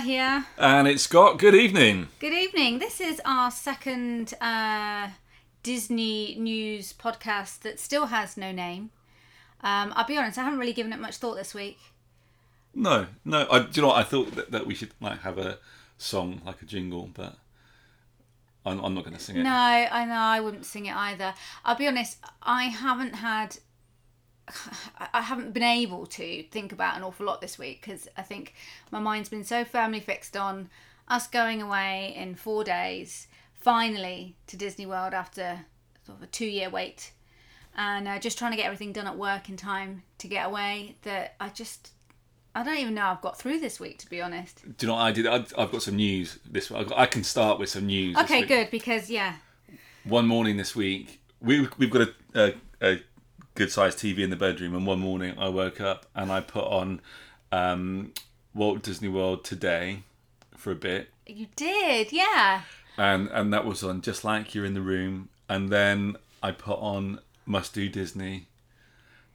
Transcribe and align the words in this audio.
here. 0.00 0.46
And 0.58 0.88
it's 0.88 1.02
Scott. 1.02 1.38
Good 1.38 1.54
evening. 1.54 2.08
Good 2.18 2.32
evening. 2.32 2.78
This 2.78 3.00
is 3.00 3.20
our 3.24 3.50
second 3.50 4.34
uh, 4.40 5.08
Disney 5.62 6.36
news 6.38 6.92
podcast 6.92 7.60
that 7.60 7.78
still 7.78 8.06
has 8.06 8.36
no 8.36 8.50
name. 8.50 8.90
Um, 9.62 9.92
I'll 9.94 10.06
be 10.06 10.16
honest, 10.16 10.38
I 10.38 10.44
haven't 10.44 10.58
really 10.58 10.72
given 10.72 10.92
it 10.92 11.00
much 11.00 11.16
thought 11.16 11.36
this 11.36 11.54
week. 11.54 11.78
No, 12.74 13.06
no. 13.24 13.46
I, 13.50 13.60
do 13.60 13.68
you 13.74 13.82
know 13.82 13.88
what? 13.88 13.98
I 13.98 14.02
thought 14.02 14.34
that, 14.36 14.50
that 14.52 14.66
we 14.66 14.74
should 14.74 14.92
like 15.00 15.20
have 15.20 15.38
a 15.38 15.58
song, 15.98 16.40
like 16.46 16.62
a 16.62 16.64
jingle, 16.64 17.10
but 17.12 17.36
I'm, 18.64 18.80
I'm 18.80 18.94
not 18.94 19.04
going 19.04 19.16
to 19.16 19.22
sing 19.22 19.36
it. 19.36 19.42
No, 19.42 19.50
I 19.50 20.04
know 20.06 20.14
I 20.14 20.40
wouldn't 20.40 20.64
sing 20.64 20.86
it 20.86 20.96
either. 20.96 21.34
I'll 21.64 21.76
be 21.76 21.86
honest, 21.86 22.18
I 22.42 22.64
haven't 22.64 23.16
had, 23.16 23.58
I 25.12 25.22
haven't 25.22 25.52
been 25.52 25.62
able 25.62 26.06
to 26.06 26.42
think 26.44 26.72
about 26.72 26.96
an 26.96 27.02
awful 27.02 27.26
lot 27.26 27.40
this 27.40 27.58
week 27.58 27.80
because 27.80 28.08
I 28.16 28.22
think 28.22 28.54
my 28.90 28.98
mind's 29.00 29.28
been 29.28 29.44
so 29.44 29.64
firmly 29.64 30.00
fixed 30.00 30.36
on 30.36 30.68
us 31.08 31.26
going 31.26 31.60
away 31.60 32.14
in 32.16 32.34
four 32.34 32.64
days, 32.64 33.26
finally 33.54 34.36
to 34.46 34.56
Disney 34.56 34.86
World 34.86 35.12
after 35.14 35.66
sort 36.06 36.18
of 36.18 36.24
a 36.24 36.26
two-year 36.26 36.70
wait, 36.70 37.12
and 37.76 38.08
uh, 38.08 38.18
just 38.18 38.38
trying 38.38 38.52
to 38.52 38.56
get 38.56 38.66
everything 38.66 38.92
done 38.92 39.06
at 39.06 39.16
work 39.16 39.48
in 39.48 39.56
time 39.56 40.02
to 40.18 40.28
get 40.28 40.46
away. 40.46 40.96
That 41.02 41.34
I 41.40 41.48
just. 41.48 41.90
I 42.52 42.64
don't 42.64 42.78
even 42.78 42.94
know 42.94 43.04
I've 43.04 43.20
got 43.20 43.38
through 43.38 43.60
this 43.60 43.78
week, 43.78 43.98
to 43.98 44.10
be 44.10 44.20
honest. 44.20 44.62
Do 44.64 44.74
you 44.80 44.88
know 44.88 44.94
what 44.94 45.02
I 45.02 45.12
did? 45.12 45.24
I've 45.26 45.70
got 45.70 45.82
some 45.82 45.94
news 45.94 46.40
this 46.50 46.68
week. 46.68 46.88
I 46.96 47.06
can 47.06 47.22
start 47.22 47.60
with 47.60 47.68
some 47.68 47.86
news. 47.86 48.16
Okay, 48.16 48.44
good 48.44 48.72
because 48.72 49.08
yeah, 49.08 49.36
One 50.02 50.26
morning 50.26 50.56
this 50.56 50.74
week, 50.74 51.20
we, 51.40 51.68
we've 51.78 51.90
got 51.90 52.08
a, 52.08 52.14
a, 52.34 52.54
a 52.82 53.02
good 53.60 53.70
sized 53.70 53.98
TV 53.98 54.20
in 54.20 54.30
the 54.30 54.36
bedroom, 54.36 54.74
and 54.74 54.86
one 54.86 54.98
morning 54.98 55.34
I 55.38 55.50
woke 55.50 55.82
up 55.82 56.06
and 56.14 56.32
I 56.32 56.40
put 56.40 56.64
on 56.64 57.02
um, 57.52 58.14
Walt 58.54 58.80
Disney 58.80 59.08
World 59.08 59.44
today 59.44 60.02
for 60.56 60.70
a 60.70 60.74
bit. 60.74 61.10
you 61.26 61.46
did, 61.56 62.10
yeah. 62.10 62.62
and 62.96 63.28
and 63.28 63.52
that 63.52 63.66
was 63.66 63.84
on 63.84 64.00
just 64.00 64.24
like 64.24 64.54
you're 64.54 64.64
in 64.64 64.72
the 64.72 64.80
room 64.80 65.28
and 65.46 65.68
then 65.68 66.16
i 66.42 66.50
put 66.50 66.78
on 66.78 67.20
must 67.44 67.74
do 67.74 67.88
disney 67.88 68.46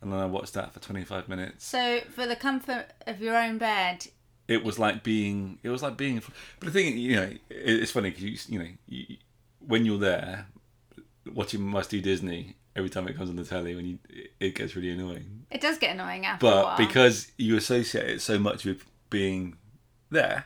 and 0.02 0.12
then 0.12 0.20
i 0.20 0.26
watched 0.26 0.54
that 0.54 0.74
for 0.74 0.80
25 0.80 1.30
minutes 1.30 1.66
So, 1.66 2.00
for 2.10 2.26
the 2.26 2.36
comfort 2.36 2.88
of 3.06 3.22
your 3.22 3.38
own 3.38 3.58
bed, 3.58 4.08
it 4.48 4.64
was 4.64 4.80
like 4.80 5.04
being 5.04 5.60
it 5.62 5.70
was 5.70 5.84
like 5.84 5.98
being 5.98 6.22
but 6.60 6.66
the 6.66 6.72
thing 6.72 6.98
you 6.98 7.16
know 7.16 7.30
it's 7.50 7.92
funny 7.92 8.10
because 8.10 8.24
you, 8.24 8.38
you 8.50 8.60
know 8.60 8.70
you, 8.88 9.18
when 9.60 9.86
you're 9.86 10.00
there 10.00 10.48
watching 11.32 11.62
must 11.62 11.92
do 11.92 12.02
disney 12.02 12.56
every 12.76 12.90
time 12.90 13.08
it 13.08 13.16
comes 13.16 13.30
on 13.30 13.36
the 13.36 13.44
telly 13.46 13.76
when 13.76 13.86
you 13.86 14.00
it 14.40 14.56
gets 14.56 14.76
really 14.76 14.90
annoying 14.90 15.46
it 15.52 15.62
does 15.62 15.78
get 15.78 15.94
annoying 15.96 16.26
after 16.26 16.46
a 16.46 16.50
but 16.50 16.78
because 16.78 17.32
you 17.38 17.56
associate 17.56 18.10
it 18.10 18.22
so 18.22 18.38
much 18.38 18.66
with 18.66 18.84
being 19.10 19.56
there 20.10 20.46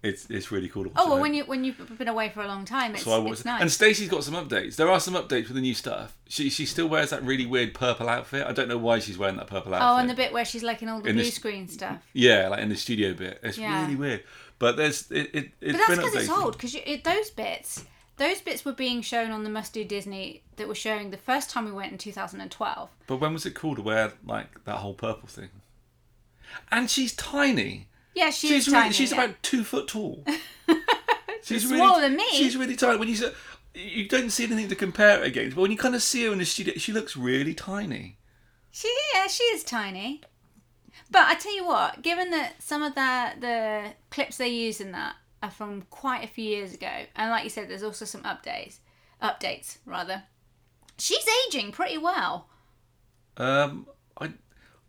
it's 0.00 0.30
it's 0.30 0.52
really 0.52 0.68
cool 0.68 0.86
oh 0.96 1.08
well, 1.08 1.18
it. 1.18 1.20
when 1.20 1.34
you 1.34 1.44
when 1.44 1.64
you've 1.64 1.98
been 1.98 2.06
away 2.06 2.28
for 2.28 2.40
a 2.40 2.46
long 2.46 2.64
time, 2.64 2.94
it's, 2.94 3.02
So 3.02 3.10
I 3.26 3.30
it's 3.32 3.44
nice. 3.44 3.60
And 3.60 3.68
Stacey's 3.70 4.08
got 4.08 4.22
some 4.22 4.34
updates. 4.34 4.76
There 4.76 4.88
are 4.88 5.00
some 5.00 5.14
updates 5.14 5.48
with 5.48 5.54
the 5.54 5.60
new 5.60 5.74
stuff. 5.74 6.16
She 6.28 6.50
she 6.50 6.66
still 6.66 6.86
wears 6.88 7.10
that 7.10 7.24
really 7.24 7.46
weird 7.46 7.74
purple 7.74 8.08
outfit. 8.08 8.46
I 8.46 8.52
don't 8.52 8.68
know 8.68 8.78
why 8.78 9.00
she's 9.00 9.18
wearing 9.18 9.34
that 9.38 9.48
purple 9.48 9.74
outfit. 9.74 9.88
oh, 9.88 9.96
and 9.96 10.08
the 10.08 10.14
bit 10.14 10.32
where 10.32 10.44
she's 10.44 10.62
like 10.62 10.82
in 10.82 10.88
all 10.88 11.00
the 11.00 11.08
In 11.08 11.16
blue 11.16 11.24
this- 11.24 11.34
screen 11.34 11.66
stuff. 11.66 11.98
yeah, 12.12 12.46
like 12.46 12.60
in 12.60 12.68
the 12.68 12.76
studio 12.76 13.12
bit. 13.12 13.40
It's 13.42 13.58
Yeah. 13.58 13.82
really 13.82 13.96
weird. 13.96 14.22
But 14.60 14.76
there's 14.76 15.10
it. 15.10 15.30
it 15.34 15.50
it's 15.60 15.76
But 15.76 15.86
that's 15.88 15.96
because 15.98 16.14
it's 16.14 16.30
old. 16.30 16.52
Because 16.52 16.76
those 17.02 17.30
bits, 17.30 17.84
those 18.18 18.40
bits 18.40 18.64
were 18.64 18.72
being 18.72 19.00
shown 19.00 19.30
on 19.30 19.44
the 19.44 19.50
Must 19.50 19.72
Do 19.72 19.84
Disney 19.84 20.42
that 20.56 20.68
were 20.68 20.74
showing 20.74 21.10
the 21.10 21.16
first 21.16 21.50
time 21.50 21.64
we 21.64 21.72
went 21.72 21.92
in 21.92 21.98
2012. 21.98 22.90
But 23.06 23.16
when 23.16 23.32
was 23.32 23.46
it 23.46 23.54
cool 23.54 23.74
to 23.76 23.82
wear 23.82 24.12
like 24.24 24.64
that 24.64 24.76
whole 24.76 24.94
purple 24.94 25.28
thing? 25.28 25.50
And 26.70 26.90
she's 26.90 27.14
tiny. 27.14 27.88
Yeah, 28.14 28.30
she 28.30 28.48
she's 28.48 28.66
really, 28.66 28.80
tiny. 28.80 28.94
she's 28.94 29.12
yeah. 29.12 29.24
about 29.24 29.42
two 29.42 29.64
foot 29.64 29.88
tall. 29.88 30.24
she's 31.42 31.68
smaller 31.68 32.00
than 32.00 32.16
me. 32.16 32.28
She's 32.32 32.56
really 32.56 32.76
tiny. 32.76 32.98
When 32.98 33.08
you 33.08 33.16
say, 33.16 33.32
you 33.74 34.08
don't 34.08 34.30
see 34.30 34.44
anything 34.44 34.68
to 34.68 34.74
compare 34.74 35.22
it 35.22 35.26
against, 35.26 35.54
but 35.54 35.62
when 35.62 35.70
you 35.70 35.76
kind 35.76 35.94
of 35.94 36.02
see 36.02 36.24
her 36.26 36.32
in 36.32 36.38
the 36.38 36.44
studio, 36.44 36.74
she 36.76 36.92
looks 36.92 37.16
really 37.16 37.54
tiny. 37.54 38.18
She 38.70 38.92
yeah, 39.14 39.28
she 39.28 39.44
is 39.44 39.62
tiny. 39.62 40.22
But 41.10 41.28
I 41.28 41.34
tell 41.34 41.54
you 41.54 41.64
what, 41.64 42.02
given 42.02 42.30
that 42.32 42.62
some 42.62 42.82
of 42.82 42.94
the 42.94 43.32
the 43.38 43.92
clips 44.10 44.36
they 44.36 44.48
use 44.48 44.80
in 44.80 44.92
that 44.92 45.14
are 45.42 45.50
from 45.50 45.82
quite 45.90 46.24
a 46.24 46.28
few 46.28 46.44
years 46.44 46.74
ago, 46.74 47.04
and 47.16 47.30
like 47.30 47.44
you 47.44 47.50
said, 47.50 47.68
there's 47.68 47.82
also 47.82 48.04
some 48.04 48.22
updates, 48.22 48.78
updates 49.22 49.78
rather. 49.86 50.24
She's 50.98 51.24
aging 51.46 51.72
pretty 51.72 51.98
well. 51.98 52.48
Um, 53.36 53.86
I 54.20 54.32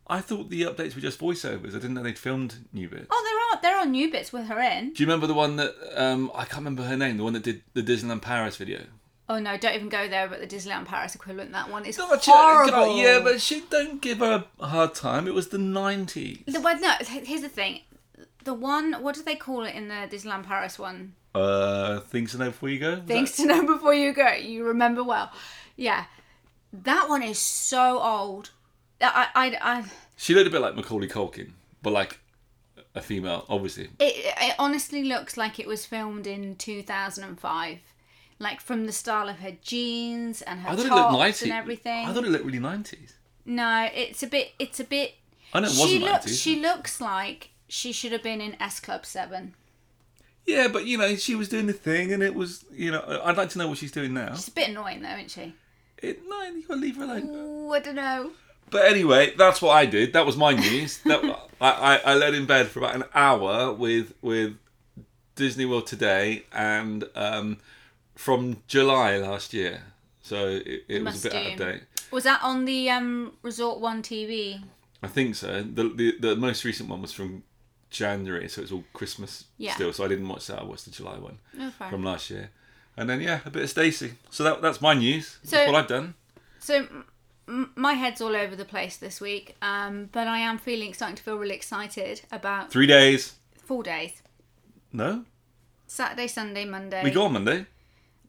I 0.07 0.21
thought 0.21 0.49
the 0.49 0.63
updates 0.63 0.95
were 0.95 1.01
just 1.01 1.19
voiceovers. 1.19 1.69
I 1.69 1.73
didn't 1.73 1.93
know 1.93 2.01
they'd 2.03 2.17
filmed 2.17 2.55
new 2.73 2.89
bits. 2.89 3.07
Oh, 3.11 3.23
there 3.61 3.69
are 3.69 3.73
there 3.73 3.79
are 3.79 3.85
new 3.85 4.11
bits 4.11 4.33
with 4.33 4.47
her 4.47 4.59
in. 4.59 4.93
Do 4.93 5.03
you 5.03 5.07
remember 5.07 5.27
the 5.27 5.35
one 5.35 5.57
that 5.57 5.75
um 5.95 6.31
I 6.33 6.45
can't 6.45 6.57
remember 6.57 6.83
her 6.83 6.97
name, 6.97 7.17
the 7.17 7.23
one 7.23 7.33
that 7.33 7.43
did 7.43 7.61
the 7.73 7.83
Disneyland 7.83 8.23
Paris 8.23 8.57
video? 8.57 8.81
Oh 9.29 9.37
no, 9.37 9.55
don't 9.57 9.75
even 9.75 9.89
go 9.89 10.07
there. 10.07 10.27
But 10.27 10.39
the 10.39 10.47
Disneyland 10.47 10.85
Paris 10.85 11.13
equivalent, 11.13 11.51
that 11.51 11.69
one 11.69 11.85
is 11.85 11.97
God, 11.97 12.19
horrible. 12.23 12.97
Yeah, 12.99 13.19
but 13.19 13.39
she 13.39 13.61
don't 13.69 14.01
give 14.01 14.17
her 14.17 14.45
a 14.59 14.67
hard 14.67 14.95
time. 14.95 15.27
It 15.27 15.35
was 15.35 15.49
the 15.49 15.59
nineties. 15.59 16.39
the, 16.47 16.59
well, 16.59 16.79
no. 16.79 16.93
Here's 17.05 17.41
the 17.41 17.49
thing. 17.49 17.81
The 18.43 18.53
one, 18.53 18.93
what 19.01 19.15
do 19.15 19.23
they 19.23 19.35
call 19.35 19.63
it 19.65 19.75
in 19.75 19.87
the 19.89 20.07
Disneyland 20.09 20.45
Paris 20.45 20.79
one? 20.79 21.13
Uh, 21.35 21.99
things 21.99 22.31
to 22.31 22.37
know 22.37 22.45
before 22.45 22.69
you 22.69 22.79
go. 22.79 22.91
Was 22.95 23.01
Things 23.05 23.35
that- 23.37 23.43
to 23.43 23.47
know 23.49 23.65
before 23.65 23.93
you 23.93 24.13
go. 24.13 24.29
You 24.33 24.65
remember 24.65 25.03
well. 25.03 25.31
Yeah, 25.75 26.05
that 26.73 27.07
one 27.09 27.21
is 27.23 27.37
so 27.39 27.99
old. 27.99 28.51
I, 29.01 29.27
I, 29.35 29.57
I 29.61 29.85
She 30.17 30.33
looked 30.33 30.47
a 30.47 30.51
bit 30.51 30.61
like 30.61 30.75
Macaulay 30.75 31.07
Culkin, 31.07 31.51
but 31.81 31.93
like 31.93 32.19
a 32.95 33.01
female, 33.01 33.45
obviously. 33.47 33.89
it, 33.99 34.33
it 34.41 34.55
honestly 34.59 35.03
looks 35.03 35.37
like 35.37 35.59
it 35.59 35.67
was 35.67 35.85
filmed 35.85 36.27
in 36.27 36.55
2005, 36.55 37.77
like 38.39 38.59
from 38.61 38.85
the 38.85 38.91
style 38.91 39.29
of 39.29 39.37
her 39.39 39.55
jeans 39.61 40.41
and 40.41 40.61
her 40.61 40.69
I 40.69 40.75
thought 40.75 40.85
it 40.85 40.89
tops 40.89 41.01
looked 41.01 41.13
nineties 41.13 41.41
and 41.43 41.51
everything. 41.53 42.05
I 42.07 42.13
thought 42.13 42.23
it 42.25 42.29
looked 42.31 42.45
really 42.45 42.59
nineties. 42.59 43.13
No, 43.45 43.87
it's 43.93 44.23
a 44.23 44.27
bit. 44.27 44.51
It's 44.59 44.79
a 44.79 44.83
bit. 44.83 45.13
I 45.53 45.59
know 45.61 45.67
it 45.67 45.71
she 45.71 45.79
wasn't 45.81 46.01
looks. 46.01 46.11
nineties. 46.25 46.39
She 46.41 46.59
looks 46.59 47.01
like 47.01 47.49
she 47.69 47.91
should 47.93 48.11
have 48.11 48.23
been 48.23 48.41
in 48.41 48.61
S 48.61 48.79
Club 48.79 49.05
Seven. 49.05 49.53
Yeah, 50.45 50.67
but 50.67 50.85
you 50.85 50.97
know, 50.97 51.15
she 51.15 51.35
was 51.35 51.47
doing 51.47 51.67
the 51.67 51.73
thing, 51.73 52.11
and 52.11 52.23
it 52.23 52.33
was, 52.33 52.65
you 52.71 52.91
know, 52.91 53.21
I'd 53.23 53.37
like 53.37 53.49
to 53.49 53.57
know 53.59 53.67
what 53.67 53.77
she's 53.77 53.91
doing 53.91 54.13
now. 54.13 54.33
She's 54.33 54.47
a 54.47 54.51
bit 54.51 54.69
annoying 54.69 55.01
though, 55.01 55.13
isn't 55.13 55.31
she? 55.31 55.53
It, 56.01 56.27
no, 56.27 56.43
you 56.43 56.63
gotta 56.67 56.79
leave 56.79 56.97
her 56.97 57.03
alone. 57.03 57.29
Ooh, 57.29 57.71
I 57.71 57.79
don't 57.79 57.95
know. 57.95 58.31
But 58.71 58.85
anyway, 58.85 59.33
that's 59.37 59.61
what 59.61 59.71
I 59.71 59.85
did. 59.85 60.13
That 60.13 60.25
was 60.25 60.37
my 60.37 60.53
news. 60.53 60.99
that 61.03 61.23
I, 61.61 61.71
I, 61.71 61.97
I 61.97 62.15
lay 62.15 62.35
in 62.35 62.45
bed 62.45 62.67
for 62.67 62.79
about 62.79 62.95
an 62.95 63.03
hour 63.13 63.73
with 63.73 64.13
with 64.21 64.55
Disney 65.35 65.65
World 65.65 65.87
today 65.87 66.43
and 66.51 67.05
um, 67.15 67.57
from 68.15 68.57
July 68.67 69.17
last 69.17 69.53
year. 69.53 69.83
So 70.21 70.47
it, 70.47 70.83
it 70.87 71.03
was 71.03 71.25
a 71.25 71.29
bit 71.29 71.37
out 71.37 71.51
of 71.53 71.57
date. 71.57 71.83
Was 72.11 72.23
that 72.23 72.41
on 72.43 72.65
the 72.65 72.89
um, 72.89 73.33
Resort 73.41 73.79
One 73.79 74.01
TV? 74.01 74.63
I 75.01 75.07
think 75.07 75.35
so. 75.35 75.63
The, 75.63 75.89
the 75.89 76.17
the 76.19 76.35
most 76.35 76.65
recent 76.65 76.89
one 76.89 77.01
was 77.01 77.13
from 77.13 77.43
January, 77.89 78.47
so 78.49 78.61
it's 78.61 78.71
all 78.71 78.83
Christmas 78.93 79.45
Yeah. 79.57 79.73
still. 79.75 79.91
So 79.93 80.03
I 80.05 80.07
didn't 80.07 80.27
watch 80.27 80.47
that. 80.47 80.59
I 80.59 80.63
watched 80.63 80.85
the 80.85 80.91
July 80.91 81.17
one 81.17 81.39
fair. 81.71 81.89
from 81.89 82.03
last 82.03 82.29
year. 82.29 82.51
And 82.97 83.09
then 83.09 83.21
yeah, 83.21 83.39
a 83.45 83.49
bit 83.49 83.63
of 83.63 83.69
Stacey. 83.69 84.13
So 84.29 84.43
that 84.43 84.61
that's 84.61 84.81
my 84.81 84.93
news. 84.93 85.37
So- 85.43 85.55
that's 85.57 85.71
what 85.71 85.79
I've 85.79 85.87
done. 85.87 86.13
So 86.59 86.87
m- 87.47 87.71
my 87.75 87.93
head's 87.93 88.21
all 88.21 88.35
over 88.35 88.55
the 88.55 88.65
place 88.65 88.97
this 88.97 89.19
week, 89.21 89.55
um, 89.61 90.09
but 90.11 90.27
I 90.27 90.39
am 90.39 90.57
feeling 90.57 90.93
starting 90.93 91.15
to 91.15 91.23
feel 91.23 91.37
really 91.37 91.55
excited 91.55 92.21
about 92.31 92.69
Three 92.71 92.85
days. 92.87 93.35
four 93.65 93.81
days: 93.83 94.21
No, 94.91 95.23
Saturday, 95.87 96.27
Sunday, 96.27 96.65
Monday. 96.65 97.03
we 97.03 97.11
go 97.11 97.23
on 97.23 97.33
Monday. 97.33 97.65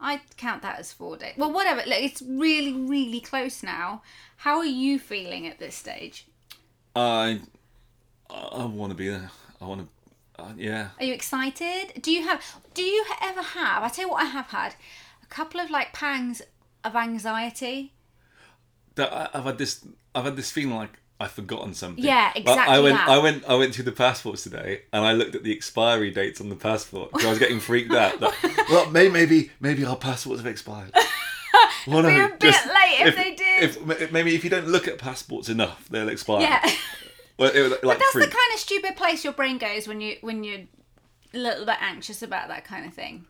I 0.02 0.22
count 0.38 0.62
that 0.62 0.78
as 0.78 0.92
four 0.94 1.18
days. 1.18 1.34
Well, 1.36 1.52
whatever. 1.52 1.82
Look, 1.86 1.98
it's 2.00 2.22
really, 2.22 2.72
really 2.72 3.20
close 3.20 3.62
now. 3.62 4.02
How 4.36 4.56
are 4.58 4.64
you 4.64 4.98
feeling 4.98 5.46
at 5.46 5.58
this 5.58 5.74
stage? 5.74 6.24
I 6.96 7.40
I 8.30 8.64
want 8.64 8.90
to 8.92 8.96
be 8.96 9.08
there. 9.08 9.30
I 9.60 9.66
want 9.66 9.88
to. 10.36 10.42
Uh, 10.42 10.52
yeah. 10.56 10.88
Are 10.98 11.04
you 11.04 11.12
excited? 11.12 12.00
Do 12.00 12.10
you 12.10 12.22
have? 12.26 12.42
Do 12.74 12.82
you 12.82 13.04
ever 13.20 13.42
have? 13.42 13.82
I 13.82 13.88
tell 13.88 14.04
you 14.06 14.10
what, 14.10 14.22
I 14.22 14.26
have 14.26 14.46
had 14.46 14.74
a 15.22 15.26
couple 15.26 15.60
of 15.60 15.70
like 15.70 15.92
pangs 15.92 16.40
of 16.84 16.96
anxiety. 16.96 17.92
That 18.94 19.12
I, 19.12 19.28
I've 19.34 19.44
had 19.44 19.58
this. 19.58 19.84
I've 20.14 20.24
had 20.24 20.36
this 20.36 20.50
feeling 20.50 20.74
like 20.74 20.98
I've 21.20 21.30
forgotten 21.32 21.74
something. 21.74 22.02
Yeah, 22.02 22.32
I- 22.34 22.42
I, 22.76 22.80
went. 22.80 22.96
that. 22.96 23.08
I 23.08 23.18
went. 23.18 23.44
I 23.46 23.54
went 23.54 23.74
to 23.74 23.82
the 23.82 23.92
passports 23.92 24.42
today, 24.42 24.82
and 24.92 25.04
I 25.04 25.12
looked 25.12 25.34
at 25.34 25.42
the 25.42 25.52
expiry 25.52 26.10
dates 26.10 26.40
on 26.40 26.48
the 26.48 26.56
passport. 26.56 27.10
So 27.20 27.26
I 27.26 27.30
was 27.30 27.38
getting 27.38 27.60
freaked 27.60 27.92
out. 27.92 28.18
That, 28.20 28.66
well, 28.70 28.90
maybe, 28.90 29.10
maybe, 29.12 29.50
maybe 29.60 29.84
our 29.84 29.96
passports 29.96 30.40
have 30.40 30.50
expired. 30.50 30.92
Well, 31.86 32.02
Be 32.02 32.08
a 32.14 32.28
bit 32.38 32.54
late 32.66 33.06
if 33.06 33.16
they 33.16 33.34
did. 33.34 33.62
If 33.62 34.12
maybe 34.12 34.34
if 34.34 34.44
you 34.44 34.50
don't 34.50 34.68
look 34.68 34.86
at 34.86 34.98
passports 34.98 35.48
enough, 35.48 35.88
they'll 35.88 36.10
expire. 36.10 36.42
Yeah, 36.42 36.70
Well, 37.40 37.50
it, 37.54 37.60
was 37.62 37.70
like 37.82 37.98
that's 37.98 38.12
freak. 38.12 38.26
the 38.30 38.36
kind 38.36 38.54
of 38.54 38.60
stupid 38.60 38.96
place 38.96 39.24
your 39.24 39.32
brain 39.32 39.58
goes 39.58 39.88
when 39.88 40.00
you 40.00 40.16
when 40.20 40.44
you're 40.44 40.60
a 41.32 41.38
little 41.38 41.64
bit 41.64 41.76
anxious 41.80 42.22
about 42.22 42.48
that 42.48 42.64
kind 42.64 42.84
of 42.86 42.92
thing. 42.94 43.24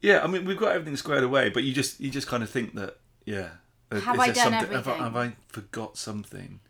Yeah, 0.00 0.22
I 0.22 0.26
mean 0.28 0.44
we've 0.44 0.56
got 0.56 0.72
everything 0.72 0.96
squared 0.96 1.24
away, 1.24 1.48
but 1.50 1.64
you 1.64 1.72
just 1.74 2.00
you 2.00 2.10
just 2.10 2.28
kind 2.28 2.42
of 2.42 2.48
think 2.50 2.74
that 2.74 2.98
yeah. 3.24 3.48
uh, 3.90 4.00
Have 4.00 4.20
I 4.20 4.26
done 4.26 4.34
something- 4.36 4.52
Have 4.72 4.72
I, 4.72 4.92
everything? 4.92 5.02
have 5.02 5.16
I 5.16 5.32
forgot 5.48 5.96
something? 5.98 6.60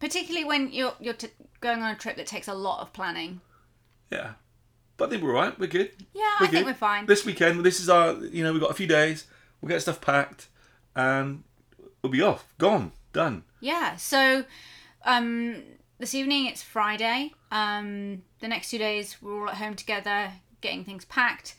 Particularly 0.00 0.44
when 0.46 0.72
you're 0.72 0.94
you're 0.98 1.14
t- 1.14 1.28
going 1.60 1.82
on 1.82 1.90
a 1.90 1.96
trip 1.96 2.16
that 2.16 2.26
takes 2.26 2.48
a 2.48 2.54
lot 2.54 2.80
of 2.80 2.92
planning. 2.92 3.40
Yeah. 4.10 4.32
but 4.96 5.08
I 5.08 5.10
think 5.10 5.22
we're 5.22 5.36
all 5.36 5.42
right. 5.42 5.58
We're 5.58 5.66
good. 5.66 5.90
Yeah, 6.14 6.22
I 6.40 6.46
think 6.46 6.64
we're 6.64 6.72
fine. 6.72 7.04
This 7.06 7.26
weekend, 7.26 7.64
this 7.64 7.80
is 7.80 7.90
our, 7.90 8.14
you 8.14 8.42
know, 8.42 8.52
we've 8.52 8.62
got 8.62 8.70
a 8.70 8.74
few 8.74 8.86
days. 8.86 9.26
We'll 9.60 9.68
get 9.68 9.82
stuff 9.82 10.00
packed, 10.00 10.48
and 10.96 11.44
we'll 12.00 12.12
be 12.12 12.22
off, 12.22 12.46
gone, 12.58 12.92
done. 13.12 13.42
Yeah. 13.60 13.96
So, 13.96 14.44
um, 15.04 15.62
this 15.98 16.14
evening 16.14 16.46
it's 16.46 16.62
Friday. 16.62 17.32
Um, 17.50 18.22
the 18.40 18.48
next 18.48 18.70
two 18.70 18.78
days 18.78 19.16
we're 19.20 19.40
all 19.42 19.48
at 19.50 19.56
home 19.56 19.74
together, 19.74 20.30
getting 20.60 20.84
things 20.84 21.04
packed. 21.04 21.56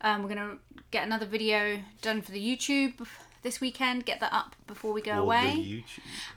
Um, 0.00 0.22
we're 0.22 0.28
gonna 0.28 0.58
get 0.90 1.04
another 1.06 1.26
video 1.26 1.80
done 2.02 2.22
for 2.22 2.32
the 2.32 2.40
YouTube 2.56 3.06
this 3.42 3.60
weekend. 3.60 4.04
Get 4.04 4.20
that 4.20 4.32
up 4.32 4.54
before 4.66 4.92
we 4.92 5.00
go 5.00 5.12
Or 5.12 5.18
away. 5.18 5.54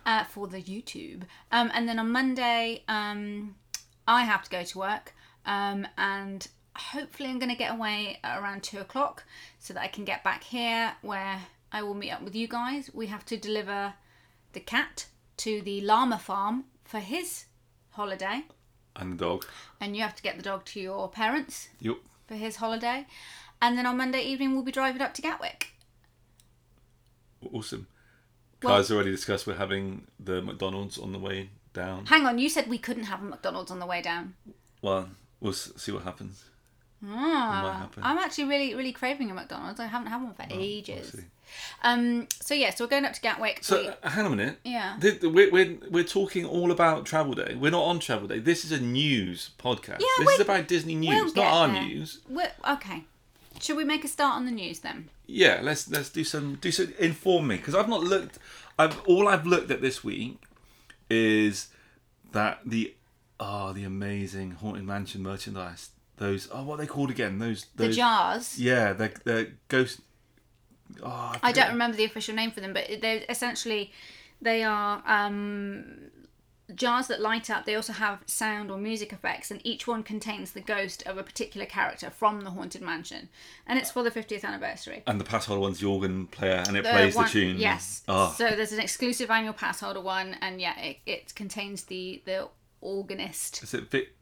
the 0.06 0.10
uh, 0.10 0.24
for 0.24 0.48
the 0.48 0.62
YouTube. 0.62 1.24
Um, 1.52 1.72
and 1.74 1.88
then 1.88 2.00
on 2.00 2.12
Monday, 2.12 2.84
um, 2.88 3.56
I 4.08 4.24
have 4.24 4.44
to 4.44 4.50
go 4.50 4.64
to 4.64 4.80
work, 4.80 5.14
um, 5.46 5.88
and 5.98 6.48
hopefully 6.76 7.30
I'm 7.30 7.38
going 7.40 7.52
to 7.52 7.58
get 7.58 7.74
away 7.74 8.18
at 8.24 8.42
around 8.42 8.64
two 8.64 8.80
o'clock 8.80 9.24
so 9.60 9.74
that 9.74 9.84
I 9.84 9.88
can 9.88 10.06
get 10.06 10.24
back 10.24 10.44
here 10.44 10.94
where 11.02 11.40
I 11.72 11.84
will 11.84 11.94
meet 11.94 12.12
up 12.12 12.22
with 12.22 12.34
you 12.34 12.48
guys. 12.48 12.90
We 12.94 13.08
have 13.08 13.26
to 13.26 13.38
deliver 13.38 13.94
the 14.54 14.60
cat 14.62 15.06
to 15.38 15.62
the 15.62 15.82
llama 15.82 16.18
farm 16.18 16.66
for 16.92 17.00
his 17.00 17.46
holiday, 17.92 18.44
And 18.98 19.14
the 19.14 19.26
dog. 19.26 19.46
and 19.80 19.96
you 19.96 20.02
have 20.02 20.16
to 20.16 20.22
get 20.22 20.36
the 20.36 20.44
dog 20.44 20.66
to 20.66 20.80
your 20.82 21.10
parents 21.10 21.70
Yep. 21.80 21.98
for 22.28 22.36
his 22.36 22.58
holiday. 22.58 23.08
And 23.62 23.78
then 23.78 23.86
on 23.86 23.96
Monday 23.98 24.22
evening, 24.24 24.54
we'll 24.54 24.64
be 24.64 24.72
driving 24.74 25.02
up 25.02 25.14
to 25.14 25.22
Gatwick. 25.22 25.74
Awesome. 27.54 27.88
Well- 28.62 28.78
Guys 28.78 28.92
already 28.92 29.12
discussed 29.12 29.48
we're 29.48 29.56
having 29.56 30.08
the 30.20 30.42
McDonald's 30.42 30.98
on 30.98 31.12
the 31.14 31.20
way 31.20 31.50
down. 31.74 32.06
Hang 32.08 32.26
on, 32.28 32.38
you 32.38 32.50
said 32.50 32.68
we 32.68 32.78
couldn't 32.78 33.06
have 33.06 33.22
a 33.22 33.26
McDonald's 33.26 33.72
on 33.72 33.80
the 33.80 33.86
way 33.86 34.02
down. 34.02 34.36
Well, 34.82 35.10
we'll 35.40 35.54
see 35.54 35.92
what 35.92 36.04
happens. 36.04 36.46
Ah, 37.08 37.78
happen. 37.80 38.04
I'm 38.04 38.20
actually 38.20 38.44
really, 38.44 38.76
really 38.76 38.92
craving 38.92 39.32
a 39.32 39.34
McDonald's. 39.34 39.80
I 39.80 39.88
haven't 39.88 40.08
had 40.08 40.22
one 40.22 40.34
for 40.36 40.46
We'll 40.50 40.60
ages. 40.62 41.12
see. 41.14 41.24
Um, 41.84 42.28
so 42.42 42.54
yeah, 42.54 42.70
so 42.74 42.84
we're 42.86 42.90
going 42.90 43.06
up 43.06 43.14
to 43.14 43.22
Gatwick. 43.22 43.60
So 43.64 43.82
We- 43.82 43.88
uh, 43.90 44.10
hang 44.10 44.26
on 44.26 44.34
a 44.34 44.36
minute. 44.36 44.60
yeah. 44.64 44.98
We're, 45.22 45.52
we're, 45.52 45.78
we're 45.90 46.04
talking 46.04 46.46
all 46.46 46.72
about 46.72 47.06
Travel 47.06 47.34
Day. 47.34 47.56
We're 47.60 47.72
not 47.72 47.84
on 47.84 48.00
Travel 48.00 48.28
Day. 48.28 48.40
This 48.40 48.64
is 48.66 48.72
a 48.72 48.80
news 48.80 49.52
podcast. 49.58 50.00
Yeah, 50.02 50.08
this 50.26 50.36
is 50.36 50.40
about 50.42 50.68
Disney 50.68 50.96
news, 50.96 51.34
we'll 51.36 51.46
not 51.46 51.54
our 51.54 51.68
there. 51.68 51.84
news. 51.84 52.20
We're, 52.30 52.52
okay. 52.70 53.04
Should 53.60 53.78
we 53.78 53.84
make 53.84 54.04
a 54.04 54.08
start 54.08 54.36
on 54.36 54.46
the 54.46 54.52
news 54.52 54.80
then? 54.80 55.10
Yeah, 55.28 55.60
let's 55.62 55.90
let's 55.90 56.10
do 56.10 56.24
some 56.24 56.56
do 56.56 56.72
some 56.72 56.94
inform 57.00 57.48
me 57.48 57.58
because 57.58 57.76
I've 57.76 57.88
not 57.88 58.02
looked. 58.04 58.38
I've 58.80 59.00
all 59.06 59.28
I've 59.28 59.46
looked 59.46 59.70
at 59.72 59.82
this 59.82 60.04
week 60.04 60.40
is 61.10 61.68
that 62.32 62.60
the 62.66 62.94
oh 63.40 63.72
the 63.74 63.84
amazing 63.84 64.52
haunted 64.52 64.84
mansion 64.86 65.22
merchandise. 65.24 65.90
Those 66.18 66.50
oh 66.52 66.64
what 66.64 66.76
are 66.76 66.78
they 66.78 66.88
called 66.88 67.12
again? 67.12 67.40
Those 67.40 67.66
The 67.76 67.90
jars. 67.90 68.60
yeah 68.60 68.94
the 68.94 69.12
the 69.24 69.52
ghost. 69.68 70.00
Oh, 71.04 71.08
I 71.08 71.38
forget- 71.40 71.56
don't 71.56 71.70
remember 71.74 71.98
the 71.98 72.06
official 72.06 72.36
name 72.36 72.52
for 72.52 72.60
them, 72.62 72.74
but 72.74 72.88
they're 73.02 73.24
essentially 73.30 73.92
they 74.42 74.64
are 74.64 75.04
um, 75.06 76.10
jars 76.74 77.08
that 77.08 77.22
light 77.22 77.50
up. 77.50 77.66
They 77.66 77.76
also 77.76 77.94
have 77.94 78.20
sound 78.26 78.72
or 78.72 78.78
music 78.78 79.14
effects, 79.14 79.52
and 79.52 79.60
each 79.64 79.86
one 79.88 80.04
contains 80.04 80.52
the 80.52 80.62
ghost 80.62 81.04
of 81.06 81.18
a 81.18 81.24
particular 81.24 81.66
character 81.66 82.10
from 82.10 82.42
the 82.42 82.50
haunted 82.52 82.82
mansion, 82.82 83.30
and 83.68 83.78
it's 83.78 83.92
for 83.92 84.02
the 84.04 84.10
50th 84.12 84.44
anniversary. 84.44 85.04
And 85.06 85.20
the 85.20 85.26
pass 85.26 85.46
holder 85.46 85.62
one's 85.62 85.80
the 85.80 85.88
organ 85.88 86.28
player, 86.28 86.64
and 86.68 86.76
it 86.78 86.84
The 86.84 86.90
plays 86.90 87.16
one- 87.16 87.26
the 87.26 87.32
tune. 87.32 87.58
Yes. 87.58 88.04
Oh, 88.08 88.34
So 88.38 88.50
there's 88.52 88.72
an 88.72 88.80
exclusive 88.80 89.30
annual 89.30 89.54
pass 89.54 89.80
holder 89.82 90.02
one, 90.02 90.36
and 90.42 90.60
yeah, 90.60 90.80
it, 90.80 90.98
it 91.06 91.36
contains 91.36 91.84
the 91.84 92.22
the 92.26 92.50
organist 92.82 93.62
is 93.64 93.74
it 93.76 93.90
Vic, 93.92 94.16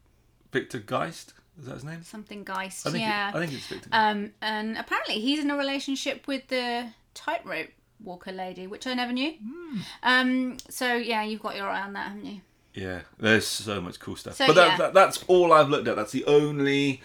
Victor 0.52 0.78
Geist? 0.78 1.32
Is 1.60 1.66
that 1.66 1.74
his 1.74 1.84
name? 1.84 2.02
something 2.02 2.42
Geist. 2.44 2.86
I 2.86 2.90
think. 2.90 3.02
yeah. 3.02 3.28
It, 3.30 3.36
I 3.36 3.40
think 3.40 3.52
it's 3.52 3.66
Victor. 3.66 3.88
um, 3.92 4.30
and 4.40 4.78
apparently 4.78 5.20
he's 5.20 5.40
in 5.44 5.50
a 5.50 5.56
relationship 5.56 6.26
with 6.26 6.48
the 6.48 6.88
tightrope 7.14 7.68
walker 8.02 8.32
lady, 8.32 8.66
which 8.66 8.86
I 8.86 8.94
never 8.94 9.12
knew. 9.12 9.32
Hmm. 9.32 9.78
Um, 10.02 10.56
so 10.68 10.94
yeah, 10.94 11.22
you've 11.22 11.42
got 11.42 11.56
your 11.56 11.68
eye 11.68 11.82
on 11.82 11.92
that, 11.92 12.08
haven't 12.08 12.24
you? 12.24 12.40
Yeah, 12.72 13.00
there's 13.18 13.46
so 13.46 13.80
much 13.80 13.98
cool 14.00 14.16
stuff. 14.16 14.36
So, 14.36 14.46
but 14.46 14.54
that, 14.54 14.68
yeah. 14.68 14.76
that, 14.78 14.94
that's 14.94 15.24
all 15.26 15.52
I've 15.52 15.68
looked 15.68 15.88
at. 15.88 15.96
That's 15.96 16.12
the 16.12 16.24
only, 16.24 17.02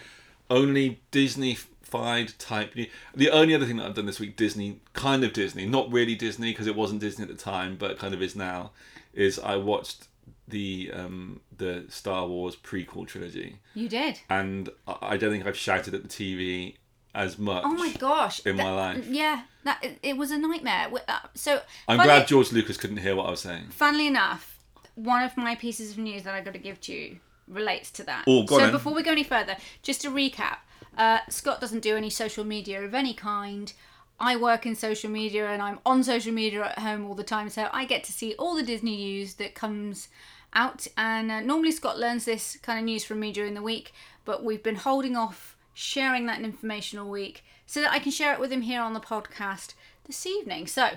only 0.48 1.00
Disney-fied 1.10 2.38
type. 2.38 2.74
The 3.14 3.30
only 3.30 3.54
other 3.54 3.66
thing 3.66 3.78
that 3.78 3.86
I've 3.86 3.94
done 3.94 4.06
this 4.06 4.20
week, 4.20 4.36
Disney, 4.36 4.80
kind 4.92 5.24
of 5.24 5.32
Disney, 5.32 5.66
not 5.66 5.90
really 5.92 6.14
Disney 6.14 6.52
because 6.52 6.66
it 6.66 6.76
wasn't 6.76 7.00
Disney 7.00 7.24
at 7.24 7.28
the 7.28 7.34
time, 7.34 7.76
but 7.76 7.98
kind 7.98 8.14
of 8.14 8.22
is 8.22 8.36
now. 8.36 8.70
Is 9.12 9.38
I 9.38 9.56
watched 9.56 10.06
the 10.48 10.90
um, 10.94 11.40
the 11.56 11.84
Star 11.88 12.26
Wars 12.26 12.56
prequel 12.56 13.06
trilogy, 13.06 13.58
You 13.74 13.88
did. 13.88 14.20
and 14.30 14.68
I 14.86 14.96
I 15.00 15.16
don't 15.16 15.30
think 15.32 15.46
I've 15.46 15.56
shouted 15.56 15.94
at 15.94 16.02
the 16.02 16.08
TV 16.08 16.76
as 17.14 17.38
much. 17.38 17.62
Oh 17.64 17.72
my 17.74 17.92
gosh. 17.92 18.44
In 18.46 18.56
my 18.56 18.64
That- 18.64 18.70
life. 18.96 19.06
Yeah, 19.08 19.42
that 19.64 19.82
it, 19.82 19.98
it 20.02 20.16
was 20.16 20.30
a 20.30 20.38
nightmare. 20.38 20.88
Uh, 21.08 21.18
So 21.34 21.62
I'm 21.88 21.96
glad 21.98 22.28
George 22.28 22.52
Lucas 22.52 22.76
couldn't 22.76 22.98
hear 22.98 23.16
what 23.16 23.26
I 23.26 23.30
was 23.30 23.40
saying. 23.40 23.68
Funnily 23.70 24.06
enough, 24.06 24.58
one 24.94 25.22
of 25.22 25.36
my 25.36 25.54
pieces 25.54 25.92
of 25.92 25.98
news 25.98 26.22
that 26.24 26.34
I 26.34 26.40
got 26.42 26.52
to 26.52 26.58
give 26.60 26.80
to 26.82 26.92
you 26.92 27.18
relates 27.48 27.90
to 27.92 28.02
that. 28.04 28.24
Oh, 28.26 28.40
on 28.42 28.46
so 28.48 28.58
then. 28.58 28.70
before 28.72 28.92
we 28.94 29.02
go 29.02 29.12
any 29.12 29.24
further, 29.24 29.56
just 29.82 30.00
to 30.02 30.10
recap, 30.10 30.58
uh, 30.98 31.20
Scott 31.30 31.60
doesn't 31.60 31.80
do 31.80 31.96
any 31.96 32.10
social 32.10 32.44
media 32.44 32.82
of 32.84 32.92
any 32.94 33.14
kind. 33.14 33.72
I 34.18 34.36
work 34.36 34.64
in 34.66 34.74
social 34.74 35.10
media 35.10 35.46
and 35.50 35.60
I'm 35.62 35.78
on 35.84 36.02
social 36.04 36.32
media 36.32 36.64
at 36.64 36.78
home 36.78 37.06
all 37.06 37.14
the 37.14 37.22
time, 37.24 37.48
so 37.50 37.68
I 37.72 37.84
get 37.84 38.02
to 38.04 38.12
see 38.12 38.34
all 38.38 38.54
the 38.56 38.62
Disney 38.62 38.96
news 38.96 39.34
that 39.34 39.54
comes 39.54 40.08
out. 40.56 40.86
And 40.96 41.30
uh, 41.30 41.40
normally 41.40 41.70
Scott 41.70 41.98
learns 41.98 42.24
this 42.24 42.56
kind 42.62 42.78
of 42.78 42.84
news 42.84 43.04
from 43.04 43.20
me 43.20 43.30
during 43.30 43.54
the 43.54 43.62
week, 43.62 43.92
but 44.24 44.42
we've 44.42 44.62
been 44.62 44.76
holding 44.76 45.16
off 45.16 45.56
sharing 45.74 46.26
that 46.26 46.40
information 46.40 46.98
all 46.98 47.10
week 47.10 47.44
so 47.66 47.80
that 47.80 47.92
I 47.92 47.98
can 47.98 48.10
share 48.10 48.32
it 48.32 48.40
with 48.40 48.50
him 48.50 48.62
here 48.62 48.80
on 48.80 48.94
the 48.94 49.00
podcast 49.00 49.74
this 50.06 50.26
evening. 50.26 50.66
So, 50.66 50.88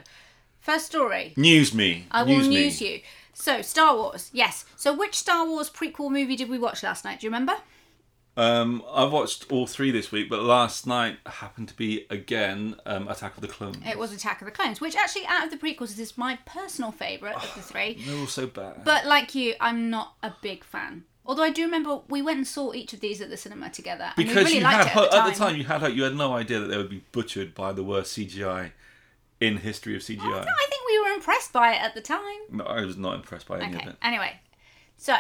first 0.62 0.86
story. 0.86 1.34
News 1.36 1.74
me. 1.74 2.06
I 2.10 2.24
will 2.24 2.38
news 2.38 2.48
news 2.48 2.82
you. 2.82 3.02
So, 3.34 3.62
Star 3.62 3.96
Wars, 3.96 4.30
yes. 4.34 4.66
So, 4.76 4.96
which 4.96 5.16
Star 5.16 5.46
Wars 5.48 5.70
prequel 5.70 6.12
movie 6.12 6.36
did 6.36 6.50
we 6.50 6.58
watch 6.58 6.82
last 6.82 7.04
night? 7.04 7.20
Do 7.20 7.28
you 7.28 7.30
remember? 7.30 7.56
Um, 8.38 8.84
I've 8.94 9.12
watched 9.12 9.52
all 9.52 9.68
three 9.68 9.92
this 9.92 10.12
week, 10.12 10.30
but 10.30 10.42
last 10.42 10.88
night 10.88 11.18
happened 11.26 11.68
to 11.70 11.76
be 11.76 12.06
again 12.10 12.76
um, 12.86 13.08
Attack 13.10 13.36
of 13.36 13.42
the 13.42 13.48
Clones. 13.50 13.78
It 13.86 13.98
was 14.00 14.14
Attack 14.14 14.42
of 14.42 14.46
the 14.46 14.52
Clones, 14.52 14.80
which 14.80 14.96
actually, 14.96 15.26
out 15.26 15.44
of 15.44 15.52
the 15.52 15.58
prequels, 15.58 15.98
is 16.00 16.18
my 16.18 16.38
personal 16.46 16.92
favourite 16.92 17.36
of 17.36 17.54
the 17.56 17.62
three. 17.74 18.02
They're 18.06 18.18
all 18.18 18.28
so 18.28 18.48
bad. 18.48 18.84
But 18.86 19.06
like 19.06 19.36
you, 19.36 19.56
I'm 19.60 19.90
not 19.90 20.14
a 20.24 20.32
big 20.42 20.64
fan. 20.64 21.04
Although 21.26 21.44
I 21.44 21.52
do 21.52 21.64
remember 21.64 22.00
we 22.08 22.22
went 22.22 22.38
and 22.38 22.48
saw 22.48 22.74
each 22.74 22.94
of 22.94 23.02
these 23.02 23.20
at 23.22 23.30
the 23.30 23.38
cinema 23.38 23.70
together, 23.70 24.06
and 24.06 24.18
we 24.18 24.24
because 24.24 24.46
really 24.46 24.58
you 24.60 24.64
liked 24.64 24.88
had 24.90 25.04
it 25.04 25.12
ho- 25.12 25.20
at 25.20 25.30
the 25.32 25.38
time. 25.38 25.56
you 25.58 25.64
had. 25.66 25.94
You 25.94 26.04
had 26.04 26.16
no 26.16 26.34
idea 26.34 26.60
that 26.60 26.68
they 26.68 26.78
would 26.78 26.90
be 26.90 27.04
butchered 27.12 27.54
by 27.54 27.74
the 27.74 27.84
worst 27.84 28.18
CGI 28.18 28.72
in 29.42 29.58
history 29.58 29.96
of 29.96 30.02
CGI. 30.02 30.20
I 30.22 30.44
think 30.70 30.82
we 30.88 31.00
were 31.02 31.10
impressed 31.14 31.52
by 31.54 31.74
it 31.74 31.82
at 31.82 31.94
the 31.94 32.02
time. 32.02 32.24
No, 32.52 32.64
I 32.64 32.86
was 32.86 32.96
not 32.98 33.16
impressed 33.16 33.48
by 33.48 33.60
any 33.60 33.76
Okay. 33.76 33.84
of 33.86 33.90
it. 33.92 33.98
Anyway, 34.02 34.40
so 34.98 35.16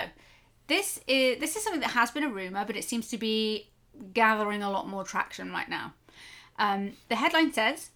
this 0.70 1.02
is 1.08 1.40
this 1.40 1.56
is 1.56 1.64
something 1.64 1.82
that 1.82 1.92
has 1.92 2.12
been 2.12 2.24
a 2.24 2.30
rumor, 2.30 2.64
but 2.66 2.78
it 2.78 2.86
seems 2.86 3.10
to 3.10 3.18
be 3.18 3.70
gathering 4.14 4.64
a 4.64 4.72
lot 4.72 4.88
more 4.88 5.04
traction 5.04 5.52
right 5.52 5.68
now. 5.68 5.94
Um, 6.58 6.94
the 7.10 7.16
headline 7.16 7.52
says 7.52 7.90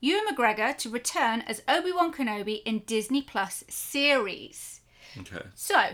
Ewan 0.00 0.24
McGregor 0.26 0.76
to 0.78 0.90
return 0.90 1.42
as 1.42 1.62
Obi 1.66 1.92
Wan 1.92 2.12
Kenobi 2.12 2.62
in 2.64 2.80
Disney 2.80 3.22
Plus 3.22 3.64
series. 3.68 4.80
Okay. 5.18 5.44
So, 5.54 5.90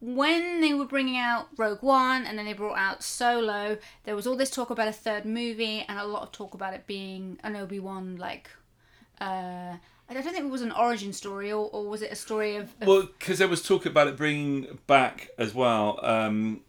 when 0.00 0.60
they 0.60 0.74
were 0.74 0.84
bringing 0.84 1.16
out 1.16 1.48
Rogue 1.56 1.82
One 1.82 2.26
and 2.26 2.38
then 2.38 2.46
they 2.46 2.52
brought 2.52 2.78
out 2.78 3.02
Solo, 3.02 3.78
there 4.04 4.16
was 4.16 4.26
all 4.26 4.36
this 4.36 4.50
talk 4.50 4.70
about 4.70 4.88
a 4.88 4.92
third 4.92 5.24
movie 5.24 5.84
and 5.88 5.98
a 5.98 6.04
lot 6.04 6.22
of 6.22 6.32
talk 6.32 6.54
about 6.54 6.74
it 6.74 6.86
being 6.86 7.38
an 7.42 7.56
Obi 7.56 7.80
Wan 7.80 8.16
like. 8.16 8.50
Uh, 9.20 9.76
I 10.10 10.14
don't 10.14 10.24
think 10.24 10.38
it 10.38 10.50
was 10.50 10.62
an 10.62 10.72
origin 10.72 11.12
story, 11.12 11.52
or, 11.52 11.70
or 11.70 11.88
was 11.88 12.02
it 12.02 12.10
a 12.10 12.16
story 12.16 12.56
of, 12.56 12.64
of 12.80 12.88
Well, 12.88 13.02
because 13.02 13.38
there 13.38 13.46
was 13.46 13.62
talk 13.62 13.86
about 13.86 14.08
it 14.08 14.16
bringing 14.16 14.78
back 14.88 15.30
as 15.38 15.54
well 15.54 16.04
um, 16.04 16.62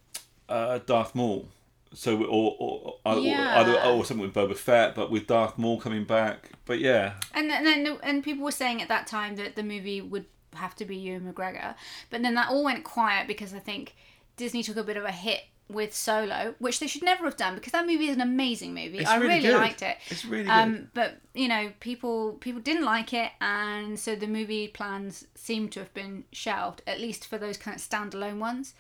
uh, 0.47 0.79
Darth 0.85 1.15
Maul. 1.15 1.47
So, 1.93 2.23
or, 2.23 2.55
or, 2.59 2.95
or, 3.03 3.17
Yeah. 3.19 3.59
either, 3.59 3.81
or 3.81 4.05
something 4.05 4.25
with 4.25 4.33
Boba 4.33 4.55
Fett, 4.55 4.95
but 4.95 5.11
with 5.11 5.27
Darth 5.27 5.57
Maul 5.57 5.81
coming 5.81 6.05
back. 6.05 6.51
But 6.65 6.79
yeah, 6.79 7.15
And 7.33 7.51
and 7.51 7.65
then 7.65 7.97
and 8.03 8.23
people 8.23 8.45
were 8.45 8.51
saying 8.51 8.81
at 8.81 8.87
that 8.87 9.07
time 9.07 9.35
that 9.35 9.55
the 9.55 9.63
movie 9.63 9.99
would 9.99 10.25
have 10.53 10.75
to 10.75 10.85
be 10.85 10.95
Ewan 10.95 11.33
McGregor, 11.33 11.75
but 12.09 12.21
then 12.21 12.35
that 12.35 12.49
all 12.49 12.63
went 12.63 12.85
quiet 12.85 13.27
because 13.27 13.53
I 13.53 13.59
think 13.59 13.95
Disney 14.37 14.63
took 14.63 14.77
a 14.77 14.83
bit 14.83 14.95
of 14.95 15.03
a 15.03 15.11
hit 15.11 15.41
with 15.71 15.93
Solo, 15.93 16.55
which 16.59 16.79
they 16.79 16.87
should 16.87 17.03
never 17.03 17.25
have 17.25 17.37
done 17.37 17.55
because 17.55 17.71
that 17.71 17.85
movie 17.85 18.07
is 18.07 18.15
an 18.15 18.21
amazing 18.21 18.73
movie. 18.73 18.99
It's 18.99 19.09
I 19.09 19.17
really 19.17 19.39
really 19.39 19.55
liked 19.55 19.81
it. 19.81 19.97
It's 20.09 20.25
really 20.25 20.49
um, 20.49 20.73
good. 20.73 20.87
But 20.93 21.21
you 21.33 21.47
know, 21.47 21.71
people 21.79 22.33
people 22.33 22.61
didn't 22.61 22.85
like 22.85 23.13
it, 23.13 23.31
and 23.41 23.99
so 23.99 24.15
the 24.15 24.27
movie 24.27 24.67
plans 24.67 25.27
seem 25.35 25.69
to 25.69 25.79
have 25.79 25.93
been 25.93 26.25
shelved, 26.31 26.81
at 26.87 26.99
least 26.99 27.27
for 27.27 27.37
those 27.37 27.57
kind 27.57 27.75
of 27.75 27.81
standalone 27.81 28.39
ones. 28.39 28.73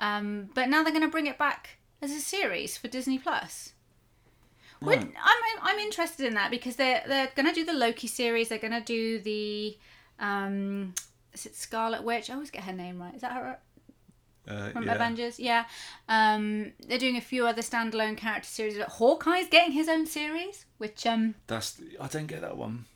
Um, 0.00 0.50
but 0.54 0.68
now 0.68 0.82
they're 0.82 0.92
going 0.92 1.04
to 1.04 1.10
bring 1.10 1.26
it 1.26 1.38
back 1.38 1.78
as 2.00 2.12
a 2.12 2.20
series 2.20 2.76
for 2.76 2.88
Disney 2.88 3.18
Plus. 3.18 3.72
Right. 4.80 5.00
I'm 5.00 5.58
I'm 5.62 5.78
interested 5.78 6.26
in 6.26 6.34
that 6.34 6.50
because 6.50 6.76
they're 6.76 7.02
they're 7.06 7.30
gonna 7.34 7.52
do 7.52 7.64
the 7.64 7.72
Loki 7.72 8.06
series. 8.06 8.48
They're 8.48 8.58
gonna 8.58 8.80
do 8.80 9.18
the 9.18 9.76
um, 10.20 10.94
is 11.32 11.46
it 11.46 11.56
Scarlet 11.56 12.04
Witch? 12.04 12.30
I 12.30 12.34
always 12.34 12.50
get 12.50 12.64
her 12.64 12.72
name 12.72 13.00
right. 13.00 13.14
Is 13.14 13.22
that 13.22 13.32
her? 13.32 13.58
Uh, 14.48 14.70
from 14.70 14.84
yeah. 14.84 14.94
Avengers. 14.94 15.38
Yeah, 15.38 15.64
um, 16.08 16.72
they're 16.86 16.98
doing 16.98 17.16
a 17.16 17.20
few 17.20 17.46
other 17.46 17.62
standalone 17.62 18.16
character 18.16 18.48
series. 18.48 18.78
But 18.78 18.88
Hawkeye's 18.88 19.48
getting 19.48 19.72
his 19.72 19.88
own 19.88 20.06
series, 20.06 20.64
which 20.78 21.06
um, 21.06 21.34
That's 21.46 21.80
I 22.00 22.06
don't 22.06 22.26
get 22.26 22.40
that 22.40 22.56
one. 22.56 22.86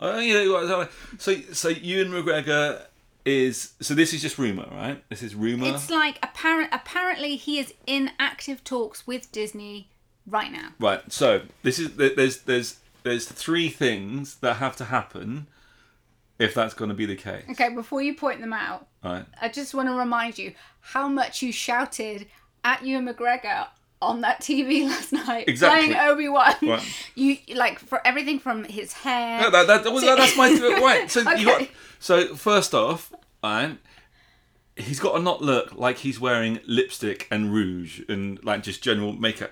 Oh, 0.00 0.18
you 0.18 0.34
know, 0.34 0.88
so 1.18 1.40
so 1.52 1.68
Ewan 1.68 2.10
McGregor 2.10 2.82
is 3.24 3.72
so 3.80 3.94
this 3.94 4.12
is 4.12 4.22
just 4.22 4.38
rumor, 4.38 4.66
right? 4.70 5.02
This 5.08 5.22
is 5.22 5.34
rumor. 5.34 5.68
it's 5.68 5.90
like 5.90 6.18
apparent. 6.22 6.70
Apparently, 6.72 7.36
he 7.36 7.58
is 7.58 7.72
in 7.86 8.10
active 8.18 8.64
talks 8.64 9.06
with 9.06 9.30
Disney 9.32 9.88
right 10.26 10.50
now. 10.50 10.70
Right. 10.78 11.00
So 11.12 11.42
this 11.62 11.78
is 11.78 11.96
there's 11.96 12.42
there's 12.42 12.78
there's 13.02 13.26
three 13.26 13.68
things 13.68 14.36
that 14.36 14.54
have 14.54 14.76
to 14.76 14.86
happen 14.86 15.46
if 16.38 16.54
that's 16.54 16.74
going 16.74 16.88
to 16.90 16.94
be 16.94 17.06
the 17.06 17.16
case. 17.16 17.44
Okay, 17.50 17.70
before 17.74 18.02
you 18.02 18.14
point 18.14 18.40
them 18.40 18.52
out, 18.52 18.86
Right. 19.04 19.24
I 19.40 19.48
just 19.48 19.72
want 19.74 19.88
to 19.88 19.94
remind 19.94 20.38
you 20.38 20.52
how 20.80 21.08
much 21.08 21.40
you 21.42 21.52
shouted 21.52 22.26
at 22.64 22.84
Ewan 22.84 23.06
McGregor 23.06 23.66
on 24.02 24.20
that 24.22 24.40
TV 24.40 24.84
last 24.88 25.12
night 25.12 25.48
Exactly. 25.48 25.94
playing 25.94 26.08
Obi 26.10 26.28
Wan. 26.28 26.54
Right. 26.62 26.82
You 27.14 27.38
like 27.54 27.78
for 27.78 28.06
everything 28.06 28.38
from 28.38 28.64
his 28.64 28.92
hair. 28.92 29.40
No, 29.40 29.50
that, 29.50 29.66
that, 29.68 29.84
that 29.84 30.16
that's 30.18 30.36
my 30.36 30.50
right. 30.82 31.10
So 31.10 31.20
you 31.32 31.46
got 31.46 31.68
so 31.98 32.34
first 32.34 32.74
off, 32.74 33.10
right, 33.42 33.78
he's 34.76 35.00
got 35.00 35.16
to 35.16 35.22
not 35.22 35.40
look 35.40 35.74
like 35.74 35.98
he's 35.98 36.20
wearing 36.20 36.60
lipstick 36.66 37.26
and 37.30 37.52
rouge 37.54 38.02
and 38.08 38.42
like 38.44 38.62
just 38.62 38.82
general 38.82 39.12
makeup. 39.14 39.50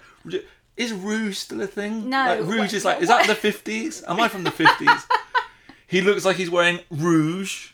Is 0.76 0.92
rouge 0.92 1.38
still 1.38 1.62
a 1.62 1.66
thing? 1.66 2.10
No, 2.10 2.18
like, 2.26 2.40
rouge 2.40 2.58
what- 2.58 2.72
is 2.74 2.84
like 2.84 3.00
is 3.00 3.08
that 3.08 3.26
the 3.26 3.34
fifties? 3.34 4.02
Am 4.06 4.20
I 4.20 4.28
from 4.28 4.44
the 4.44 4.50
fifties? 4.50 5.06
He 5.94 6.00
looks 6.00 6.24
like 6.24 6.36
he's 6.36 6.50
wearing 6.50 6.80
rouge, 6.90 7.70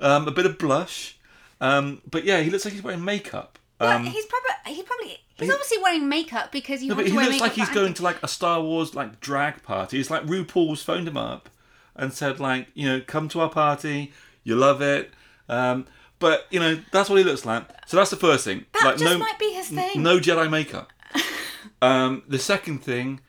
um, 0.00 0.26
a 0.26 0.30
bit 0.32 0.44
of 0.46 0.58
blush, 0.58 1.16
um, 1.60 2.02
but 2.10 2.24
yeah, 2.24 2.40
he 2.40 2.50
looks 2.50 2.64
like 2.64 2.74
he's 2.74 2.82
wearing 2.82 3.04
makeup. 3.04 3.58
Well, 3.78 3.96
Um, 3.96 4.04
he's 4.06 4.26
probably 4.26 4.74
he 4.74 4.82
probably 4.82 5.18
he's 5.36 5.46
he- 5.48 5.52
obviously 5.52 5.78
wearing 5.78 6.08
makeup 6.08 6.50
because 6.52 6.82
you 6.82 6.88
no, 6.88 6.96
but 6.96 7.06
he 7.06 7.12
looks 7.12 7.40
like 7.40 7.52
he's 7.52 7.68
going 7.70 7.94
to 7.94 8.02
like 8.02 8.20
a 8.22 8.28
Star 8.28 8.60
Wars 8.60 8.94
like 8.94 9.20
drag 9.20 9.62
party. 9.62 10.00
It's 10.00 10.10
like 10.10 10.24
RuPaul's 10.26 10.82
phoned 10.82 11.06
him 11.06 11.16
up 11.16 11.48
and 11.94 12.12
said 12.12 12.40
like, 12.40 12.68
you 12.74 12.86
know, 12.88 13.00
come 13.06 13.28
to 13.28 13.40
our 13.40 13.50
party. 13.50 14.12
You 14.42 14.56
love 14.56 14.82
it. 14.82 15.12
Um, 15.48 15.86
but 16.18 16.46
you 16.50 16.58
know 16.60 16.80
that's 16.92 17.08
what 17.08 17.16
he 17.16 17.24
looks 17.24 17.44
like. 17.46 17.64
So 17.86 17.96
that's 17.96 18.10
the 18.10 18.16
first 18.16 18.44
thing. 18.44 18.66
That 18.74 18.84
like 18.84 18.96
just 18.98 19.04
no, 19.12 19.18
might 19.18 19.38
be 19.38 19.52
his 19.52 19.68
thing. 19.68 20.02
no 20.02 20.18
Jedi 20.18 20.50
makeup. 20.50 20.92
um, 21.82 22.22
the 22.28 22.38
second 22.38 22.82
thing 22.84 23.20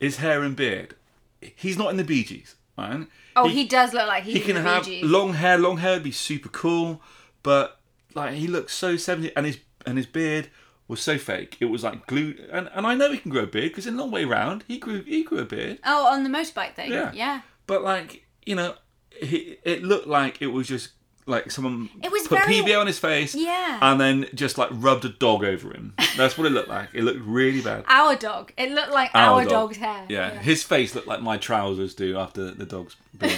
is 0.00 0.16
hair 0.16 0.42
and 0.42 0.54
beard. 0.56 0.94
He's 1.40 1.76
not 1.78 1.90
in 1.90 1.96
the 1.96 2.04
Bee 2.04 2.24
Gees, 2.24 2.54
right? 2.76 3.06
oh, 3.36 3.48
he, 3.48 3.66
does 3.66 3.92
look 3.92 4.06
like 4.06 4.24
he's 4.24 4.34
he 4.34 4.40
can 4.40 4.56
have 4.56 4.86
long 5.02 5.34
hair. 5.34 5.58
Long 5.58 5.78
hair 5.78 5.94
would 5.94 6.02
be 6.02 6.10
super 6.10 6.48
cool, 6.48 7.02
but 7.42 7.80
like 8.14 8.34
he 8.34 8.46
looks 8.46 8.74
so 8.74 8.96
seventy, 8.96 9.34
and 9.36 9.46
his 9.46 9.58
and 9.86 9.96
his 9.96 10.06
beard 10.06 10.50
was 10.88 11.00
so 11.00 11.18
fake. 11.18 11.56
It 11.60 11.66
was 11.66 11.82
like 11.82 12.06
glued, 12.06 12.40
and, 12.52 12.68
and 12.74 12.86
I 12.86 12.94
know 12.94 13.10
he 13.10 13.18
can 13.18 13.30
grow 13.30 13.44
a 13.44 13.46
beard 13.46 13.70
because 13.70 13.86
in 13.86 13.96
Long 13.96 14.10
Way 14.10 14.24
Round 14.24 14.64
he 14.68 14.78
grew 14.78 15.02
he 15.02 15.24
grew 15.24 15.38
a 15.38 15.44
beard, 15.44 15.78
Oh, 15.84 16.06
on 16.06 16.24
the 16.24 16.30
motorbike 16.30 16.74
thing. 16.74 16.92
Yeah. 16.92 17.12
yeah. 17.12 17.40
but 17.66 17.82
like 17.82 18.26
you 18.44 18.54
know, 18.54 18.74
he, 19.10 19.58
it 19.62 19.82
looked 19.82 20.06
like 20.06 20.42
it 20.42 20.48
was 20.48 20.68
just 20.68 20.90
like 21.26 21.50
someone 21.50 21.88
It 22.02 22.12
was 22.12 22.26
put 22.28 22.38
very- 22.40 22.54
PBO 22.56 22.80
on 22.80 22.86
his 22.86 22.98
face, 22.98 23.34
Yeah. 23.34 23.78
and 23.80 24.00
then 24.00 24.26
just 24.34 24.58
like 24.58 24.68
rubbed 24.72 25.04
a 25.04 25.08
dog 25.08 25.42
over 25.44 25.72
him. 25.72 25.94
That's 26.16 26.36
what 26.36 26.46
it 26.46 26.50
looked 26.50 26.68
like. 26.68 26.90
It 26.92 27.02
looked 27.02 27.20
really 27.20 27.60
bad. 27.62 27.84
Our 27.88 28.14
dog. 28.16 28.52
It 28.58 28.70
looked 28.72 28.90
like 28.92 29.10
Our 29.14 29.40
our, 29.40 29.42
dog. 29.44 29.50
dog's 29.50 29.76
hair. 29.78 30.04
Yeah, 30.08 30.30
his 30.38 30.62
face 30.62 30.94
looked 30.94 31.06
like 31.08 31.22
my 31.22 31.36
trousers 31.38 31.94
do 31.94 32.18
after 32.18 32.50
the 32.50 32.66
dog's 32.66 32.96
born. 33.14 33.32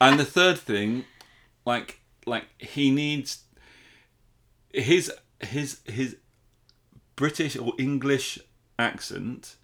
And 0.00 0.18
the 0.18 0.24
third 0.24 0.58
thing, 0.58 1.04
like 1.64 2.00
like 2.26 2.44
he 2.58 2.90
needs 2.90 3.44
his 4.72 5.12
his 5.40 5.80
his 5.84 6.16
British 7.14 7.56
or 7.56 7.72
English 7.78 8.38
accent 8.78 9.56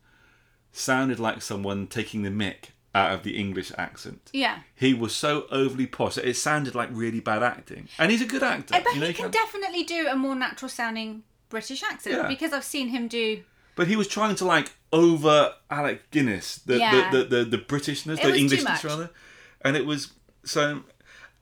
sounded 0.73 1.19
like 1.19 1.43
someone 1.43 1.87
taking 1.87 2.23
the 2.23 2.31
mick 2.31 2.71
out 2.95 3.13
of 3.13 3.23
the 3.23 3.39
English 3.39 3.73
accent. 3.79 4.31
Yeah. 4.33 4.61
He 4.75 4.93
was 4.95 5.15
so 5.15 5.47
overly 5.51 5.87
posh. 5.87 6.19
It 6.19 6.35
sounded 6.37 6.75
like 6.75 6.89
really 6.93 7.21
bad 7.21 7.43
acting. 7.43 7.89
And 7.99 8.11
he's 8.11 8.21
a 8.23 8.27
good 8.27 8.43
actor. 8.43 8.75
I 8.75 8.81
bet 8.81 8.95
you 8.95 9.01
know, 9.01 9.07
he 9.07 9.13
he 9.13 9.17
can 9.17 9.31
can- 9.31 9.43
definitely 9.43 9.85
do 9.85 10.09
a 10.09 10.17
more 10.17 10.35
natural 10.35 10.69
sounding 10.69 11.23
British 11.49 11.83
accent 11.83 12.17
Yeah. 12.17 12.29
because 12.29 12.53
I've 12.53 12.65
seen 12.65 12.89
him 12.89 13.09
do. 13.09 13.43
But 13.75 13.87
he 13.87 13.97
was 13.97 14.09
trying 14.09 14.35
to 14.37 14.45
like 14.45 14.73
over 14.93 15.55
Alec 15.71 16.11
Guinness, 16.11 16.57
the 16.59 16.79
Yeah. 16.79 17.11
the, 17.11 17.25
the, 17.25 17.37
the, 17.37 17.45
the 17.57 17.59
Britishness, 17.59 18.19
It 18.19 18.25
the 18.25 18.35
Englishness 18.37 18.85
rather, 18.85 19.11
and 19.63 19.77
it 19.77 19.87
was 19.87 20.13
so. 20.45 20.83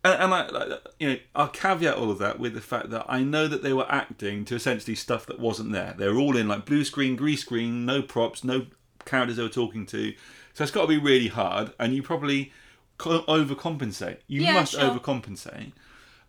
And, 0.02 0.14
and 0.22 0.32
I, 0.34 0.48
like, 0.48 0.68
you 0.98 1.08
know, 1.10 1.16
I'll 1.34 1.48
caveat 1.48 1.94
all 1.96 2.10
of 2.10 2.18
that 2.18 2.38
with 2.38 2.54
the 2.54 2.60
fact 2.62 2.88
that 2.90 3.04
I 3.08 3.22
know 3.22 3.46
that 3.48 3.62
they 3.62 3.72
were 3.74 3.90
acting 3.92 4.44
to 4.46 4.54
essentially 4.54 4.94
stuff 4.94 5.26
that 5.26 5.38
wasn't 5.38 5.72
there. 5.72 5.94
They 5.98 6.08
were 6.08 6.18
all 6.18 6.36
in 6.36 6.48
like 6.48 6.64
blue 6.64 6.84
screen, 6.84 7.16
green 7.16 7.36
screen, 7.36 7.84
no 7.84 8.00
props, 8.00 8.42
no 8.44 8.66
characters 9.04 9.36
they 9.36 9.42
were 9.42 9.48
talking 9.50 9.84
to. 9.86 10.14
So 10.54 10.64
it's 10.64 10.70
got 10.72 10.82
to 10.82 10.88
be 10.88 10.98
really 10.98 11.28
hard, 11.28 11.72
and 11.78 11.94
you 11.94 12.02
probably 12.02 12.52
co- 12.98 13.22
overcompensate. 13.24 14.18
You 14.26 14.42
Yeah, 14.42 14.54
must 14.54 14.72
sure. 14.72 14.82
overcompensate. 14.82 15.72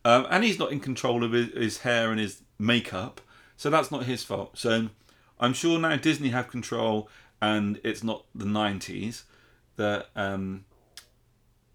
Um, 0.04 0.26
and 0.30 0.44
he's 0.44 0.58
not 0.58 0.72
in 0.72 0.80
control 0.80 1.24
of 1.24 1.32
his, 1.32 1.50
his 1.54 1.78
hair 1.80 2.12
and 2.12 2.20
his 2.20 2.42
makeup, 2.58 3.22
so 3.58 3.70
that's 3.70 3.92
not 3.92 4.04
his 4.06 4.24
fault. 4.24 4.58
So 4.58 4.90
I'm 5.40 5.54
sure 5.54 5.78
now 5.80 5.96
Disney 5.96 6.30
have 6.30 6.48
control, 6.48 7.10
and 7.42 7.80
it's 7.84 8.04
not 8.04 8.26
the 8.34 8.46
'90s 8.46 9.24
that 9.76 10.08
um, 10.16 10.66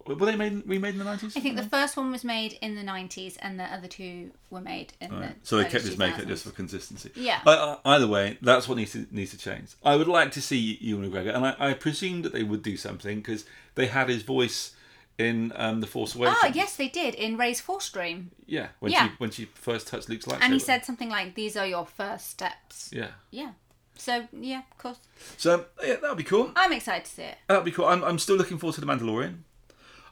were 0.08 0.26
they 0.26 0.36
made 0.36 0.62
remade 0.66 0.94
in 0.94 0.98
the 0.98 1.04
'90s? 1.04 1.36
I 1.36 1.40
think 1.40 1.56
the 1.56 1.62
first 1.62 1.96
one 1.96 2.10
was 2.12 2.24
made 2.24 2.58
in 2.62 2.74
the 2.74 2.82
90s 2.82 3.36
and 3.40 3.58
the 3.58 3.64
other 3.64 3.88
two 3.88 4.30
were 4.50 4.60
made 4.60 4.92
in 5.00 5.10
the. 5.10 5.34
So 5.42 5.56
they 5.56 5.64
kept 5.64 5.84
his 5.84 5.98
makeup 5.98 6.26
just 6.26 6.44
for 6.44 6.50
consistency. 6.50 7.10
Yeah. 7.14 7.40
But 7.44 7.80
either 7.84 8.06
way, 8.06 8.38
that's 8.40 8.68
what 8.68 8.78
needs 8.78 8.92
to 8.92 9.06
needs 9.10 9.32
to 9.32 9.38
change. 9.38 9.70
I 9.84 9.96
would 9.96 10.08
like 10.08 10.30
to 10.32 10.40
see 10.42 10.78
Ewan 10.80 11.10
McGregor, 11.10 11.34
and 11.34 11.44
I, 11.46 11.54
I 11.58 11.74
presume 11.74 12.22
that 12.22 12.32
they 12.32 12.42
would 12.42 12.62
do 12.62 12.76
something 12.76 13.16
because 13.18 13.44
they 13.74 13.86
had 13.86 14.08
his 14.08 14.22
voice 14.22 14.72
in 15.18 15.52
um, 15.56 15.80
the 15.80 15.86
Force 15.86 16.14
Awakens. 16.14 16.36
Oh, 16.42 16.50
yes, 16.54 16.76
they 16.76 16.88
did 16.88 17.14
in 17.14 17.36
Rey's 17.36 17.60
Force 17.60 17.88
Dream. 17.90 18.30
Yeah, 18.46 18.68
when 18.80 18.92
Yeah. 18.92 19.08
she 19.08 19.12
when 19.18 19.30
she 19.30 19.44
first 19.46 19.88
touched 19.88 20.08
Luke's 20.08 20.26
lightsaber. 20.26 20.38
And 20.42 20.52
he 20.52 20.58
said 20.58 20.84
something 20.84 21.08
like, 21.08 21.34
These 21.34 21.56
are 21.56 21.66
your 21.66 21.86
first 21.86 22.28
steps. 22.30 22.90
Yeah. 22.92 23.08
Yeah. 23.30 23.52
So, 23.98 24.28
yeah, 24.38 24.60
of 24.70 24.78
course. 24.78 24.98
So 25.38 25.64
yeah, 25.82 25.96
that'll 25.96 26.16
be 26.16 26.22
cool. 26.22 26.52
I'm 26.54 26.72
excited 26.72 27.06
to 27.06 27.10
see 27.10 27.22
it. 27.22 27.38
That'd 27.48 27.64
be 27.64 27.70
cool. 27.70 27.86
I'm, 27.86 28.04
I'm 28.04 28.18
still 28.18 28.36
looking 28.36 28.58
forward 28.58 28.74
to 28.74 28.80
the 28.82 28.86
Mandalorian. 28.86 29.38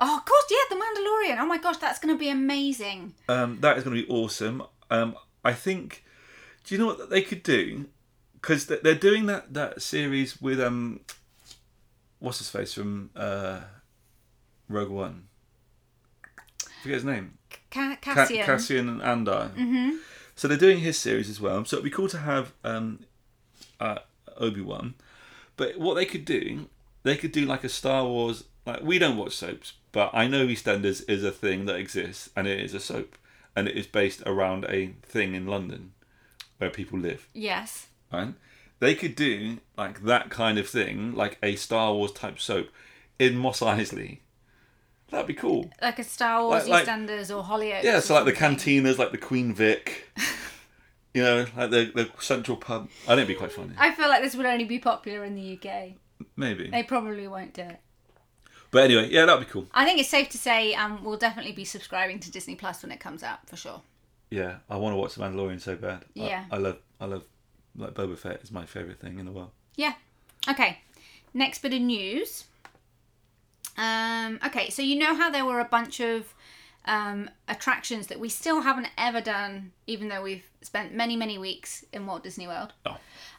Oh, 0.06 0.18
of 0.18 0.24
course, 0.24 0.44
yeah, 0.50 0.58
The 0.68 0.76
Mandalorian. 0.76 1.40
Oh 1.40 1.46
my 1.46 1.58
gosh, 1.58 1.78
that's 1.78 1.98
going 1.98 2.14
to 2.14 2.18
be 2.18 2.28
amazing. 2.28 3.14
Um, 3.28 3.58
that 3.60 3.78
is 3.78 3.84
going 3.84 3.96
to 3.96 4.02
be 4.02 4.08
awesome. 4.12 4.62
Um, 4.90 5.16
I 5.44 5.52
think. 5.52 6.04
Do 6.64 6.74
you 6.74 6.78
know 6.80 6.86
what 6.86 7.10
they 7.10 7.22
could 7.22 7.42
do? 7.42 7.86
Because 8.34 8.66
they're 8.66 8.94
doing 8.94 9.26
that 9.26 9.52
that 9.54 9.80
series 9.82 10.40
with 10.40 10.60
um, 10.60 11.00
what's 12.18 12.38
his 12.38 12.50
face 12.50 12.74
from 12.74 13.10
uh, 13.16 13.60
Rogue 14.68 14.90
One. 14.90 15.28
Forget 16.82 16.94
his 16.96 17.04
name. 17.04 17.38
Ca- 17.70 17.96
Ca- 18.02 18.14
Cassian. 18.14 18.44
Cassian 18.44 18.88
and 18.88 19.02
Andor. 19.02 19.50
Mm-hmm. 19.56 19.96
So 20.36 20.48
they're 20.48 20.58
doing 20.58 20.80
his 20.80 20.98
series 20.98 21.30
as 21.30 21.40
well. 21.40 21.64
So 21.64 21.76
it'd 21.76 21.84
be 21.84 21.90
cool 21.90 22.08
to 22.08 22.18
have 22.18 22.52
um, 22.64 23.00
uh, 23.80 23.98
Obi 24.36 24.60
Wan. 24.60 24.94
But 25.56 25.78
what 25.78 25.94
they 25.94 26.04
could 26.04 26.24
do, 26.24 26.66
they 27.02 27.16
could 27.16 27.32
do 27.32 27.46
like 27.46 27.64
a 27.64 27.68
Star 27.68 28.04
Wars. 28.04 28.44
Like 28.66 28.82
we 28.82 28.98
don't 28.98 29.16
watch 29.16 29.34
soaps, 29.36 29.74
but 29.94 30.10
I 30.12 30.26
know 30.26 30.46
EastEnders 30.46 31.08
is 31.08 31.24
a 31.24 31.30
thing 31.30 31.64
that 31.66 31.76
exists, 31.76 32.28
and 32.36 32.46
it 32.46 32.60
is 32.60 32.74
a 32.74 32.80
soap, 32.80 33.16
and 33.56 33.66
it 33.68 33.76
is 33.76 33.86
based 33.86 34.22
around 34.26 34.66
a 34.68 34.88
thing 35.02 35.34
in 35.34 35.46
London 35.46 35.92
where 36.58 36.68
people 36.70 36.98
live. 36.98 37.28
Yes. 37.32 37.86
Right? 38.12 38.34
They 38.80 38.94
could 38.94 39.14
do 39.16 39.58
like 39.78 40.02
that 40.02 40.28
kind 40.30 40.58
of 40.58 40.68
thing, 40.68 41.14
like 41.14 41.38
a 41.42 41.56
Star 41.56 41.94
Wars 41.94 42.12
type 42.12 42.38
soap 42.38 42.68
in 43.18 43.36
Mos 43.36 43.60
Eisley. 43.60 44.18
That'd 45.10 45.26
be 45.28 45.34
cool. 45.34 45.70
Like 45.80 45.98
a 46.00 46.04
Star 46.04 46.42
Wars 46.42 46.66
Like- 46.68 46.86
like- 46.86 46.98
EastEnders 46.98 47.34
or 47.34 47.44
Hollyoaks. 47.44 47.84
Yeah, 47.84 47.98
or 47.98 48.00
so 48.00 48.14
like 48.14 48.24
the 48.24 48.32
cantinas, 48.32 48.98
like 48.98 49.12
the 49.12 49.18
Queen 49.18 49.54
Vic, 49.54 50.10
you 51.14 51.22
know, 51.22 51.46
like 51.56 51.70
the 51.70 51.92
the 51.94 52.10
central 52.20 52.56
pub. 52.56 52.88
I 53.04 53.14
think 53.14 53.18
it'd 53.18 53.28
be 53.28 53.34
quite 53.34 53.52
funny. 53.52 53.74
I 53.78 53.92
feel 53.92 54.08
like 54.08 54.22
this 54.22 54.34
would 54.34 54.46
only 54.46 54.64
be 54.64 54.78
popular 54.80 55.24
in 55.24 55.34
the 55.36 55.56
UK. 55.56 55.92
Maybe. 56.36 56.68
They 56.68 56.82
probably 56.82 57.28
won't 57.28 57.54
do 57.54 57.62
it. 57.62 57.80
But 58.74 58.82
anyway, 58.90 59.08
yeah, 59.08 59.24
that'd 59.24 59.46
be 59.46 59.50
cool. 59.52 59.68
I 59.72 59.84
think 59.84 60.00
it's 60.00 60.08
safe 60.08 60.28
to 60.30 60.36
say 60.38 60.74
um, 60.74 61.04
we'll 61.04 61.16
definitely 61.16 61.52
be 61.52 61.64
subscribing 61.64 62.18
to 62.18 62.30
Disney 62.30 62.56
Plus 62.56 62.82
when 62.82 62.90
it 62.90 62.98
comes 62.98 63.22
out 63.22 63.48
for 63.48 63.54
sure. 63.56 63.82
Yeah, 64.30 64.56
I 64.68 64.76
want 64.78 64.94
to 64.94 64.96
watch 64.96 65.14
The 65.14 65.22
Mandalorian 65.22 65.60
so 65.60 65.76
bad. 65.76 65.98
I- 66.04 66.08
Yeah. 66.14 66.44
I, 66.50 66.56
love, 66.56 66.78
I 67.00 67.04
love, 67.04 67.22
like 67.76 67.94
Boba 67.94 68.18
Fett 68.18 68.42
is 68.42 68.50
my 68.50 68.66
favorite 68.66 68.98
thing 68.98 69.20
in 69.20 69.26
the 69.26 69.30
world. 69.32 69.50
Yeah. 69.76 69.92
Okay. 70.48 70.80
Next 71.32 71.60
bit 71.62 71.72
of 71.72 71.80
news. 71.82 72.46
Um, 73.78 74.40
okay, 74.44 74.70
so 74.70 74.82
you 74.82 74.96
know 74.98 75.14
how 75.14 75.30
there 75.30 75.44
were 75.44 75.60
a 75.60 75.64
bunch 75.64 76.00
of 76.00 76.34
um, 76.84 77.30
attractions 77.48 78.08
that 78.08 78.18
we 78.20 78.28
still 78.28 78.60
haven't 78.62 78.88
ever 78.98 79.20
done, 79.20 79.70
even 79.86 80.08
though 80.08 80.22
we've 80.22 80.44
spent 80.62 80.92
many, 80.94 81.14
many 81.16 81.38
weeks 81.38 81.84
in 81.92 82.06
Walt 82.06 82.22
Disney 82.24 82.46
World. 82.48 82.72
Oh. 82.86 82.96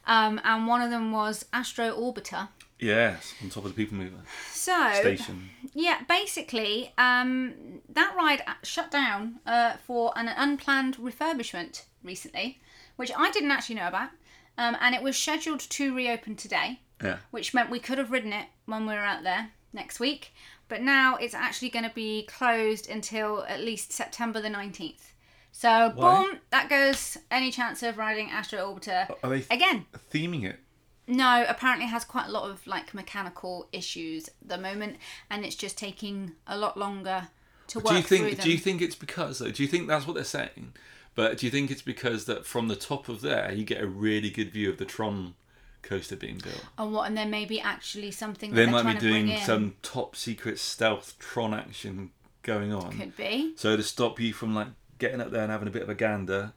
Um, 0.08 0.40
and 0.46 0.66
one 0.68 0.82
of 0.82 0.92
them 0.92 1.12
was 1.12 1.46
Astro 1.54 1.92
Orbiter. 1.92 2.48
Yes, 2.80 3.34
on 3.42 3.50
top 3.50 3.66
of 3.66 3.74
the 3.76 3.86
People 3.86 3.98
Mover 3.98 4.18
So 4.52 4.92
station. 4.94 5.50
yeah, 5.74 6.02
basically, 6.10 6.92
um, 6.98 7.54
that 7.90 8.14
ride 8.18 8.44
shut 8.64 8.92
down 8.92 9.40
uh, 9.46 9.78
for 9.88 10.12
an 10.18 10.28
unplanned 10.28 10.98
refurbishment 10.98 11.84
recently, 12.04 12.60
which 12.98 13.12
I 13.16 13.32
didn't 13.32 13.52
actually 13.52 13.76
know 13.76 13.88
about. 13.88 14.10
Um, 14.58 14.78
and 14.80 14.94
it 14.96 15.02
was 15.02 15.18
scheduled 15.18 15.60
to 15.62 15.96
reopen 15.96 16.36
today, 16.36 16.80
Yeah. 17.04 17.18
which 17.32 17.54
meant 17.54 17.70
we 17.70 17.80
could 17.80 17.98
have 17.98 18.12
ridden 18.12 18.34
it 18.34 18.48
when 18.66 18.86
we 18.86 18.94
were 18.94 19.00
out 19.00 19.24
there 19.24 19.52
next 19.74 20.00
week. 20.00 20.34
But 20.68 20.82
now 20.82 21.16
it's 21.18 21.34
actually 21.34 21.70
going 21.70 21.86
to 21.88 21.94
be 21.94 22.24
closed 22.26 22.90
until 22.90 23.44
at 23.48 23.60
least 23.62 23.92
September 23.94 24.42
the 24.42 24.50
19th. 24.50 25.12
So, 25.52 25.92
Why? 25.96 26.24
boom, 26.26 26.40
that 26.50 26.70
goes 26.70 27.18
any 27.32 27.52
chance 27.52 27.84
of 27.84 27.98
riding 27.98 28.30
Astro 28.30 28.60
Orbiter 28.74 29.10
Are 29.24 29.30
they 29.30 29.46
again. 29.50 29.86
theming 30.14 30.44
it? 30.44 30.60
No, 31.08 31.46
apparently 31.48 31.86
it 31.86 31.90
has 31.90 32.04
quite 32.04 32.28
a 32.28 32.32
lot 32.32 32.50
of 32.50 32.66
like 32.66 32.94
mechanical 32.94 33.68
issues 33.72 34.28
at 34.28 34.48
the 34.48 34.58
moment, 34.58 34.98
and 35.30 35.46
it's 35.46 35.56
just 35.56 35.78
taking 35.78 36.34
a 36.48 36.58
lot 36.58 36.78
longer 36.78 37.28
to 37.68 37.80
work 37.80 37.88
Do 37.88 37.96
you 37.96 38.02
through 38.02 38.18
think? 38.30 38.42
Do 38.42 38.52
you 38.52 38.58
think 38.58 38.82
it's 38.82 38.96
because? 38.96 39.40
though? 39.40 39.52
Do 39.52 39.64
you 39.64 39.70
think 39.70 39.88
that's 39.88 40.08
what 40.08 40.14
they're 40.14 40.24
saying? 40.24 40.74
But 41.14 41.38
do 41.38 41.46
you 41.46 41.52
think 41.52 41.72
it's 41.72 41.82
because 41.82 42.26
that 42.26 42.46
from 42.46 42.68
the 42.68 42.76
top 42.76 43.08
of 43.08 43.22
there 43.22 43.52
you 43.54 43.64
get 43.64 43.82
a 43.82 43.88
really 43.88 44.30
good 44.30 44.52
view 44.52 44.70
of 44.70 44.78
the 44.78 44.86
Tron 44.86 45.36
coaster 45.82 46.16
being 46.16 46.40
built? 46.40 46.66
and 46.78 46.92
what? 46.92 47.08
And 47.08 47.18
there 47.18 47.26
may 47.26 47.46
be 47.46 47.62
actually 47.62 48.12
something 48.12 48.52
that 48.52 48.56
They 48.56 48.72
might 48.72 48.94
be 48.94 49.00
doing 49.00 49.38
some 49.40 49.76
top 49.82 50.16
secret 50.16 50.60
stealth 50.60 51.18
Tron 51.20 51.54
action 51.54 52.12
going 52.44 52.74
on. 52.74 52.98
Could 52.98 53.16
be. 53.16 53.54
So 53.56 53.78
to 53.78 53.84
stop 53.84 54.20
you 54.20 54.34
from 54.34 54.54
like 54.54 54.68
getting 55.00 55.22
up 55.22 55.32
there 55.32 55.44
and 55.44 55.52
having 55.52 55.68
a 55.68 55.72
bit 55.72 55.84
of 55.84 55.90
a 55.90 55.96
gander, 55.96 56.54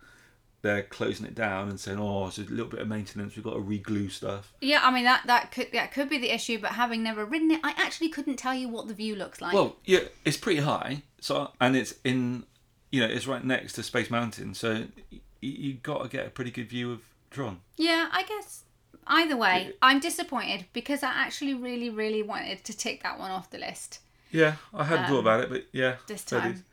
they're 0.63 0.83
closing 0.83 1.25
it 1.27 1.35
down 1.35 1.69
and 1.69 1.79
saying, 1.79 1.99
"Oh, 2.01 2.27
it's 2.27 2.39
a 2.39 2.43
little 2.43 2.67
bit 2.67 2.81
of 2.81 2.89
maintenance. 2.89 3.37
We've 3.37 3.45
got 3.45 3.55
to 3.55 3.61
re-glue 3.61 4.09
stuff." 4.09 4.53
Yeah, 4.61 4.81
I 4.83 4.91
mean 4.93 5.05
that 5.05 5.23
that 5.27 5.53
could 5.53 5.69
that 5.73 5.93
could 5.93 6.09
be 6.09 6.19
the 6.19 6.33
issue. 6.35 6.59
But 6.59 6.73
having 6.73 7.03
never 7.03 7.25
ridden 7.25 7.51
it, 7.51 7.61
I 7.63 7.75
actually 7.77 8.09
couldn't 8.09 8.37
tell 8.37 8.55
you 8.55 8.69
what 8.69 8.89
the 8.89 8.95
view 8.95 9.15
looks 9.15 9.41
like. 9.41 9.53
Well, 9.55 9.77
yeah, 9.85 10.01
it's 10.25 10.37
pretty 10.37 10.61
high. 10.61 11.03
So 11.21 11.51
and 11.61 11.77
it's 11.77 11.95
in, 12.05 12.45
you 12.91 13.01
know, 13.01 13.07
it's 13.07 13.27
right 13.27 13.45
next 13.45 13.75
to 13.75 13.83
Space 13.83 14.11
Mountain. 14.11 14.55
So 14.55 14.85
y- 15.13 15.21
you 15.41 15.75
got 15.75 16.03
to 16.03 16.09
get 16.09 16.27
a 16.27 16.31
pretty 16.31 16.51
good 16.51 16.69
view 16.69 16.93
of 16.93 17.01
Tron. 17.31 17.61
yeah, 17.77 18.09
I 18.13 18.23
guess. 18.25 18.65
Either 19.11 19.39
way, 19.39 19.73
I'm 19.81 20.01
disappointed 20.01 20.67
because 20.75 21.03
I 21.03 21.09
actually 21.13 21.55
really, 21.55 21.89
really 21.89 22.23
wanted 22.23 22.63
to 22.65 22.77
tick 22.77 23.03
that 23.05 23.19
one 23.19 23.31
off 23.31 23.49
the 23.49 23.57
list 23.57 24.01
Yeah, 24.31 24.57
I 24.75 24.85
hadn't 24.85 25.07
thought 25.07 25.21
about 25.21 25.41
it, 25.41 25.49
but 25.49 25.65
yeah, 25.73 25.93
Um, 25.93 25.97
this 26.07 26.25
time. 26.25 26.65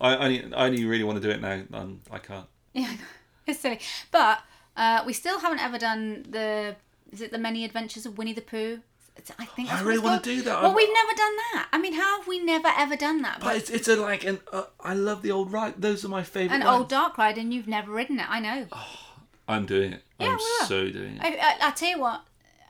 I 0.00 0.14
I 0.14 0.24
only, 0.24 0.52
I 0.54 0.66
only 0.66 0.84
really 0.84 1.04
want 1.04 1.22
to 1.22 1.28
do 1.28 1.30
it 1.32 1.40
now. 1.40 1.62
and 1.80 2.00
I 2.10 2.18
can't. 2.18 2.46
Yeah, 2.74 2.90
it's 3.48 3.60
silly. 3.60 3.80
But 4.10 4.40
uh, 4.76 5.02
we 5.06 5.12
still 5.12 5.40
haven't 5.40 5.60
ever 5.60 5.78
done 5.78 6.26
the. 6.28 6.76
Is 7.12 7.20
it 7.20 7.30
the 7.30 7.38
Many 7.38 7.64
Adventures 7.64 8.04
of 8.06 8.18
Winnie 8.18 8.32
the 8.32 8.40
Pooh? 8.40 8.80
It's, 9.16 9.30
I 9.38 9.46
think. 9.46 9.72
I 9.72 9.80
really 9.82 9.98
wanna 10.00 10.20
do 10.20 10.42
that. 10.42 10.56
Well, 10.56 10.66
I'm- 10.66 10.74
we've 10.74 10.92
never 10.92 11.14
done 11.16 11.36
that. 11.54 11.68
I 11.72 11.78
mean, 11.78 11.94
how 11.94 12.18
have 12.18 12.28
we 12.28 12.38
never 12.38 12.68
ever 12.76 12.96
done 12.96 13.22
that? 13.22 13.40
But 13.40 13.46
But 13.46 13.56
it's, 13.56 13.70
it's 13.70 13.88
a 13.88 13.96
like 13.96 14.24
an. 14.24 14.40
Uh, 14.52 14.64
I 14.80 14.92
love 14.94 15.22
the 15.22 15.30
old 15.30 15.52
ride. 15.52 15.80
Those 15.80 16.04
are 16.04 16.08
my 16.08 16.22
favorite. 16.22 16.56
an 16.56 16.62
rides. 16.62 16.78
old 16.78 16.88
dark 16.88 17.16
ride, 17.16 17.38
and 17.38 17.54
you've 17.54 17.68
never 17.68 17.90
ridden 17.92 18.18
it. 18.20 18.26
I 18.28 18.40
know. 18.40 18.66
I'm 19.48 19.64
doing 19.64 19.92
it. 19.94 20.02
Yeah, 20.18 20.28
I'm 20.30 20.36
we 20.36 20.44
are. 20.60 20.66
so 20.66 20.90
doing 20.90 21.16
it. 21.16 21.22
I, 21.22 21.36
I, 21.36 21.68
I 21.68 21.70
tell 21.70 21.90
you 21.90 22.00
what. 22.00 22.22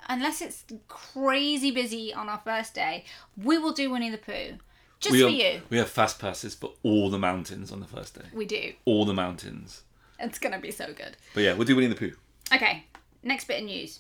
Unless 0.09 0.41
it's 0.41 0.65
crazy 0.87 1.73
busy 1.73 2.15
on 2.15 2.29
our 2.29 2.41
first 2.45 2.75
day, 2.75 3.05
we 3.37 3.59
will 3.59 3.73
do 3.73 3.91
Winnie 3.91 4.11
the 4.11 4.19
Pooh, 4.19 4.57
just 5.01 5.13
we 5.13 5.21
for 5.23 5.29
have, 5.29 5.37
you. 5.37 5.63
We 5.69 5.79
have 5.79 5.89
fast 5.91 6.21
passes 6.21 6.55
for 6.55 6.75
all 6.85 7.11
the 7.11 7.19
mountains 7.19 7.73
on 7.73 7.81
the 7.81 7.89
first 7.89 8.15
day. 8.15 8.27
We 8.33 8.45
do. 8.45 8.75
All 8.85 9.05
the 9.05 9.15
mountains. 9.15 9.83
It's 10.19 10.39
gonna 10.39 10.59
be 10.59 10.71
so 10.71 10.87
good. 10.93 11.17
But 11.35 11.43
yeah, 11.43 11.53
we'll 11.55 11.67
do 11.67 11.77
Winnie 11.77 11.89
the 11.89 11.95
Pooh. 11.95 12.13
Okay, 12.55 12.85
next 13.23 13.47
bit 13.47 13.61
of 13.61 13.67
news. 13.67 13.99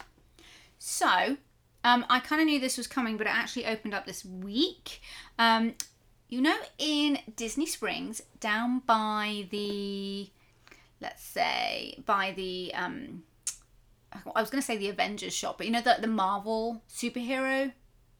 So, 0.79 1.37
um, 1.85 2.05
I 2.09 2.21
kind 2.21 2.41
of 2.41 2.47
knew 2.47 2.61
this 2.61 2.77
was 2.77 2.87
coming, 2.87 3.17
but 3.17 3.27
it 3.27 3.35
actually 3.35 3.67
opened 3.67 3.95
up 3.95 4.07
this 4.07 4.25
week. 4.25 5.01
Um, 5.39 5.75
you 6.29 6.41
know, 6.41 6.57
in 6.79 7.19
Disney 7.37 7.67
Springs, 7.67 8.21
down 8.41 8.81
by 8.87 9.47
the, 9.51 10.29
let's 11.01 11.23
say, 11.23 12.03
by 12.05 12.33
the, 12.37 12.73
um, 12.75 13.23
I 14.35 14.41
was 14.41 14.51
going 14.51 14.61
to 14.61 14.67
say 14.67 14.77
the 14.77 14.89
Avengers 14.89 15.35
shop, 15.35 15.59
but 15.59 15.67
you 15.67 15.73
know, 15.73 15.81
the, 15.81 15.97
the 16.01 16.09
Marvel 16.09 16.83
superhero 16.93 17.73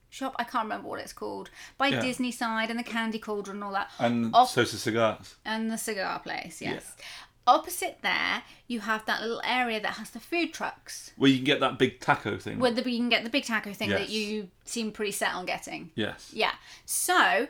shop? 0.09 0.35
I 0.39 0.45
can't 0.45 0.65
remember 0.65 0.89
what 0.89 1.01
it's 1.01 1.13
called. 1.13 1.51
By 1.79 1.89
Yeah. 1.89 2.01
Disney 2.01 2.31
side 2.33 2.71
and 2.71 2.79
the 2.79 2.85
Candy 2.85 3.19
Cauldron 3.19 3.57
and 3.57 3.65
all 3.65 3.73
that. 3.73 3.91
And 3.99 4.33
Off- 4.35 4.51
Sosa 4.51 4.79
Cigars. 4.79 5.35
and 5.45 5.71
the 5.71 5.77
cigar 5.79 6.21
place, 6.21 6.63
yes. 6.63 6.95
Opposite 7.47 7.99
there, 8.03 8.43
you 8.67 8.81
have 8.81 9.07
that 9.07 9.21
little 9.23 9.41
area 9.45 9.81
that 9.81 9.95
has 9.95 10.11
the 10.11 10.19
food 10.19 10.53
trucks. 10.53 11.13
Where 11.17 11.31
you 11.31 11.37
can 11.37 11.45
get 11.45 11.61
that 11.61 11.79
big 11.79 12.01
taco 12.01 12.39
thing. 12.39 12.59
Where 12.59 12.73
the, 12.73 12.89
you 12.91 12.99
can 12.99 13.09
get 13.09 13.23
the 13.23 13.31
big 13.31 13.45
taco 13.45 13.73
thing 13.73 13.91
that 13.91 14.09
you 14.09 14.49
seem 14.65 14.91
pretty 14.91 15.13
set 15.13 15.35
on 15.35 15.47
getting. 15.47 15.91
yes. 15.95 16.31
Yeah. 16.33 16.55
So, 16.85 17.47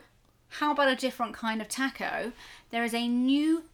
how 0.49 0.73
about 0.73 0.89
a 0.89 0.97
different 0.97 1.35
kind 1.35 1.61
of 1.63 1.69
taco? 1.69 2.33
There 2.71 2.85
is 2.85 2.95
a 2.95 3.09
new 3.09 3.65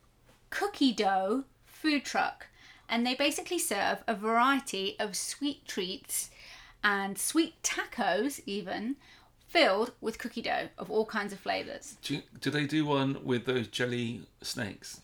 cookie 0.50 0.92
dough 0.92 1.44
food 1.66 2.04
truck, 2.04 2.46
and 2.88 3.04
they 3.06 3.14
basically 3.14 3.58
serve 3.58 4.04
a 4.06 4.14
variety 4.14 4.96
of 5.00 5.16
sweet 5.16 5.66
treats 5.66 6.30
and 6.84 7.18
sweet 7.18 7.60
tacos, 7.62 8.40
even 8.46 8.96
filled 9.48 9.92
with 10.00 10.18
cookie 10.18 10.42
dough 10.42 10.68
of 10.78 10.90
all 10.90 11.04
kinds 11.04 11.32
of 11.32 11.38
flavors. 11.40 11.96
Do, 12.02 12.22
do 12.40 12.50
they 12.50 12.66
do 12.66 12.86
one 12.86 13.18
with 13.24 13.44
those 13.44 13.66
jelly 13.66 14.22
snakes? 14.40 15.00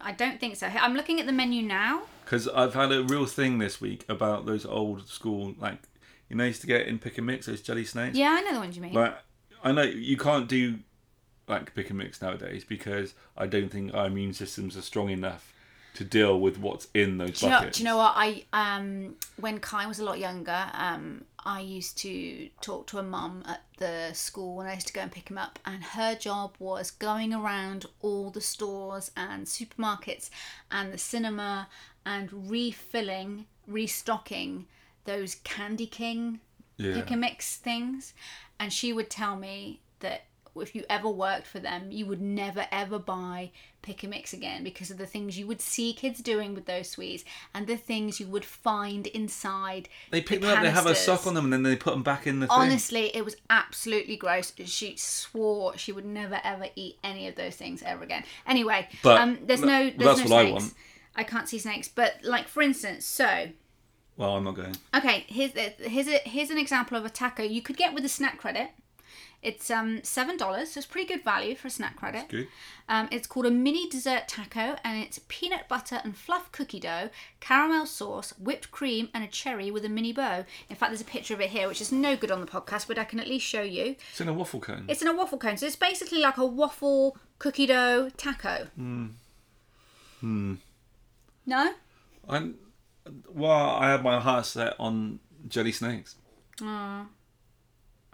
I 0.00 0.12
don't 0.12 0.38
think 0.38 0.56
so. 0.56 0.66
I'm 0.66 0.94
looking 0.94 1.20
at 1.20 1.26
the 1.26 1.32
menu 1.32 1.62
now. 1.62 2.02
Because 2.24 2.48
I've 2.48 2.74
had 2.74 2.92
a 2.92 3.02
real 3.04 3.26
thing 3.26 3.58
this 3.58 3.80
week 3.80 4.04
about 4.08 4.46
those 4.46 4.66
old 4.66 5.08
school, 5.08 5.54
like, 5.58 5.78
you 6.28 6.36
know, 6.36 6.44
used 6.44 6.60
to 6.62 6.66
get 6.66 6.86
in 6.86 6.98
pick 6.98 7.18
and 7.18 7.26
mix, 7.26 7.46
those 7.46 7.60
jelly 7.60 7.84
snakes. 7.84 8.16
Yeah, 8.16 8.30
I 8.30 8.40
know 8.42 8.54
the 8.54 8.60
ones 8.60 8.76
you 8.76 8.82
mean. 8.82 8.92
Like, 8.92 9.16
I 9.62 9.72
know 9.72 9.82
you 9.82 10.16
can't 10.16 10.48
do, 10.48 10.80
like, 11.48 11.74
pick 11.74 11.90
and 11.90 11.98
mix 11.98 12.20
nowadays 12.20 12.64
because 12.64 13.14
I 13.36 13.46
don't 13.46 13.70
think 13.70 13.94
our 13.94 14.06
immune 14.06 14.32
systems 14.32 14.76
are 14.76 14.82
strong 14.82 15.10
enough 15.10 15.52
to 15.96 16.04
deal 16.04 16.38
with 16.40 16.58
what's 16.58 16.88
in 16.94 17.18
those 17.18 17.40
Do 17.40 17.46
you, 17.46 17.52
know, 17.52 17.58
buckets. 17.58 17.78
do 17.78 17.82
you 17.82 17.88
know 17.88 17.96
what 17.96 18.12
I 18.16 18.44
um 18.52 19.16
when 19.36 19.58
Kai 19.60 19.86
was 19.86 19.98
a 19.98 20.04
lot 20.04 20.18
younger 20.18 20.70
um 20.72 21.24
I 21.44 21.60
used 21.60 21.96
to 21.98 22.48
talk 22.60 22.86
to 22.88 22.98
a 22.98 23.02
mum 23.04 23.44
at 23.46 23.62
the 23.78 24.10
school 24.14 24.56
when 24.56 24.66
I 24.66 24.74
used 24.74 24.88
to 24.88 24.92
go 24.92 25.00
and 25.02 25.12
pick 25.12 25.30
him 25.30 25.38
up 25.38 25.58
and 25.64 25.82
her 25.82 26.14
job 26.16 26.54
was 26.58 26.90
going 26.90 27.32
around 27.32 27.86
all 28.00 28.30
the 28.30 28.40
stores 28.40 29.10
and 29.16 29.46
supermarkets 29.46 30.28
and 30.72 30.92
the 30.92 30.98
cinema 30.98 31.68
and 32.04 32.50
refilling 32.50 33.46
restocking 33.68 34.66
those 35.04 35.36
Candy 35.44 35.86
King 35.86 36.40
Yeah. 36.78 36.94
pick 36.94 37.10
and 37.12 37.20
mix 37.20 37.56
things 37.56 38.12
and 38.58 38.72
she 38.72 38.92
would 38.92 39.08
tell 39.10 39.36
me 39.36 39.80
that 40.00 40.24
if 40.60 40.74
you 40.74 40.84
ever 40.88 41.08
worked 41.08 41.46
for 41.46 41.58
them 41.58 41.90
you 41.90 42.06
would 42.06 42.20
never 42.20 42.66
ever 42.72 42.98
buy 42.98 43.50
pick 43.82 44.02
and 44.02 44.10
mix 44.10 44.32
again 44.32 44.64
because 44.64 44.90
of 44.90 44.98
the 44.98 45.06
things 45.06 45.38
you 45.38 45.46
would 45.46 45.60
see 45.60 45.92
kids 45.92 46.20
doing 46.20 46.54
with 46.54 46.66
those 46.66 46.88
sweets 46.90 47.24
and 47.54 47.66
the 47.66 47.76
things 47.76 48.18
you 48.18 48.26
would 48.26 48.44
find 48.44 49.06
inside 49.08 49.88
They 50.10 50.20
pick 50.20 50.40
the 50.40 50.46
them 50.48 50.56
up, 50.58 50.62
they 50.64 50.70
have 50.70 50.86
a 50.86 50.94
sock 50.94 51.26
on 51.26 51.34
them, 51.34 51.44
and 51.44 51.52
then 51.52 51.62
they 51.62 51.76
put 51.76 51.92
them 51.92 52.02
back 52.02 52.26
in 52.26 52.40
the 52.40 52.46
thing. 52.46 52.56
honestly 52.56 53.14
it 53.16 53.24
was 53.24 53.36
absolutely 53.50 54.16
gross 54.16 54.52
she 54.64 54.96
swore 54.96 55.76
she 55.76 55.92
would 55.92 56.04
never 56.06 56.40
ever 56.42 56.66
eat 56.74 56.98
any 57.04 57.28
of 57.28 57.36
those 57.36 57.54
things 57.56 57.82
ever 57.84 58.02
again 58.02 58.24
anyway 58.46 58.88
But 59.02 59.20
um 59.20 59.38
there's 59.46 59.62
no 59.62 59.90
there's 59.90 60.18
that's 60.18 60.28
no 60.28 60.34
what 60.36 60.40
I 60.46 60.48
snakes 60.50 60.62
want. 60.64 60.74
I 61.14 61.22
can't 61.22 61.48
see 61.48 61.58
snakes 61.58 61.88
but 61.88 62.16
like 62.24 62.48
for 62.48 62.62
instance 62.62 63.04
so 63.06 63.48
Well, 64.16 64.34
I'm 64.36 64.44
not 64.44 64.54
going. 64.54 64.74
Okay, 64.94 65.24
here's 65.28 65.52
here's 65.52 66.08
a, 66.08 66.18
here's 66.24 66.50
an 66.50 66.58
example 66.58 66.96
of 66.96 67.04
a 67.04 67.10
taco 67.10 67.42
you 67.42 67.60
could 67.62 67.76
get 67.76 67.92
with 67.94 68.04
a 68.04 68.08
snack 68.08 68.38
credit. 68.38 68.70
It's 69.46 69.70
um 69.70 70.02
seven 70.02 70.36
dollars, 70.36 70.72
so 70.72 70.78
it's 70.78 70.86
pretty 70.88 71.06
good 71.06 71.22
value 71.22 71.54
for 71.54 71.68
a 71.68 71.70
snack 71.70 71.94
credit. 71.94 72.28
Good. 72.28 72.48
Um, 72.88 73.08
it's 73.12 73.28
called 73.28 73.46
a 73.46 73.50
mini 73.52 73.88
dessert 73.88 74.26
taco, 74.26 74.74
and 74.82 75.00
it's 75.00 75.20
peanut 75.28 75.68
butter 75.68 76.00
and 76.02 76.16
fluff 76.16 76.50
cookie 76.50 76.80
dough, 76.80 77.10
caramel 77.38 77.86
sauce, 77.86 78.34
whipped 78.40 78.72
cream, 78.72 79.08
and 79.14 79.22
a 79.22 79.28
cherry 79.28 79.70
with 79.70 79.84
a 79.84 79.88
mini 79.88 80.12
bow. 80.12 80.44
In 80.68 80.74
fact, 80.74 80.90
there's 80.90 81.00
a 81.00 81.04
picture 81.04 81.32
of 81.32 81.40
it 81.40 81.50
here, 81.50 81.68
which 81.68 81.80
is 81.80 81.92
no 81.92 82.16
good 82.16 82.32
on 82.32 82.40
the 82.40 82.46
podcast, 82.48 82.88
but 82.88 82.98
I 82.98 83.04
can 83.04 83.20
at 83.20 83.28
least 83.28 83.46
show 83.46 83.62
you. 83.62 83.94
It's 84.10 84.20
in 84.20 84.28
a 84.28 84.32
waffle 84.32 84.58
cone. 84.58 84.86
It's 84.88 85.00
in 85.00 85.06
a 85.06 85.14
waffle 85.14 85.38
cone, 85.38 85.56
so 85.56 85.66
it's 85.66 85.76
basically 85.76 86.18
like 86.18 86.38
a 86.38 86.44
waffle 86.44 87.16
cookie 87.38 87.66
dough 87.66 88.10
taco. 88.16 88.66
Hmm. 88.74 89.06
Hmm. 90.18 90.54
No. 91.46 91.72
I'm, 92.28 92.56
well, 93.32 93.52
I 93.52 93.90
had 93.92 94.02
my 94.02 94.18
heart 94.18 94.44
set 94.46 94.74
on 94.80 95.20
jelly 95.46 95.70
snakes. 95.70 96.16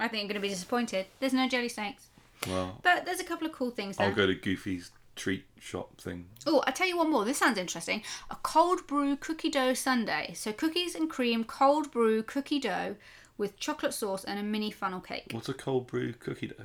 I 0.03 0.09
think 0.09 0.23
I'm 0.23 0.27
going 0.29 0.35
to 0.35 0.41
be 0.41 0.49
disappointed. 0.49 1.07
There's 1.21 1.33
no 1.33 1.49
jelly 1.49 1.69
snakes, 1.69 2.09
Well, 2.49 2.79
but 2.83 3.05
there's 3.05 3.21
a 3.21 3.25
couple 3.25 3.47
of 3.47 3.53
cool 3.53 3.71
things 3.71 3.97
there. 3.97 4.09
I'll 4.09 4.15
go 4.15 4.27
to 4.27 4.35
Goofy's 4.35 4.91
treat 5.15 5.45
shop 5.61 6.01
thing. 6.01 6.27
Oh, 6.47 6.62
I 6.67 6.71
tell 6.73 6.88
you 6.88 6.97
one 6.97 7.11
more. 7.11 7.25
This 7.25 7.38
sounds 7.38 7.57
interesting. 7.59 8.03
A 8.31 8.37
cold 8.43 8.87
brew 8.87 9.15
cookie 9.17 9.51
dough 9.51 9.75
sundae. 9.75 10.33
So 10.35 10.53
cookies 10.53 10.95
and 10.95 11.09
cream, 11.09 11.45
cold 11.45 11.91
brew 11.93 12.23
cookie 12.23 12.59
dough 12.59 12.97
with 13.38 13.59
chocolate 13.59 13.95
sauce 13.95 14.25
and 14.25 14.38
a 14.41 14.43
mini 14.43 14.71
funnel 14.71 15.01
cake. 15.01 15.29
What's 15.33 15.49
a 15.49 15.55
cold 15.55 15.87
brew 15.87 16.12
cookie 16.15 16.49
dough? 16.49 16.65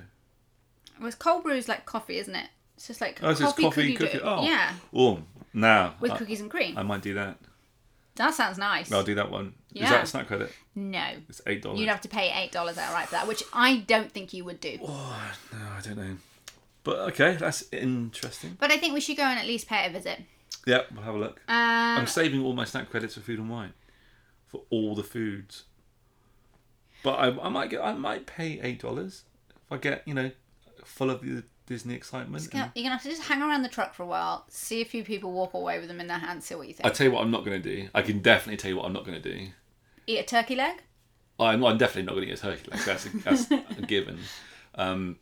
Well, 0.99 1.11
cold 1.19 1.43
brew 1.43 1.53
is 1.53 1.67
like 1.67 1.85
coffee, 1.85 2.17
isn't 2.17 2.35
it? 2.35 2.49
It's 2.75 2.87
just 2.87 3.01
like 3.01 3.19
Oh, 3.21 3.29
it's 3.29 3.39
just 3.39 3.55
coffee, 3.55 3.63
coffee 3.63 3.93
cookie, 3.95 4.11
cookie. 4.13 4.23
dough. 4.23 4.37
Oh, 4.39 4.43
Yeah, 4.45 4.73
Oh, 4.95 5.19
now 5.53 5.93
with 5.99 6.11
I, 6.13 6.17
cookies 6.17 6.41
and 6.41 6.49
cream. 6.49 6.77
I 6.77 6.83
might 6.83 7.01
do 7.01 7.13
that. 7.15 7.37
that 8.15 8.33
sounds 8.33 8.57
nice. 8.57 8.91
I'll 8.91 9.03
do 9.03 9.15
that 9.15 9.29
one. 9.29 9.53
Is 9.83 9.89
that 9.89 10.03
a 10.03 10.07
snack 10.07 10.27
credit? 10.27 10.51
no, 10.75 11.05
It's 11.29 11.41
eight 11.47 11.61
dollars. 11.61 11.79
you'd 11.79 11.89
have 11.89 12.01
to 12.01 12.07
pay 12.09 12.31
eight 12.33 12.51
dollars 12.51 12.77
outright 12.77 13.05
for 13.05 13.11
that, 13.15 13.27
which 13.27 13.43
I 13.53 13.77
don't 13.87 14.11
think 14.11 14.33
you 14.33 14.43
would 14.45 14.59
do. 14.59 14.77
Oh, 14.83 15.33
no, 15.53 15.59
I 15.77 15.81
don't 15.81 15.97
know. 15.97 16.17
But 16.83 16.99
okay, 17.09 17.35
that's 17.35 17.63
interesting. 17.71 18.55
But 18.59 18.71
I 18.71 18.77
think 18.77 18.93
we 18.93 19.01
should 19.01 19.17
go 19.17 19.23
and 19.23 19.37
at 19.39 19.45
least 19.45 19.67
pay 19.67 19.83
it 19.85 19.89
a 19.89 19.93
visit. 19.93 20.21
Yeah, 20.65 20.81
we'll 20.93 21.03
have 21.03 21.15
a 21.15 21.19
look. 21.19 21.41
Um, 21.47 21.55
I'm 21.99 22.07
saving 22.07 22.43
all 22.43 22.53
my 22.53 22.65
snack 22.65 22.89
credits 22.89 23.13
for 23.15 23.21
food 23.21 23.39
and 23.39 23.49
wine, 23.49 23.73
for 24.47 24.61
all 24.69 24.95
the 24.95 25.03
foods. 25.03 25.63
But 27.03 27.13
I, 27.15 27.27
I 27.45 27.49
might 27.49 27.69
get, 27.69 27.81
I 27.81 27.93
might 27.93 28.25
pay 28.25 28.59
eight 28.61 28.81
dollars 28.81 29.23
if 29.65 29.71
I 29.71 29.77
get, 29.77 30.03
you 30.05 30.13
know, 30.13 30.31
full 30.83 31.09
of 31.09 31.21
the 31.21 31.43
Disney 31.67 31.93
excitement. 31.95 32.47
you're 32.53 32.63
gonna 32.75 32.89
have 32.91 33.03
to 33.03 33.09
just 33.09 33.23
hang 33.23 33.41
around 33.41 33.61
the 33.63 33.69
truck 33.69 33.93
for 33.93 34.03
a 34.03 34.05
while, 34.05 34.45
see 34.47 34.81
a 34.81 34.85
few 34.85 35.03
people 35.03 35.31
walk 35.33 35.53
away 35.53 35.79
with 35.79 35.89
them 35.89 35.99
in 35.99 36.07
their 36.07 36.17
hands, 36.17 36.45
see 36.45 36.55
what 36.55 36.67
you 36.67 36.73
think. 36.73 36.85
I 36.87 36.89
tell 36.89 37.05
you 37.07 37.11
what, 37.11 37.21
I'm 37.21 37.31
not 37.31 37.43
going 37.45 37.61
to 37.61 37.75
do. 37.75 37.89
I 37.93 38.01
can 38.01 38.19
definitely 38.19 38.55
tell 38.57 38.69
you 38.71 38.77
what 38.77 38.85
I'm 38.85 38.93
not 38.93 39.05
going 39.05 39.21
to 39.21 39.33
do. 39.35 39.47
Eat 40.07 40.19
a 40.19 40.23
turkey 40.23 40.55
leg? 40.55 40.81
I'm, 41.39 41.63
I'm 41.63 41.77
definitely 41.77 42.03
not 42.03 42.13
going 42.15 42.25
to 42.27 42.31
eat 42.33 42.39
a 42.39 42.41
turkey 42.41 42.71
leg. 42.71 42.79
That's 42.85 43.05
a, 43.05 43.09
that's 43.17 43.51
a 43.77 43.81
given. 43.85 44.19
Um, 44.75 45.17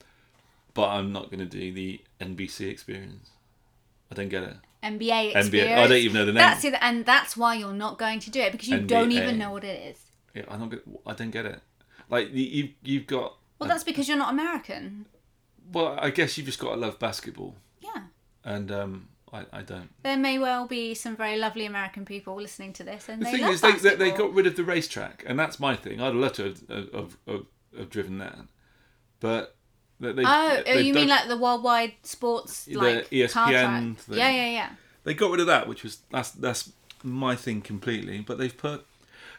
but 0.73 0.89
I'm 0.89 1.11
not 1.11 1.29
going 1.31 1.39
to 1.39 1.45
do 1.45 1.73
the 1.73 2.01
NBC 2.21 2.69
experience. 2.69 3.31
I 4.11 4.15
don't 4.15 4.29
get 4.29 4.43
it. 4.43 4.55
NBA 4.83 5.33
NBA. 5.33 5.35
experience. 5.35 5.79
I 5.79 5.87
don't 5.87 5.97
even 5.97 6.13
know 6.13 6.25
the 6.25 6.31
name. 6.31 6.35
That's 6.35 6.63
it, 6.63 6.75
and 6.79 7.05
that's 7.05 7.35
why 7.35 7.55
you're 7.55 7.73
not 7.73 7.97
going 7.97 8.19
to 8.19 8.29
do 8.29 8.39
it 8.39 8.51
because 8.51 8.67
you 8.67 8.81
don't 8.81 9.11
even 9.11 9.37
know 9.39 9.51
what 9.51 9.63
it 9.63 9.81
is. 9.95 9.97
Yeah, 10.35 10.43
I'm 10.47 10.59
not. 10.59 10.69
Gonna, 10.69 10.81
I 11.07 11.13
don't 11.13 11.31
get 11.31 11.45
it. 11.45 11.59
Like 12.09 12.31
you, 12.31 12.43
you 12.43 12.69
you've 12.83 13.07
got. 13.07 13.35
Well, 13.57 13.67
that's 13.67 13.83
because 13.83 14.07
you're 14.07 14.17
not 14.17 14.31
American. 14.31 15.05
Well, 15.71 15.97
I 15.99 16.11
guess 16.11 16.37
you've 16.37 16.45
just 16.45 16.59
got 16.59 16.75
to 16.75 16.75
love 16.75 16.99
basketball, 16.99 17.55
Yeah. 17.81 18.03
and 18.43 18.71
um, 18.71 19.07
I, 19.33 19.45
I 19.51 19.61
don't. 19.61 19.89
There 20.03 20.17
may 20.17 20.37
well 20.39 20.67
be 20.67 20.93
some 20.93 21.15
very 21.15 21.37
lovely 21.37 21.65
American 21.65 22.05
people 22.05 22.35
listening 22.35 22.73
to 22.73 22.83
this, 22.83 23.09
and 23.09 23.21
The 23.21 23.25
they 23.25 23.31
thing 23.31 23.41
love 23.41 23.53
is, 23.53 23.61
they, 23.61 23.71
they 23.73 23.95
they 23.95 24.11
got 24.11 24.33
rid 24.33 24.47
of 24.47 24.55
the 24.55 24.63
racetrack, 24.63 25.23
and 25.25 25.37
that's 25.37 25.59
my 25.59 25.75
thing. 25.75 25.99
I'd 25.99 26.13
love 26.13 26.33
to 26.33 26.43
have, 26.43 26.69
have, 26.93 27.17
have, 27.27 27.45
have 27.77 27.89
driven 27.89 28.19
that, 28.19 28.37
but 29.19 29.55
they, 29.99 30.11
they, 30.11 30.23
Oh, 30.25 30.61
they 30.65 30.81
you 30.81 30.93
mean 30.93 31.07
like 31.07 31.27
the 31.27 31.37
worldwide 31.37 31.93
sports 32.03 32.65
The 32.65 32.75
like 32.75 33.09
car 33.31 33.49
ESPN 33.49 33.97
thing. 33.97 34.17
Yeah, 34.17 34.29
yeah, 34.29 34.49
yeah. 34.49 34.69
they 35.03 35.13
got 35.13 35.31
rid 35.31 35.39
of 35.39 35.47
that, 35.47 35.67
which 35.67 35.83
was 35.83 35.99
that's 36.11 36.31
that's 36.31 36.71
my 37.03 37.35
thing 37.35 37.61
completely. 37.61 38.19
But 38.19 38.37
they've 38.37 38.55
put 38.55 38.85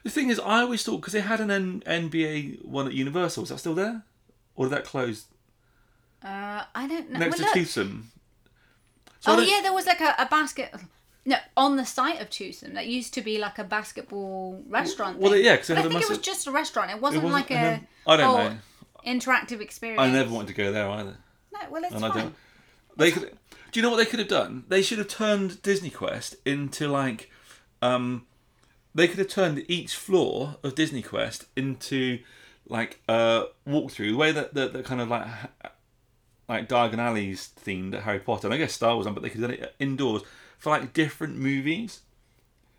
the 0.03 0.11
thing 0.11 0.31
is, 0.31 0.39
I 0.41 0.61
always 0.61 0.83
thought 0.83 0.99
because 0.99 1.13
they 1.13 1.21
had 1.21 1.41
an 1.41 1.51
N, 1.51 1.83
NBA 1.87 2.65
one 2.65 2.87
at 2.87 2.93
Universal, 2.93 3.45
is 3.45 3.49
that 3.51 3.59
still 3.59 3.75
there, 3.75 4.03
or 4.55 4.67
did 4.67 4.73
that 4.73 4.85
close 4.85 5.27
Uh, 6.23 6.65
I 6.75 6.87
don't 6.89 7.11
know. 7.11 7.19
next 7.19 7.39
well, 7.39 7.53
to 7.53 7.59
look. 7.59 8.05
Oh 9.27 9.41
yeah, 9.41 9.61
there 9.63 9.73
was 9.73 9.87
like 9.87 10.01
a, 10.01 10.15
a 10.19 10.27
basket. 10.27 10.75
No, 11.25 11.37
on 11.57 11.77
the 11.77 11.85
site 11.85 12.21
of 12.21 12.31
Toothsome, 12.31 12.75
that 12.75 12.87
used 12.87 13.13
to 13.15 13.21
be 13.21 13.37
like 13.39 13.59
a 13.59 13.65
basketball 13.65 14.63
restaurant. 14.69 15.19
well, 15.19 15.33
thing. 15.33 15.45
yeah, 15.45 15.57
'cause 15.57 15.67
they 15.67 15.75
But 15.75 15.87
I 15.87 15.89
think 15.89 16.03
it 16.03 16.09
was 16.09 16.19
just 16.19 16.47
a 16.47 16.53
restaurant. 16.53 16.91
It 16.93 17.01
wasn't, 17.01 17.25
wasn't- 17.25 17.51
like 17.51 17.51
a 17.51 17.81
I 18.07 18.17
don't 18.17 18.37
know. 18.37 18.59
interactive 19.05 19.61
experience. 19.61 20.01
I 20.01 20.09
never 20.11 20.31
wanted 20.33 20.49
to 20.49 20.55
go 20.55 20.71
there 20.71 20.89
either. 20.89 21.17
No, 21.53 21.61
well, 21.71 21.83
it's 21.83 21.93
and 21.93 22.01
fine. 22.03 22.11
I 22.13 22.15
don't. 22.15 22.35
They 22.97 23.11
could. 23.11 23.37
Do 23.73 23.81
you 23.81 23.83
know 23.83 23.91
what 23.91 23.97
they 23.97 24.07
could 24.07 24.21
have 24.21 24.29
done? 24.29 24.65
They 24.69 24.83
should 24.83 24.99
have 24.99 25.09
turned 25.09 25.61
Disney 25.63 25.91
Quest 25.91 26.37
into 26.47 26.87
like, 26.89 27.31
um, 27.83 28.25
they 28.95 29.07
could 29.09 29.19
have 29.19 29.29
turned 29.29 29.65
each 29.69 29.95
floor 29.97 30.57
of 30.63 30.75
Disney 30.77 31.03
Quest 31.03 31.47
into 31.57 32.21
like 32.69 33.01
a 33.09 33.47
walkthrough. 33.67 34.11
The 34.13 34.17
way 34.17 34.33
that 34.33 34.55
that, 34.55 34.73
that 34.73 34.85
kind 34.85 35.01
of 35.01 35.09
like 35.09 35.27
like 36.49 36.69
Diagon 36.69 36.99
Alleys 36.99 37.51
themed 37.65 37.95
at 37.95 38.03
Harry 38.03 38.21
Potter. 38.21 38.47
And 38.47 38.55
I 38.55 38.59
guess 38.59 38.73
Star 38.73 38.95
Wars, 38.95 39.07
on, 39.07 39.15
but 39.15 39.23
they 39.23 39.31
could 39.31 39.41
have 39.41 39.51
done 39.51 39.61
it 39.61 39.75
indoors 39.79 40.23
for 40.59 40.71
like 40.71 40.93
different 40.93 41.37
movies. 41.37 42.01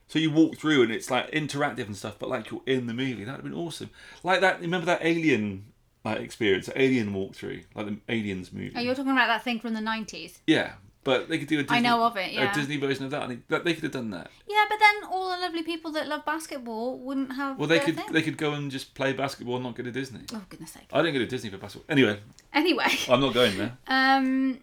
So 0.07 0.19
you 0.19 0.31
walk 0.31 0.57
through 0.57 0.83
and 0.83 0.91
it's 0.91 1.11
like 1.11 1.29
interactive 1.31 1.85
and 1.85 1.95
stuff, 1.97 2.17
but 2.17 2.29
like 2.29 2.49
you're 2.49 2.61
in 2.65 2.87
the 2.87 2.93
movie. 2.93 3.25
That'd 3.25 3.41
have 3.41 3.43
been 3.43 3.53
awesome. 3.53 3.89
Like 4.23 4.41
that. 4.41 4.61
Remember 4.61 4.85
that 4.85 5.03
Alien 5.03 5.65
like 6.05 6.19
experience, 6.19 6.69
Alien 6.75 7.13
walkthrough, 7.13 7.63
like 7.75 7.85
the 7.87 7.97
Aliens 8.07 8.53
movie. 8.53 8.73
Oh, 8.75 8.79
you're 8.79 8.95
talking 8.95 9.11
about 9.11 9.27
that 9.27 9.43
thing 9.43 9.59
from 9.59 9.73
the 9.73 9.81
nineties. 9.81 10.39
Yeah, 10.47 10.73
but 11.07 11.29
they 11.29 11.37
could 11.37 11.47
do 11.47 11.59
a 11.59 11.63
Disney, 11.63 11.77
I 11.77 11.79
know 11.79 12.03
of 12.03 12.17
it, 12.17 12.33
yeah. 12.33 12.51
a 12.51 12.53
Disney 12.53 12.75
version 12.75 13.05
of 13.05 13.11
that. 13.11 13.23
And 13.23 13.41
they, 13.47 13.59
they 13.59 13.73
could 13.73 13.83
have 13.83 13.93
done 13.93 14.09
that. 14.09 14.29
Yeah, 14.45 14.65
but 14.67 14.77
then 14.77 15.09
all 15.09 15.29
the 15.29 15.37
lovely 15.37 15.63
people 15.63 15.89
that 15.93 16.05
love 16.05 16.25
basketball 16.25 16.99
wouldn't 16.99 17.31
have. 17.31 17.57
Well, 17.57 17.69
they 17.69 17.77
their 17.77 17.85
could 17.85 17.95
thing. 17.95 18.11
they 18.11 18.21
could 18.21 18.37
go 18.37 18.51
and 18.51 18.69
just 18.69 18.93
play 18.93 19.13
basketball 19.13 19.55
and 19.55 19.63
not 19.63 19.75
go 19.75 19.83
to 19.83 19.91
Disney. 19.91 20.19
Oh 20.33 20.41
goodness 20.49 20.71
sake. 20.71 20.89
I 20.91 21.01
don't 21.01 21.13
go 21.13 21.19
to 21.19 21.25
Disney 21.25 21.49
for 21.49 21.59
basketball. 21.59 21.89
Anyway, 21.89 22.19
Anyway. 22.53 22.89
I'm 23.09 23.21
not 23.21 23.33
going 23.33 23.57
there. 23.57 23.77
Um, 23.87 24.59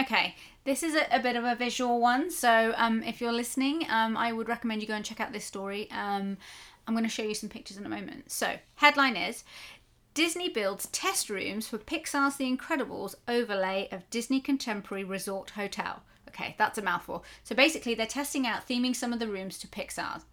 okay, 0.00 0.34
this 0.64 0.82
is 0.82 0.94
a, 0.94 1.04
a 1.14 1.20
bit 1.20 1.36
of 1.36 1.44
a 1.44 1.56
visual 1.56 2.00
one. 2.00 2.30
So, 2.30 2.72
um, 2.78 3.02
if 3.02 3.20
you're 3.20 3.30
listening, 3.30 3.84
um, 3.90 4.16
I 4.16 4.32
would 4.32 4.48
recommend 4.48 4.80
you 4.80 4.88
go 4.88 4.94
and 4.94 5.04
check 5.04 5.20
out 5.20 5.34
this 5.34 5.44
story. 5.44 5.90
Um, 5.90 6.38
I'm 6.88 6.94
going 6.94 7.04
to 7.04 7.10
show 7.10 7.22
you 7.22 7.34
some 7.34 7.50
pictures 7.50 7.76
in 7.76 7.84
a 7.84 7.90
moment. 7.90 8.32
So, 8.32 8.54
headline 8.76 9.16
is 9.16 9.44
Disney 10.14 10.48
builds 10.48 10.86
test 10.88 11.30
rooms 11.30 11.66
for 11.68 11.78
Pixar's 11.78 12.36
The 12.36 12.44
Incredibles 12.54 13.14
overlay 13.26 13.88
of 13.90 14.08
Disney 14.10 14.40
Contemporary 14.40 15.04
Resort 15.04 15.50
Hotel. 15.50 16.02
Okay, 16.28 16.54
that's 16.58 16.78
a 16.78 16.82
mouthful. 16.82 17.24
So, 17.44 17.54
basically, 17.54 17.94
they're 17.94 18.06
testing 18.06 18.46
out 18.46 18.68
theming 18.68 18.94
some 18.94 19.12
of 19.12 19.18
the 19.18 19.28
rooms 19.28 19.58
to 19.58 19.66
Pixar's. 19.68 20.24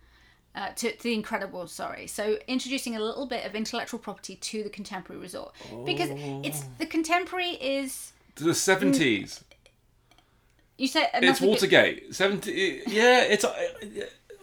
Uh, 0.56 0.70
to, 0.76 0.92
to 0.92 1.04
the 1.04 1.22
Incredibles, 1.22 1.70
sorry. 1.70 2.08
So 2.08 2.40
introducing 2.48 2.96
a 2.96 3.00
little 3.00 3.28
bit 3.28 3.46
of 3.46 3.54
intellectual 3.54 4.00
property 4.00 4.36
to 4.36 4.64
the 4.64 4.70
contemporary 4.70 5.22
resort 5.22 5.54
because 5.86 6.10
it's 6.44 6.64
the 6.80 6.88
contemporary 6.88 7.52
is 7.52 8.14
the 8.36 8.56
seventies. 8.56 9.44
you 10.76 10.88
said 10.88 11.08
It's 11.14 11.38
a 11.38 11.42
good- 11.44 11.50
Watergate. 11.50 12.16
Seventy. 12.16 12.82
Yeah, 12.88 13.22
it's. 13.26 13.44
uh, 13.46 13.54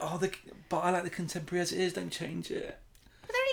Oh, 0.00 0.16
the, 0.18 0.30
but 0.68 0.78
I 0.78 0.90
like 0.90 1.02
the 1.02 1.10
contemporary 1.10 1.62
as 1.62 1.72
it 1.72 1.80
is. 1.80 1.94
Don't 1.94 2.10
change 2.10 2.50
it. 2.52 2.78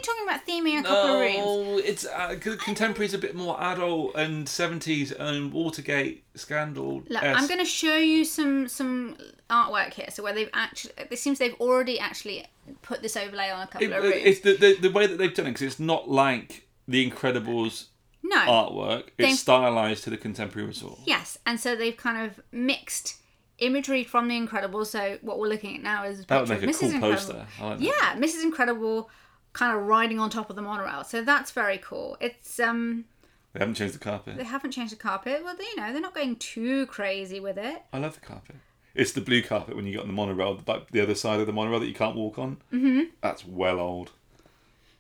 Talking 0.04 0.24
about 0.24 0.46
theming 0.46 0.80
a 0.80 0.84
couple 0.84 1.16
of 1.16 1.20
rooms. 1.22 1.38
No, 1.38 1.78
it's 1.80 2.06
uh, 2.06 2.36
contemporary's 2.40 3.14
a 3.14 3.18
bit 3.18 3.36
more 3.36 3.60
adult 3.62 4.16
and 4.16 4.48
seventies 4.48 5.12
and 5.12 5.52
Watergate 5.52 6.24
scandal. 6.36 7.04
Look, 7.08 7.24
I'm 7.24 7.48
going 7.48 7.60
to 7.60 7.66
show 7.66 7.96
you 7.96 8.26
some 8.26 8.68
some 8.68 9.18
artwork 9.50 9.94
here. 9.94 10.08
So 10.12 10.22
where 10.24 10.34
they've 10.34 10.50
actually, 10.54 10.94
it 11.10 11.18
seems 11.20 11.40
they've 11.40 11.56
already 11.60 12.00
actually 12.00 12.46
put 12.82 13.02
this 13.02 13.16
overlay 13.18 13.50
on 13.50 13.62
a 13.64 13.68
couple 13.68 13.92
of 13.94 14.04
rooms. 14.04 14.16
it's 14.18 14.40
the, 14.42 14.56
the 14.58 14.76
the 14.88 14.92
way 14.92 15.08
that 15.08 15.18
they've 15.18 15.34
done 15.34 15.46
it 15.48 15.50
because 15.52 15.62
it's 15.64 15.80
not 15.80 16.10
like 16.10 16.68
the 16.88 17.10
Incredibles 17.10 17.86
no, 18.24 18.38
artwork. 18.38 19.04
It's 19.18 19.30
They- 19.30 19.32
stylized 19.34 20.04
to 20.06 20.10
the 20.10 20.18
contemporary 20.18 20.68
resort. 20.68 21.00
yes, 21.06 21.38
and 21.46 21.60
so 21.60 21.76
they've 21.76 21.96
kind 21.96 22.26
of 22.30 22.40
mixed 22.52 23.18
imagery 23.60 24.04
from 24.04 24.28
The 24.28 24.36
Incredibles. 24.36 24.88
So 24.88 25.18
what 25.22 25.40
we're 25.40 25.48
looking 25.48 25.76
at 25.78 25.84
now 25.84 26.04
is 26.06 26.22
a 26.22 26.26
That 26.28 26.40
would 26.42 26.50
picture 26.50 26.66
make 26.68 26.76
of 26.76 26.82
a 26.82 26.86
Mrs. 26.86 26.90
cool 27.02 27.10
Incredible. 27.10 27.16
poster. 27.16 27.48
I 27.62 27.66
like 27.68 27.80
that. 27.80 27.86
Yeah, 27.86 28.16
Mrs. 28.16 28.44
Incredible, 28.44 29.10
kind 29.54 29.76
of 29.78 29.84
riding 29.84 30.20
on 30.20 30.30
top 30.30 30.50
of 30.50 30.56
the 30.56 30.62
monorail. 30.62 31.04
So 31.04 31.22
that's 31.24 31.52
very 31.52 31.78
cool. 31.78 32.18
It's 32.20 32.60
um, 32.60 33.06
They 33.54 33.60
haven't 33.60 33.76
changed 33.76 33.96
the 33.96 34.00
carpet. 34.00 34.36
they 34.38 34.44
haven't 34.44 34.72
changed 34.72 34.92
the 34.94 34.98
carpet. 34.98 35.42
Well, 35.44 35.56
you 35.60 35.76
know, 35.76 35.92
they're 35.92 36.02
not 36.02 36.16
going 36.16 36.36
too 36.38 36.86
crazy 36.88 37.40
with 37.40 37.58
it. 37.58 37.84
I 37.94 38.00
love 38.00 38.16
the 38.16 38.26
carpet. 38.26 38.56
It's 38.96 39.12
the 39.12 39.22
blue 39.22 39.42
carpet 39.42 39.76
when 39.76 39.86
you 39.88 39.94
get 39.94 40.02
on 40.02 40.08
the 40.08 40.14
monorail, 40.14 40.56
the, 40.56 40.62
back- 40.64 40.92
the 40.92 41.02
other 41.02 41.16
side 41.16 41.40
of 41.40 41.48
the 41.48 41.54
monorail 41.54 41.80
that 41.80 41.88
you 41.88 41.96
can't 41.96 42.16
walk 42.16 42.38
on. 42.38 42.58
Mm-hmm. 42.72 43.02
That's 43.22 43.46
well 43.46 43.80
old. 43.80 44.12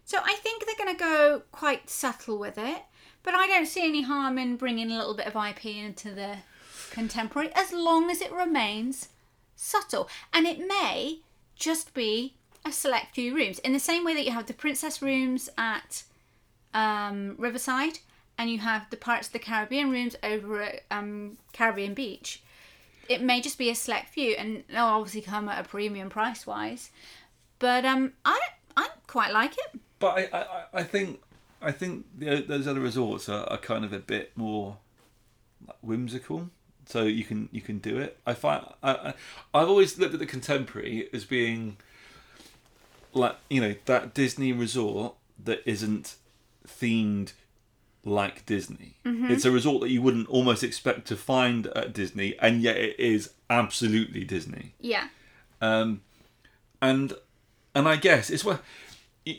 So 0.06 0.18
I 0.24 0.34
think 0.36 0.66
they're 0.66 0.86
going 0.86 0.96
to 0.98 1.00
go 1.04 1.42
quite 1.52 1.90
subtle 1.90 2.38
with 2.40 2.58
it, 2.58 2.82
but 3.24 3.34
I 3.36 3.48
don't 3.48 3.68
see 3.68 3.86
any 3.88 4.02
harm 4.02 4.38
in 4.38 4.58
bringing 4.58 4.92
a 4.92 4.98
little 4.98 5.14
bit 5.16 5.28
of 5.28 5.36
IP 5.36 5.66
into 5.68 6.12
the 6.14 6.38
contemporary 6.92 7.52
as 7.56 7.72
long 7.72 8.10
as 8.12 8.20
it 8.22 8.32
remains 8.32 9.10
subtle. 9.56 10.10
And 10.34 10.46
it 10.46 10.60
may 10.60 11.20
just 11.56 11.94
be 11.94 12.36
a 12.66 12.72
select 12.72 13.14
few 13.16 13.36
rooms, 13.36 13.60
in 13.60 13.74
the 13.74 13.80
same 13.80 14.04
way 14.06 14.14
that 14.14 14.26
you 14.26 14.32
have 14.32 14.46
the 14.46 14.54
princess 14.54 15.02
rooms 15.02 15.50
at 15.58 16.04
um, 16.74 17.36
Riverside 17.38 18.00
and 18.38 18.50
you 18.50 18.60
have 18.60 18.90
the 18.90 18.98
Pirates 18.98 19.28
of 19.28 19.34
the 19.34 19.40
Caribbean 19.40 19.92
rooms 19.92 20.16
over 20.24 20.62
at 20.62 20.84
um, 20.90 21.38
Caribbean 21.52 21.94
Beach. 21.94 22.42
It 23.10 23.22
may 23.22 23.42
just 23.42 23.58
be 23.58 23.70
a 23.70 23.76
select 23.76 24.10
few, 24.10 24.32
and 24.36 24.64
they'll 24.70 24.86
obviously 24.86 25.22
come 25.22 25.50
at 25.50 25.64
a 25.64 25.68
premium 25.68 26.10
price 26.10 26.48
wise. 26.48 26.90
But 27.60 27.84
um, 27.86 28.14
I 28.26 28.40
I 28.78 28.88
quite 29.08 29.32
like 29.34 29.54
it. 29.58 29.80
But 30.00 30.18
I, 30.34 30.38
I, 30.40 30.64
I- 30.80 30.84
think 30.84 31.22
I 31.62 31.72
think 31.72 32.06
the, 32.18 32.42
those 32.42 32.66
other 32.68 32.80
resorts 32.80 33.28
are, 33.30 33.46
are 33.50 33.58
kind 33.58 33.86
of 33.86 33.94
a 33.94 34.00
bit 34.00 34.32
more 34.36 34.78
whimsical. 35.82 36.50
So 36.86 37.04
you 37.04 37.24
can 37.24 37.50
you 37.52 37.62
can 37.62 37.78
do 37.80 37.98
it. 38.00 38.18
I 38.26 38.34
find 38.34 38.66
I, 38.82 38.92
I 38.92 39.14
I've 39.54 39.70
always 39.70 39.98
looked 40.00 40.14
at 40.14 40.20
the 40.20 40.26
contemporary 40.26 41.10
as 41.14 41.24
being 41.26 41.78
like 43.14 43.36
you 43.50 43.62
know 43.62 43.76
that 43.86 44.14
Disney 44.14 44.52
resort 44.54 45.16
that 45.44 45.62
isn't 45.66 46.16
themed 46.68 47.34
like 48.06 48.46
Disney. 48.46 48.96
It's 49.06 49.46
a 49.46 49.52
resort 49.52 49.82
that 49.82 49.90
you 49.90 50.02
wouldn't 50.02 50.28
almost 50.30 50.64
expect 50.64 51.08
to 51.08 51.16
find 51.16 51.68
at 51.68 51.94
Disney, 51.94 52.36
and 52.40 52.62
yet 52.62 52.76
it 52.78 53.00
is 53.00 53.30
absolutely 53.50 54.24
Disney 54.26 54.74
Yeah. 54.80 55.08
um, 55.62 56.02
and 56.82 57.14
and 57.76 57.88
I 57.88 57.96
guess 57.96 58.30
it's 58.30 58.44
what. 58.44 58.62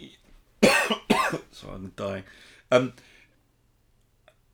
Sorry, 1.52 1.74
I'm 1.74 1.92
dying. 1.96 2.24
Um, 2.70 2.92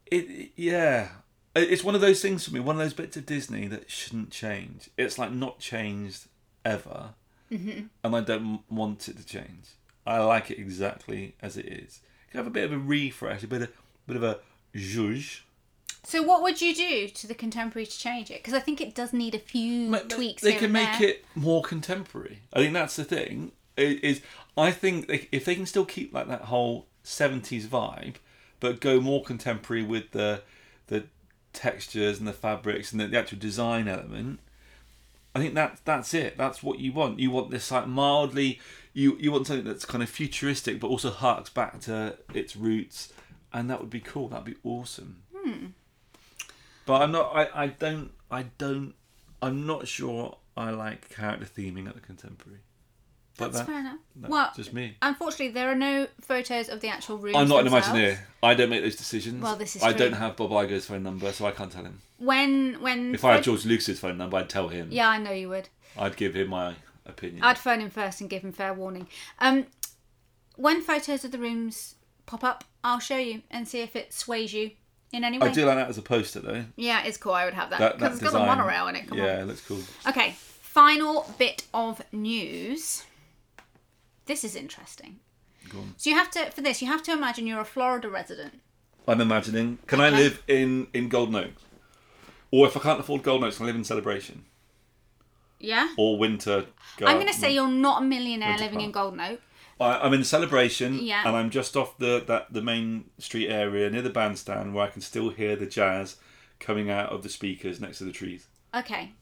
it 0.06 0.50
yeah, 0.56 1.09
it's 1.54 1.85
one 1.85 1.94
of 1.94 2.00
those 2.00 2.20
things 2.20 2.44
for 2.46 2.52
me. 2.52 2.61
One 2.61 2.76
of 2.76 2.80
those 2.80 2.94
bits 2.94 3.16
of 3.16 3.26
Disney 3.26 3.66
that 3.68 3.90
shouldn't 3.90 4.30
change. 4.30 4.90
It's 4.96 5.18
like 5.18 5.33
not 5.33 5.59
changed 5.61 6.26
ever, 6.64 7.11
Mm-hmm. 7.53 7.87
and 8.05 8.17
I 8.17 8.21
don't 8.21 8.61
want 8.71 9.09
it 9.09 9.17
to 9.19 9.27
change. 9.27 9.67
I 10.07 10.19
like 10.19 10.51
it 10.51 10.59
exactly 10.59 11.35
as 11.43 11.57
it 11.57 11.67
is. 11.67 12.01
You 12.33 12.39
have 12.39 12.47
a 12.47 12.51
bit 12.51 12.65
of 12.65 12.73
a 12.73 12.79
refresh, 12.79 13.43
a 13.43 13.47
bit 13.49 13.63
of 13.63 13.73
bit 14.07 14.17
of 14.17 14.23
a 14.23 14.39
zhuzh, 14.75 15.41
So 16.05 16.23
what 16.23 16.43
would 16.43 16.61
you 16.61 16.75
do 16.75 17.09
to 17.09 17.27
the 17.27 17.35
contemporary 17.35 17.87
to 17.87 17.99
change 17.99 18.31
it? 18.31 18.39
Because 18.39 18.55
I 18.55 18.61
think 18.61 18.81
it 18.81 18.95
does 18.95 19.13
need 19.13 19.35
a 19.35 19.39
few 19.39 19.89
Ma- 19.91 19.99
tweaks. 19.99 20.43
They 20.43 20.55
can 20.55 20.73
make 20.73 21.01
it 21.01 21.25
more 21.35 21.63
contemporary. 21.63 22.41
I 22.53 22.61
think 22.61 22.73
that's 22.73 22.97
the 22.97 23.05
thing. 23.05 23.53
i- 23.77 23.99
Is 24.03 24.21
I 24.57 24.71
think 24.73 25.09
they, 25.09 25.29
if 25.33 25.45
they 25.45 25.55
can 25.55 25.67
still 25.67 25.85
keep 25.85 26.13
like 26.15 26.29
that 26.29 26.43
whole 26.43 26.87
seventies 27.03 27.67
vibe, 27.67 28.15
but 28.61 28.81
go 28.81 29.01
more 29.01 29.23
contemporary 29.25 29.83
with 29.83 30.13
the 30.13 30.43
the 30.87 31.05
textures 31.53 32.19
and 32.19 32.29
the 32.29 32.33
fabrics 32.33 32.93
and 32.93 33.01
the, 33.01 33.07
the 33.09 33.19
actual 33.19 33.39
design 33.39 33.89
element. 33.89 34.39
I 35.35 35.38
think 35.38 35.55
that 35.55 35.81
that's 35.85 36.12
it. 36.14 36.37
That's 36.37 36.62
what 36.62 36.81
you 36.81 36.93
want. 36.93 37.21
You 37.21 37.31
want 37.31 37.51
this 37.51 37.71
like 37.71 37.87
mildly. 37.87 38.61
You 38.93 39.16
you 39.21 39.31
want 39.31 39.47
something 39.47 39.64
that's 39.64 39.85
kind 39.85 40.03
of 40.03 40.09
futuristic, 40.09 40.81
but 40.81 40.88
also 40.88 41.11
harks 41.11 41.51
back 41.51 41.81
to 41.83 42.19
its 42.35 42.57
roots, 42.57 43.12
and 43.53 43.71
that 43.71 43.81
would 43.81 43.90
be 43.90 44.01
cool. 44.01 44.29
That'd 44.29 44.45
be 44.45 44.57
awesome. 44.64 45.23
Hmm. 45.35 45.66
But 46.87 47.03
I'm 47.03 47.12
not. 47.12 47.31
I, 47.35 47.64
I 47.64 47.66
don't. 47.69 48.11
I 48.31 48.45
don't. 48.59 48.95
I'm 49.40 49.66
not 49.66 49.87
sure. 49.87 50.38
I 50.57 50.71
like 50.71 51.09
character 51.09 51.47
theming 51.47 51.88
at 51.88 51.95
the 51.95 52.01
contemporary. 52.01 52.59
But 53.40 53.53
That's 53.53 53.59
that, 53.66 53.66
fair 53.66 53.81
enough. 53.81 53.98
Well, 54.29 54.50
just 54.55 54.72
me. 54.72 54.96
Unfortunately, 55.03 55.48
there 55.48 55.70
are 55.70 55.74
no 55.74 56.07
photos 56.20 56.68
of 56.68 56.81
the 56.81 56.88
actual 56.88 57.18
rooms. 57.18 57.37
I'm 57.37 57.48
not 57.48 57.66
an. 57.66 57.72
Imagineer. 57.72 58.18
I 58.42 58.55
don't 58.55 58.70
make 58.70 58.83
those 58.83 58.96
decisions. 58.96 59.42
Well, 59.42 59.57
this 59.57 59.74
is 59.76 59.83
I 59.83 59.90
true. 59.92 59.98
don't 60.09 60.12
have 60.18 60.37
Bob 60.37 60.50
Iger's 60.50 60.87
phone 60.87 61.03
number, 61.03 61.33
so 61.33 61.46
I 61.46 61.50
can't 61.50 61.72
tell 61.72 61.85
him. 61.85 62.00
When 62.18 62.81
when 62.81 63.14
If 63.14 63.24
I 63.24 63.35
had 63.35 63.42
George 63.44 63.64
Lucas's 63.64 63.98
phone 63.98 64.16
number, 64.18 64.37
I'd 64.37 64.48
tell 64.48 64.68
him. 64.68 64.88
yeah, 64.90 65.09
I 65.09 65.18
know 65.18 65.33
you 65.33 65.48
would. 65.48 65.68
I'd 65.98 66.16
give 66.16 66.35
him 66.37 66.48
my 66.48 66.74
opinion. 67.07 67.42
I'd 67.42 67.59
phone 67.59 67.81
him 67.81 67.90
first 67.90 68.20
and 68.20 68.31
give 68.31 68.42
him 68.42 68.53
fair 68.53 68.72
warning. 68.72 69.09
Um, 69.40 69.66
when 70.57 70.83
photos 70.83 71.24
of 71.24 71.33
the 71.33 71.38
rooms 71.38 71.94
pop 72.26 72.44
up, 72.44 72.64
I'll 72.85 73.00
show 73.00 73.16
you 73.16 73.42
and 73.50 73.66
see 73.66 73.81
if 73.81 73.96
it 73.96 74.12
sways 74.12 74.53
you 74.53 74.72
in 75.12 75.24
any 75.24 75.38
way. 75.38 75.48
I 75.48 75.53
do 75.53 75.64
like 75.64 75.76
that 75.76 75.88
as 75.88 75.98
a 75.98 76.03
poster, 76.03 76.40
though. 76.40 76.64
Yeah, 76.76 77.03
it's 77.05 77.16
cool. 77.16 77.33
I 77.33 77.44
would 77.46 77.55
have 77.55 77.70
that 77.70 77.79
That, 77.81 77.98
because 77.98 78.09
that 78.11 78.12
it's 78.12 78.22
got 78.22 78.33
the 78.38 78.44
design. 78.44 78.59
monorail 78.59 78.88
in 78.88 78.96
it. 78.96 79.09
Come 79.09 79.18
yeah, 79.18 79.37
on. 79.37 79.40
it 79.40 79.46
looks 79.46 79.66
cool. 79.66 79.81
Okay, 80.07 80.35
final 80.61 81.29
bit 81.38 81.64
of 81.74 82.00
news. 82.12 83.05
This 84.31 84.45
is 84.45 84.55
interesting. 84.55 85.19
Go 85.71 85.79
on. 85.81 85.95
So 85.97 86.09
you 86.11 86.14
have 86.16 86.31
to 86.37 86.51
for 86.53 86.61
this 86.61 86.81
you 86.81 86.87
have 86.88 87.03
to 87.03 87.12
imagine 87.12 87.49
you're 87.49 87.61
a 87.61 87.64
Florida 87.77 88.09
resident. 88.09 88.61
I'm 89.09 89.21
imagining. 89.21 89.79
Can 89.88 90.01
I 90.01 90.07
Okay. 90.09 90.16
live 90.23 90.43
in 90.47 90.87
in 90.95 91.09
Golden 91.09 91.35
Oaks? 91.35 91.62
Or 92.53 92.66
if 92.69 92.77
I 92.77 92.81
can't 92.81 93.01
afford 93.01 93.25
Golden 93.25 93.47
Oaks, 93.49 93.57
can 93.57 93.64
I 93.64 93.69
live 93.71 93.77
in 93.77 93.85
Celebration? 93.85 94.45
Yeah. 95.59 95.88
Or 95.99 96.16
Winter? 96.16 96.66
I'm 97.05 97.16
going 97.16 97.27
to 97.27 97.40
say 97.43 97.53
you're 97.53 97.69
not 97.88 98.03
a 98.03 98.05
millionaire 98.05 98.51
Winter 98.51 98.64
living 98.64 98.81
in. 98.83 98.93
Golden 98.93 99.21
Oak. 99.21 99.40
I, 99.81 99.99
I'm 100.05 100.12
in 100.14 100.23
Celebration, 100.25 100.90
Yeah. 101.03 101.23
and 101.27 101.37
I'm 101.37 101.51
just 101.51 101.77
off 101.77 101.99
the 101.99 102.23
that 102.29 102.53
the 102.53 102.62
main 102.62 103.11
street 103.19 103.49
area 103.49 103.90
near 103.90 104.03
the 104.03 104.11
bandstand 104.11 104.75
where 104.75 104.85
I 104.87 104.90
can 104.90 105.03
still 105.03 105.31
hear 105.31 105.57
the 105.57 105.66
jazz 105.66 106.16
coming 106.61 106.88
out 106.88 107.09
of 107.11 107.23
the 107.25 107.29
speakers 107.29 107.81
next 107.81 107.99
to 107.99 108.05
the 108.05 108.12
trees. 108.12 108.47
Okay. 108.75 109.12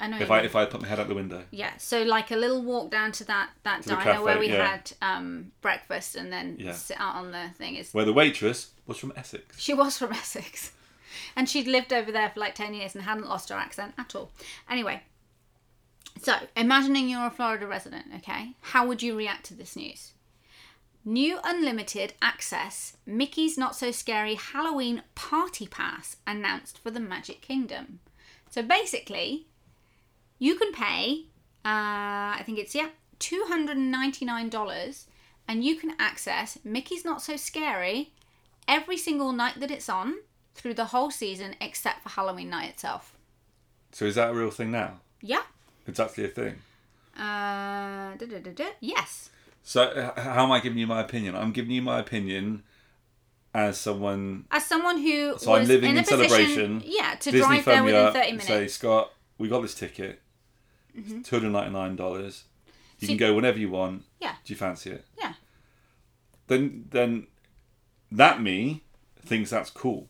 If 0.00 0.30
I 0.30 0.40
if 0.40 0.56
I 0.56 0.64
put 0.64 0.80
my 0.80 0.88
head 0.88 0.98
out 0.98 1.08
the 1.08 1.14
window, 1.14 1.44
Yeah, 1.50 1.76
so 1.76 2.02
like 2.02 2.30
a 2.30 2.36
little 2.36 2.62
walk 2.62 2.90
down 2.90 3.12
to 3.12 3.24
that 3.24 3.50
that 3.64 3.82
the 3.82 3.90
diner 3.90 4.02
cafe, 4.04 4.22
where 4.24 4.38
we 4.38 4.48
yeah. 4.48 4.66
had 4.76 4.92
um, 5.02 5.52
breakfast 5.60 6.16
and 6.16 6.32
then 6.32 6.56
Yeah. 6.58 6.72
sit 6.72 6.98
out 6.98 7.16
on 7.16 7.32
the 7.32 7.50
thing 7.58 7.76
is. 7.76 7.92
where 7.92 8.04
the 8.04 8.12
waitress 8.12 8.70
was 8.86 8.96
from 8.98 9.12
Essex. 9.16 9.60
She 9.60 9.74
was 9.74 9.98
from 9.98 10.12
Essex, 10.12 10.72
and 11.36 11.48
she'd 11.48 11.66
lived 11.66 11.92
over 11.92 12.10
there 12.10 12.30
for 12.30 12.40
like 12.40 12.54
ten 12.54 12.72
years 12.74 12.94
and 12.94 13.04
hadn't 13.04 13.28
lost 13.28 13.50
her 13.50 13.56
accent 13.56 13.94
at 13.98 14.14
all. 14.14 14.30
Anyway, 14.70 15.02
so 16.22 16.34
imagining 16.56 17.08
you're 17.08 17.26
a 17.26 17.30
Florida 17.30 17.66
resident, 17.66 18.06
okay, 18.16 18.54
how 18.60 18.86
would 18.86 19.02
you 19.02 19.16
react 19.16 19.44
to 19.46 19.54
this 19.54 19.76
news? 19.76 20.12
New 21.04 21.38
unlimited 21.44 22.12
access 22.20 22.96
Mickey's 23.06 23.56
Not 23.56 23.74
So 23.74 23.90
Scary 23.90 24.34
Halloween 24.34 25.02
Party 25.14 25.66
Pass 25.66 26.16
announced 26.26 26.78
for 26.78 26.90
the 26.90 27.00
Magic 27.00 27.40
Kingdom. 27.40 28.00
So 28.50 28.62
basically, 28.62 29.46
you 30.40 30.56
can 30.56 30.72
pay, 30.72 31.26
uh, 31.64 32.34
I 32.34 32.42
think 32.44 32.58
it's, 32.58 32.74
yeah, 32.74 32.88
$299 33.20 35.04
and 35.48 35.64
you 35.64 35.76
can 35.76 35.94
access 35.98 36.58
Mickey's 36.64 37.04
Not 37.04 37.22
So 37.22 37.36
Scary 37.36 38.12
every 38.66 38.96
single 38.96 39.32
night 39.32 39.60
that 39.60 39.70
it's 39.70 39.88
on 39.88 40.16
through 40.54 40.74
the 40.74 40.86
whole 40.86 41.10
season 41.10 41.54
except 41.60 42.02
for 42.02 42.08
Halloween 42.08 42.50
night 42.50 42.70
itself. 42.70 43.16
So 43.92 44.04
is 44.06 44.14
that 44.16 44.30
a 44.30 44.34
real 44.34 44.50
thing 44.50 44.70
now? 44.70 45.00
Yeah. 45.20 45.42
It's 45.86 46.00
actually 46.00 46.24
a 46.24 46.28
thing. 46.28 46.56
Uh, 47.16 48.14
da, 48.16 48.26
da, 48.26 48.38
da. 48.54 48.66
Yes. 48.80 49.30
So 49.62 50.12
how 50.16 50.44
am 50.44 50.52
I 50.52 50.60
giving 50.60 50.78
you 50.78 50.86
my 50.86 51.00
opinion? 51.00 51.36
I'm 51.36 51.52
giving 51.52 51.72
you 51.72 51.82
my 51.82 51.98
opinion 51.98 52.62
as 53.52 53.78
someone. 53.78 54.44
As 54.50 54.64
someone 54.64 54.98
who 54.98 55.36
So 55.38 55.54
I'm 55.54 55.66
living 55.66 55.90
in 55.90 55.98
in 55.98 56.04
position, 56.04 56.28
Celebration. 56.28 56.82
yeah, 56.86 57.16
to 57.16 57.30
Disney 57.30 57.40
drive 57.60 57.64
there 57.66 57.84
within 57.84 58.12
thirty 58.12 58.30
minutes. 58.30 58.46
say 58.46 58.66
Scott, 58.68 59.12
we 59.38 59.48
got 59.48 59.60
this 59.62 59.74
ticket. 59.74 60.20
Mm-hmm. 60.98 61.22
Two 61.22 61.36
hundred 61.36 61.50
ninety 61.50 61.70
nine 61.72 61.96
dollars. 61.96 62.44
You 62.98 63.06
So- 63.06 63.10
can 63.12 63.16
go 63.18 63.34
whenever 63.34 63.58
you 63.58 63.70
want. 63.70 64.04
Yeah. 64.20 64.34
Do 64.44 64.52
you 64.52 64.56
fancy 64.58 64.90
it? 64.90 65.04
Yeah. 65.18 65.34
Then 66.48 66.86
then 66.90 67.26
that 68.12 68.40
me 68.42 68.82
thinks 69.24 69.50
that's 69.50 69.70
cool 69.70 70.08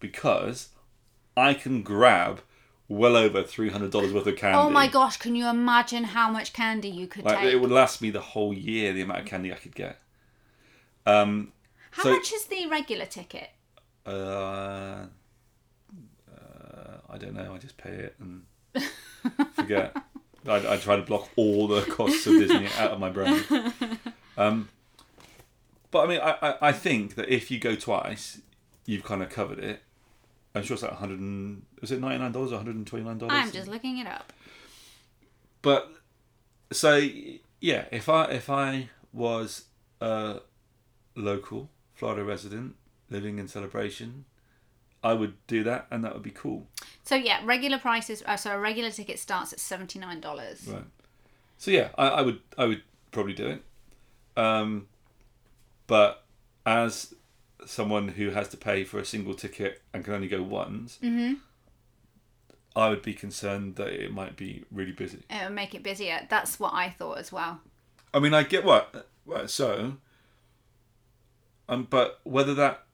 because 0.00 0.68
I 1.36 1.54
can 1.54 1.82
grab 1.82 2.40
well 2.88 3.16
over 3.16 3.42
three 3.42 3.70
hundred 3.70 3.90
dollars 3.90 4.12
worth 4.12 4.26
of 4.26 4.36
candy. 4.44 4.58
Oh 4.58 4.70
my 4.70 4.86
gosh! 4.88 5.16
Can 5.16 5.34
you 5.34 5.46
imagine 5.48 6.04
how 6.04 6.30
much 6.30 6.52
candy 6.52 6.88
you 6.88 7.06
could 7.06 7.24
Like 7.24 7.38
take? 7.40 7.52
it 7.54 7.56
would 7.60 7.70
last 7.70 8.00
me 8.02 8.10
the 8.10 8.20
whole 8.20 8.52
year. 8.52 8.92
The 8.92 9.02
amount 9.02 9.20
of 9.20 9.26
candy 9.26 9.52
I 9.52 9.56
could 9.56 9.74
get. 9.74 9.98
Um. 11.06 11.52
How 11.92 12.02
so- 12.04 12.12
much 12.12 12.32
is 12.32 12.44
the 12.46 12.66
regular 12.68 13.06
ticket? 13.06 13.48
Uh, 14.06 15.06
uh, 16.30 16.98
I 17.10 17.18
don't 17.18 17.34
know. 17.34 17.54
I 17.54 17.58
just 17.58 17.76
pay 17.76 17.90
it 17.90 18.16
and 18.20 18.42
forget. 19.54 19.96
I, 20.46 20.74
I 20.74 20.76
try 20.76 20.96
to 20.96 21.02
block 21.02 21.30
all 21.36 21.66
the 21.66 21.82
costs 21.82 22.26
of 22.26 22.34
Disney 22.34 22.66
out 22.78 22.92
of 22.92 23.00
my 23.00 23.10
brain. 23.10 23.42
Um, 24.36 24.68
but 25.90 26.04
I 26.04 26.06
mean, 26.06 26.20
I, 26.20 26.36
I, 26.40 26.68
I 26.68 26.72
think 26.72 27.14
that 27.16 27.28
if 27.28 27.50
you 27.50 27.58
go 27.58 27.74
twice, 27.74 28.40
you've 28.86 29.04
kind 29.04 29.22
of 29.22 29.30
covered 29.30 29.58
it. 29.58 29.82
I'm 30.54 30.62
sure 30.62 30.74
it's 30.74 30.82
like 30.82 30.92
100 30.92 31.18
and, 31.18 31.62
is 31.82 31.90
it 31.90 32.00
$99 32.00 32.34
or 32.34 32.64
$129? 32.64 33.26
I'm 33.30 33.52
just 33.52 33.68
looking 33.68 33.98
it 33.98 34.06
up. 34.06 34.32
But 35.62 35.92
so 36.72 37.00
yeah, 37.60 37.84
if 37.90 38.08
I 38.08 38.24
if 38.26 38.48
I 38.48 38.90
was 39.12 39.64
a 40.00 40.40
local 41.14 41.70
Florida 41.94 42.24
resident 42.24 42.76
living 43.10 43.38
in 43.38 43.48
Celebration, 43.48 44.24
I 45.02 45.14
would 45.14 45.34
do 45.46 45.64
that, 45.64 45.86
and 45.90 46.04
that 46.04 46.14
would 46.14 46.22
be 46.22 46.30
cool. 46.30 46.66
So 47.08 47.14
yeah, 47.14 47.40
regular 47.42 47.78
prices. 47.78 48.22
Uh, 48.26 48.36
so 48.36 48.50
a 48.52 48.58
regular 48.58 48.90
ticket 48.90 49.18
starts 49.18 49.54
at 49.54 49.60
seventy 49.60 49.98
nine 49.98 50.20
dollars. 50.20 50.68
Right. 50.68 50.84
So 51.56 51.70
yeah, 51.70 51.88
I, 51.96 52.08
I 52.08 52.20
would 52.20 52.40
I 52.58 52.66
would 52.66 52.82
probably 53.12 53.32
do 53.32 53.46
it. 53.46 53.62
Um, 54.36 54.88
but 55.86 56.22
as 56.66 57.14
someone 57.64 58.08
who 58.08 58.28
has 58.32 58.48
to 58.48 58.58
pay 58.58 58.84
for 58.84 58.98
a 58.98 59.06
single 59.06 59.32
ticket 59.32 59.80
and 59.94 60.04
can 60.04 60.12
only 60.12 60.28
go 60.28 60.42
once, 60.42 60.98
Mm-hmm. 61.02 61.36
I 62.76 62.90
would 62.90 63.00
be 63.00 63.14
concerned 63.14 63.76
that 63.76 63.88
it 63.88 64.12
might 64.12 64.36
be 64.36 64.64
really 64.70 64.92
busy. 64.92 65.22
It 65.30 65.44
would 65.44 65.54
make 65.54 65.74
it 65.74 65.82
busier. 65.82 66.26
That's 66.28 66.60
what 66.60 66.74
I 66.74 66.90
thought 66.90 67.16
as 67.16 67.32
well. 67.32 67.62
I 68.12 68.18
mean, 68.18 68.34
I 68.34 68.42
get 68.42 68.64
what. 68.64 69.08
Right, 69.24 69.48
so, 69.48 69.94
um, 71.70 71.86
but 71.88 72.20
whether 72.24 72.52
that, 72.54 72.84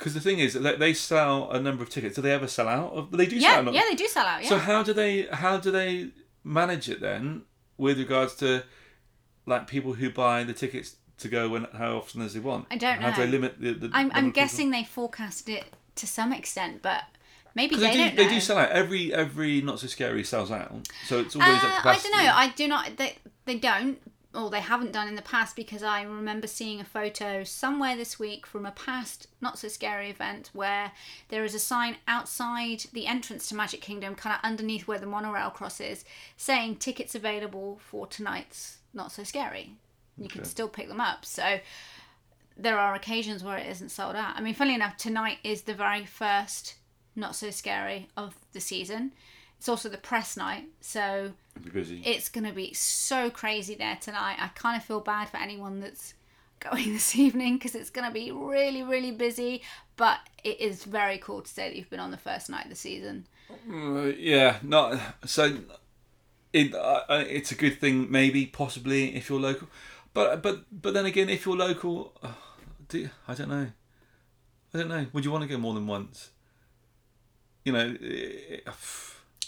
because 0.00 0.14
the 0.14 0.20
thing 0.20 0.38
is, 0.38 0.54
they, 0.54 0.76
they 0.76 0.94
sell 0.94 1.50
a 1.50 1.60
number 1.60 1.82
of 1.82 1.90
tickets. 1.90 2.16
Do 2.16 2.22
they 2.22 2.32
ever 2.32 2.46
sell 2.48 2.68
out? 2.68 3.12
They 3.12 3.26
do 3.26 3.36
Yeah, 3.36 3.56
sell 3.56 3.68
out. 3.68 3.74
yeah, 3.74 3.82
they 3.88 3.94
do 3.94 4.08
sell 4.08 4.26
out. 4.26 4.42
Yeah. 4.42 4.48
So 4.48 4.58
how 4.58 4.82
do 4.82 4.92
they 4.92 5.22
how 5.30 5.58
do 5.58 5.70
they 5.70 6.08
manage 6.42 6.88
it 6.88 7.00
then 7.00 7.42
with 7.76 7.98
regards 7.98 8.34
to 8.36 8.62
like 9.46 9.66
people 9.66 9.92
who 9.94 10.10
buy 10.10 10.42
the 10.44 10.52
tickets 10.54 10.96
to 11.18 11.28
go 11.28 11.48
when 11.50 11.64
how 11.76 11.96
often 11.98 12.22
as 12.22 12.32
they 12.34 12.40
want? 12.40 12.66
I 12.70 12.76
don't 12.76 13.00
know. 13.00 13.10
How 13.10 13.16
do 13.16 13.22
they 13.26 13.30
limit 13.30 13.60
the? 13.60 13.72
the 13.74 13.90
I'm, 13.92 14.10
I'm 14.14 14.26
people? 14.26 14.30
guessing 14.32 14.70
they 14.70 14.84
forecast 14.84 15.48
it 15.48 15.64
to 15.96 16.06
some 16.06 16.32
extent, 16.32 16.80
but 16.82 17.02
Maybe 17.54 17.74
they, 17.76 17.82
they, 17.88 17.92
do 17.92 17.98
don't 17.98 18.16
they 18.16 18.28
do 18.28 18.40
sell 18.40 18.58
out 18.58 18.70
every 18.70 19.12
every 19.12 19.60
not 19.60 19.80
so 19.80 19.86
scary 19.88 20.24
sells 20.24 20.50
out. 20.50 20.72
So 21.06 21.18
it's 21.20 21.34
always 21.36 21.62
Uh, 21.62 21.80
I 21.84 21.98
don't 22.02 22.12
know. 22.12 22.32
I 22.32 22.48
do 22.56 22.68
not. 22.68 22.96
They 22.96 23.16
they 23.44 23.58
don't, 23.58 23.98
or 24.32 24.48
they 24.48 24.60
haven't 24.60 24.92
done 24.92 25.08
in 25.08 25.16
the 25.16 25.22
past 25.22 25.56
because 25.56 25.82
I 25.82 26.02
remember 26.02 26.46
seeing 26.46 26.80
a 26.80 26.84
photo 26.84 27.42
somewhere 27.42 27.96
this 27.96 28.18
week 28.18 28.46
from 28.46 28.64
a 28.64 28.70
past 28.70 29.26
not 29.40 29.58
so 29.58 29.66
scary 29.66 30.08
event 30.08 30.50
where 30.52 30.92
there 31.28 31.44
is 31.44 31.54
a 31.54 31.58
sign 31.58 31.96
outside 32.06 32.84
the 32.92 33.06
entrance 33.06 33.48
to 33.48 33.56
Magic 33.56 33.80
Kingdom, 33.80 34.14
kind 34.14 34.34
of 34.34 34.48
underneath 34.48 34.86
where 34.86 35.00
the 35.00 35.06
monorail 35.06 35.50
crosses, 35.50 36.04
saying 36.36 36.76
tickets 36.76 37.14
available 37.14 37.80
for 37.82 38.06
tonight's 38.06 38.78
not 38.94 39.10
so 39.10 39.24
scary. 39.24 39.72
You 40.16 40.28
can 40.28 40.44
still 40.44 40.68
pick 40.68 40.88
them 40.88 41.00
up. 41.00 41.24
So 41.24 41.58
there 42.56 42.78
are 42.78 42.94
occasions 42.94 43.42
where 43.42 43.58
it 43.58 43.66
isn't 43.68 43.88
sold 43.88 44.14
out. 44.14 44.36
I 44.36 44.40
mean, 44.40 44.54
funny 44.54 44.74
enough, 44.74 44.96
tonight 44.96 45.38
is 45.42 45.62
the 45.62 45.74
very 45.74 46.04
first 46.04 46.74
not 47.16 47.34
so 47.34 47.50
scary 47.50 48.08
of 48.16 48.36
the 48.52 48.60
season. 48.60 49.12
It's 49.58 49.68
also 49.68 49.88
the 49.88 49.98
press 49.98 50.36
night, 50.36 50.64
so 50.80 51.32
busy. 51.72 52.02
it's 52.04 52.28
going 52.28 52.44
to 52.44 52.52
be 52.52 52.72
so 52.72 53.30
crazy 53.30 53.74
there 53.74 53.98
tonight. 54.00 54.36
I 54.38 54.48
kind 54.48 54.76
of 54.76 54.84
feel 54.84 55.00
bad 55.00 55.28
for 55.28 55.36
anyone 55.36 55.80
that's 55.80 56.14
going 56.60 56.92
this 56.92 57.16
evening 57.16 57.56
because 57.56 57.74
it's 57.74 57.90
going 57.90 58.06
to 58.06 58.12
be 58.12 58.30
really, 58.30 58.82
really 58.82 59.12
busy. 59.12 59.62
but 59.96 60.20
it 60.44 60.60
is 60.60 60.84
very 60.84 61.18
cool 61.18 61.42
to 61.42 61.50
say 61.50 61.68
that 61.68 61.76
you've 61.76 61.90
been 61.90 62.00
on 62.00 62.10
the 62.10 62.16
first 62.16 62.48
night 62.48 62.64
of 62.64 62.70
the 62.70 62.76
season. 62.76 63.26
Uh, 63.70 64.04
yeah, 64.16 64.58
not 64.62 64.98
so. 65.24 65.58
It 66.52 66.74
uh, 66.74 67.02
it's 67.28 67.52
a 67.52 67.54
good 67.54 67.80
thing, 67.80 68.10
maybe 68.10 68.46
possibly 68.46 69.14
if 69.16 69.28
you're 69.28 69.40
local, 69.40 69.68
but 70.14 70.42
but 70.42 70.64
but 70.70 70.94
then 70.94 71.04
again, 71.04 71.28
if 71.28 71.46
you're 71.46 71.56
local, 71.56 72.12
uh, 72.22 72.32
do 72.88 73.10
I 73.26 73.34
don't 73.34 73.48
know. 73.48 73.68
I 74.72 74.78
don't 74.78 74.88
know. 74.88 75.06
Would 75.12 75.24
you 75.24 75.32
want 75.32 75.42
to 75.42 75.48
go 75.48 75.58
more 75.58 75.74
than 75.74 75.86
once? 75.86 76.30
You 77.64 77.72
know. 77.72 77.96
It, 78.00 78.66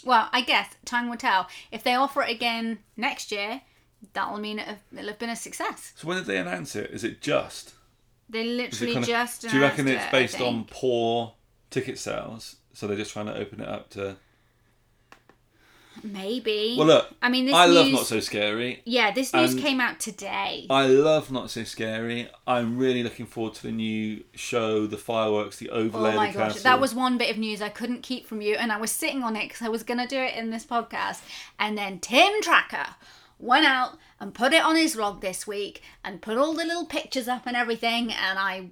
Well, 0.05 0.29
I 0.31 0.41
guess 0.41 0.69
time 0.85 1.09
will 1.09 1.17
tell. 1.17 1.47
If 1.71 1.83
they 1.83 1.95
offer 1.95 2.21
it 2.23 2.29
again 2.29 2.79
next 2.97 3.31
year, 3.31 3.61
that'll 4.13 4.39
mean 4.39 4.59
it 4.59 4.77
it'll 4.91 5.07
have 5.07 5.19
been 5.19 5.29
a 5.29 5.35
success. 5.35 5.93
so 5.95 6.07
when 6.07 6.17
did 6.17 6.25
they 6.25 6.37
announce 6.37 6.75
it? 6.75 6.91
Is 6.91 7.03
it 7.03 7.21
just? 7.21 7.73
They 8.29 8.43
literally 8.43 8.93
kind 8.93 9.03
of- 9.03 9.09
just. 9.09 9.41
do 9.41 9.55
you 9.55 9.61
reckon 9.61 9.87
it's 9.87 10.05
it, 10.05 10.11
based 10.11 10.41
on 10.41 10.65
poor 10.69 11.33
ticket 11.69 11.99
sales? 11.99 12.57
So 12.73 12.87
they're 12.87 12.97
just 12.97 13.13
trying 13.13 13.27
to 13.27 13.35
open 13.37 13.61
it 13.61 13.67
up 13.67 13.89
to. 13.91 14.17
Maybe. 16.03 16.75
Well, 16.77 16.87
look, 16.87 17.13
I 17.21 17.29
mean, 17.29 17.45
this 17.45 17.55
I 17.55 17.65
love 17.65 17.87
Not 17.91 18.05
So 18.05 18.19
Scary. 18.19 18.81
Yeah, 18.85 19.11
this 19.11 19.33
news 19.33 19.55
came 19.55 19.79
out 19.79 19.99
today. 20.01 20.67
I 20.69 20.85
love 20.87 21.31
Not 21.31 21.49
So 21.49 21.63
Scary. 21.63 22.29
I'm 22.45 22.77
really 22.77 23.03
looking 23.03 23.25
forward 23.25 23.53
to 23.55 23.63
the 23.63 23.71
new 23.71 24.23
show, 24.35 24.85
the 24.85 24.97
fireworks, 24.97 25.57
the 25.57 25.69
oh 25.69 25.83
overlay 25.83 26.11
Oh 26.13 26.15
my 26.15 26.27
the 26.31 26.37
gosh, 26.37 26.47
castle. 26.53 26.63
that 26.63 26.81
was 26.81 26.93
one 26.93 27.17
bit 27.17 27.31
of 27.31 27.37
news 27.37 27.61
I 27.61 27.69
couldn't 27.69 28.01
keep 28.03 28.27
from 28.27 28.41
you, 28.41 28.55
and 28.55 28.71
I 28.71 28.77
was 28.77 28.91
sitting 28.91 29.23
on 29.23 29.35
it 29.35 29.47
because 29.47 29.61
I 29.61 29.69
was 29.69 29.83
going 29.83 29.99
to 29.99 30.07
do 30.07 30.17
it 30.19 30.35
in 30.35 30.49
this 30.49 30.65
podcast. 30.65 31.21
And 31.57 31.77
then 31.77 31.99
Tim 31.99 32.41
Tracker 32.41 32.95
went 33.39 33.65
out 33.65 33.97
and 34.19 34.33
put 34.33 34.53
it 34.53 34.63
on 34.63 34.75
his 34.75 34.95
vlog 34.95 35.21
this 35.21 35.47
week 35.47 35.81
and 36.03 36.21
put 36.21 36.37
all 36.37 36.53
the 36.53 36.65
little 36.65 36.85
pictures 36.85 37.27
up 37.27 37.43
and 37.45 37.55
everything, 37.55 38.11
and 38.11 38.37
I 38.39 38.71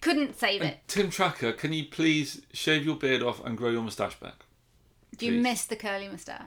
couldn't 0.00 0.38
save 0.38 0.62
it. 0.62 0.78
Tim 0.86 1.10
Tracker, 1.10 1.52
can 1.52 1.72
you 1.72 1.84
please 1.84 2.42
shave 2.52 2.84
your 2.84 2.96
beard 2.96 3.22
off 3.22 3.44
and 3.44 3.56
grow 3.58 3.70
your 3.70 3.82
moustache 3.82 4.18
back? 4.20 4.44
Do 5.18 5.26
you 5.26 5.42
miss 5.42 5.64
the 5.66 5.76
curly 5.76 6.08
moustache? 6.08 6.42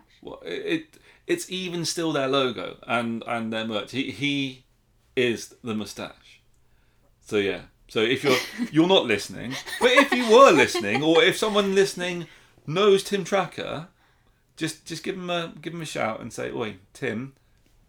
It, 0.46 0.66
it 0.66 0.98
it's 1.28 1.50
even 1.50 1.86
still 1.86 2.12
their 2.12 2.28
logo 2.28 2.78
and 2.88 3.24
and 3.28 3.52
their 3.54 3.66
merch. 3.66 3.92
He 3.92 4.12
he 4.12 4.66
is 5.16 5.56
the 5.64 5.74
moustache. 5.76 6.42
So 7.22 7.38
yeah. 7.38 7.62
So 7.88 8.00
if 8.02 8.24
you're 8.24 8.38
you're 8.72 8.88
not 8.88 9.06
listening, 9.06 9.54
but 9.80 9.92
if 9.92 10.12
you 10.12 10.30
were 10.32 10.52
listening, 10.52 11.04
or 11.04 11.24
if 11.24 11.38
someone 11.38 11.76
listening 11.76 12.28
knows 12.66 13.04
Tim 13.04 13.24
Tracker, 13.24 13.88
just 14.58 14.86
just 14.86 15.04
give 15.04 15.16
him 15.16 15.30
a 15.30 15.54
give 15.62 15.74
him 15.74 15.82
a 15.82 15.86
shout 15.86 16.20
and 16.20 16.32
say, 16.34 16.52
"Oi, 16.52 16.78
Tim, 16.94 17.34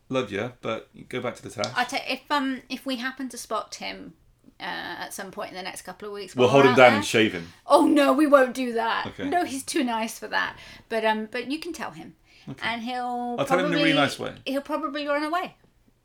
love 0.09 0.31
you, 0.31 0.53
but 0.61 0.89
go 1.09 1.21
back 1.21 1.37
to 1.37 1.43
the 1.43 1.51
tash." 1.51 1.73
I 1.77 1.85
tell 1.85 2.01
if 2.09 2.21
um 2.31 2.63
if 2.69 2.85
we 2.85 2.97
happen 2.97 3.29
to 3.31 3.39
spot 3.39 3.73
Tim 3.73 4.15
uh, 4.61 4.63
at 4.65 5.15
some 5.15 5.31
point 5.31 5.51
in 5.51 5.57
the 5.57 5.63
next 5.63 5.83
couple 5.83 6.07
of 6.09 6.15
weeks, 6.15 6.37
we'll 6.37 6.49
hold 6.49 6.65
him 6.67 6.75
down 6.75 6.91
there- 6.91 6.97
and 6.97 7.05
shave 7.05 7.33
him. 7.33 7.53
Oh 7.67 7.87
no, 7.87 8.13
we 8.13 8.27
won't 8.27 8.55
do 8.55 8.73
that. 8.75 9.07
Okay. 9.09 9.29
No, 9.29 9.45
he's 9.45 9.65
too 9.65 9.83
nice 9.85 10.19
for 10.19 10.29
that. 10.29 10.57
But 10.89 11.05
um, 11.05 11.29
but 11.31 11.51
you 11.51 11.59
can 11.59 11.73
tell 11.73 11.93
him, 11.93 12.15
and 12.63 12.83
he'll. 12.83 13.37
I'll 13.39 13.47
tell 13.47 13.59
him 13.59 13.67
in 13.67 13.73
a 13.73 13.77
really 13.77 13.93
probably- 13.93 13.95
nice 13.95 14.19
way. 14.19 14.35
He'll 14.47 14.61
probably 14.61 15.07
run 15.07 15.23
away. 15.25 15.55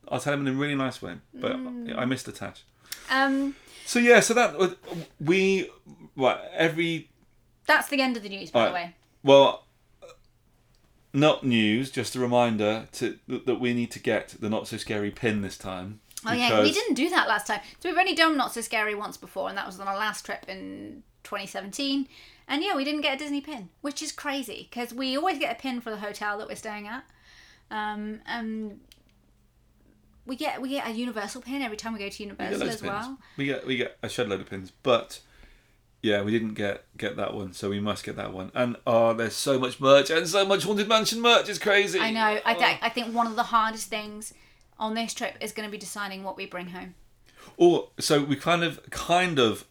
I'll 0.07 0.19
tell 0.19 0.33
him 0.33 0.47
in 0.47 0.53
a 0.55 0.57
really 0.57 0.75
nice 0.75 1.01
way, 1.01 1.15
but 1.33 1.53
Mm. 1.53 1.97
I 1.97 2.05
missed 2.05 2.25
the 2.25 2.31
tash. 2.31 2.63
Um, 3.09 3.55
So 3.85 3.99
yeah, 3.99 4.19
so 4.19 4.33
that 4.35 4.77
we 5.19 5.69
what 6.15 6.51
every 6.55 7.09
that's 7.65 7.87
the 7.89 8.01
end 8.01 8.17
of 8.17 8.23
the 8.23 8.29
news, 8.29 8.51
by 8.51 8.67
the 8.67 8.73
way. 8.73 8.95
Well, 9.23 9.65
not 11.13 11.43
news, 11.43 11.89
just 11.91 12.15
a 12.15 12.19
reminder 12.19 12.87
to 12.93 13.17
that 13.27 13.59
we 13.59 13.73
need 13.73 13.91
to 13.91 13.99
get 13.99 14.35
the 14.39 14.49
not 14.49 14.67
so 14.67 14.77
scary 14.77 15.11
pin 15.11 15.41
this 15.41 15.57
time. 15.57 16.01
Oh 16.25 16.33
yeah, 16.33 16.61
we 16.61 16.71
didn't 16.71 16.95
do 16.95 17.09
that 17.09 17.27
last 17.27 17.47
time. 17.47 17.61
So 17.79 17.89
we've 17.89 17.97
only 17.97 18.13
done 18.15 18.35
not 18.37 18.53
so 18.53 18.61
scary 18.61 18.93
once 18.93 19.17
before, 19.17 19.49
and 19.49 19.57
that 19.57 19.65
was 19.65 19.79
on 19.79 19.87
our 19.87 19.97
last 19.97 20.25
trip 20.25 20.45
in 20.47 21.03
2017. 21.23 22.07
And 22.49 22.63
yeah, 22.63 22.75
we 22.75 22.83
didn't 22.83 23.01
get 23.01 23.15
a 23.15 23.17
Disney 23.17 23.41
pin, 23.41 23.69
which 23.81 24.01
is 24.01 24.11
crazy 24.11 24.67
because 24.69 24.91
we 24.93 25.15
always 25.15 25.37
get 25.37 25.55
a 25.55 25.59
pin 25.61 25.79
for 25.81 25.91
the 25.91 25.97
hotel 25.97 26.37
that 26.39 26.47
we're 26.49 26.55
staying 26.55 26.87
at. 26.87 27.03
Um, 27.71 28.21
and 28.25 28.79
we 30.25 30.35
get 30.35 30.59
we 30.61 30.69
get 30.69 30.87
a 30.87 30.91
Universal 30.91 31.43
pin 31.43 31.61
every 31.61 31.77
time 31.77 31.93
we 31.93 31.99
go 31.99 32.09
to 32.09 32.23
Universal 32.23 32.67
as 32.67 32.81
well. 32.81 33.19
We 33.37 33.45
get 33.45 33.65
we 33.67 33.77
get 33.77 33.97
a 34.01 34.09
shed 34.09 34.29
load 34.29 34.41
of 34.41 34.49
pins, 34.49 34.71
but 34.83 35.19
yeah, 36.01 36.21
we 36.23 36.31
didn't 36.31 36.55
get 36.55 36.85
get 36.97 37.17
that 37.17 37.33
one, 37.35 37.53
so 37.53 37.69
we 37.69 37.79
must 37.79 38.03
get 38.03 38.15
that 38.15 38.33
one. 38.33 38.51
And 38.55 38.77
oh, 38.87 39.13
there's 39.13 39.35
so 39.35 39.59
much 39.59 39.79
merch 39.79 40.09
and 40.09 40.27
so 40.27 40.43
much 40.45 40.63
haunted 40.63 40.87
mansion 40.87 41.21
merch. 41.21 41.49
It's 41.49 41.59
crazy. 41.59 41.99
I 41.99 42.09
know. 42.11 42.39
I 42.43 42.55
Oh. 42.55 42.59
think 42.59 42.79
I 42.81 42.89
think 42.89 43.13
one 43.13 43.27
of 43.27 43.35
the 43.35 43.43
hardest 43.43 43.89
things 43.89 44.33
on 44.79 44.95
this 44.95 45.13
trip 45.13 45.35
is 45.41 45.51
going 45.51 45.67
to 45.67 45.71
be 45.71 45.77
deciding 45.77 46.23
what 46.23 46.35
we 46.37 46.45
bring 46.47 46.69
home. 46.69 46.95
Or 47.57 47.89
so 47.99 48.23
we 48.23 48.35
kind 48.35 48.63
of 48.63 48.79
kind 48.89 49.37
of 49.39 49.65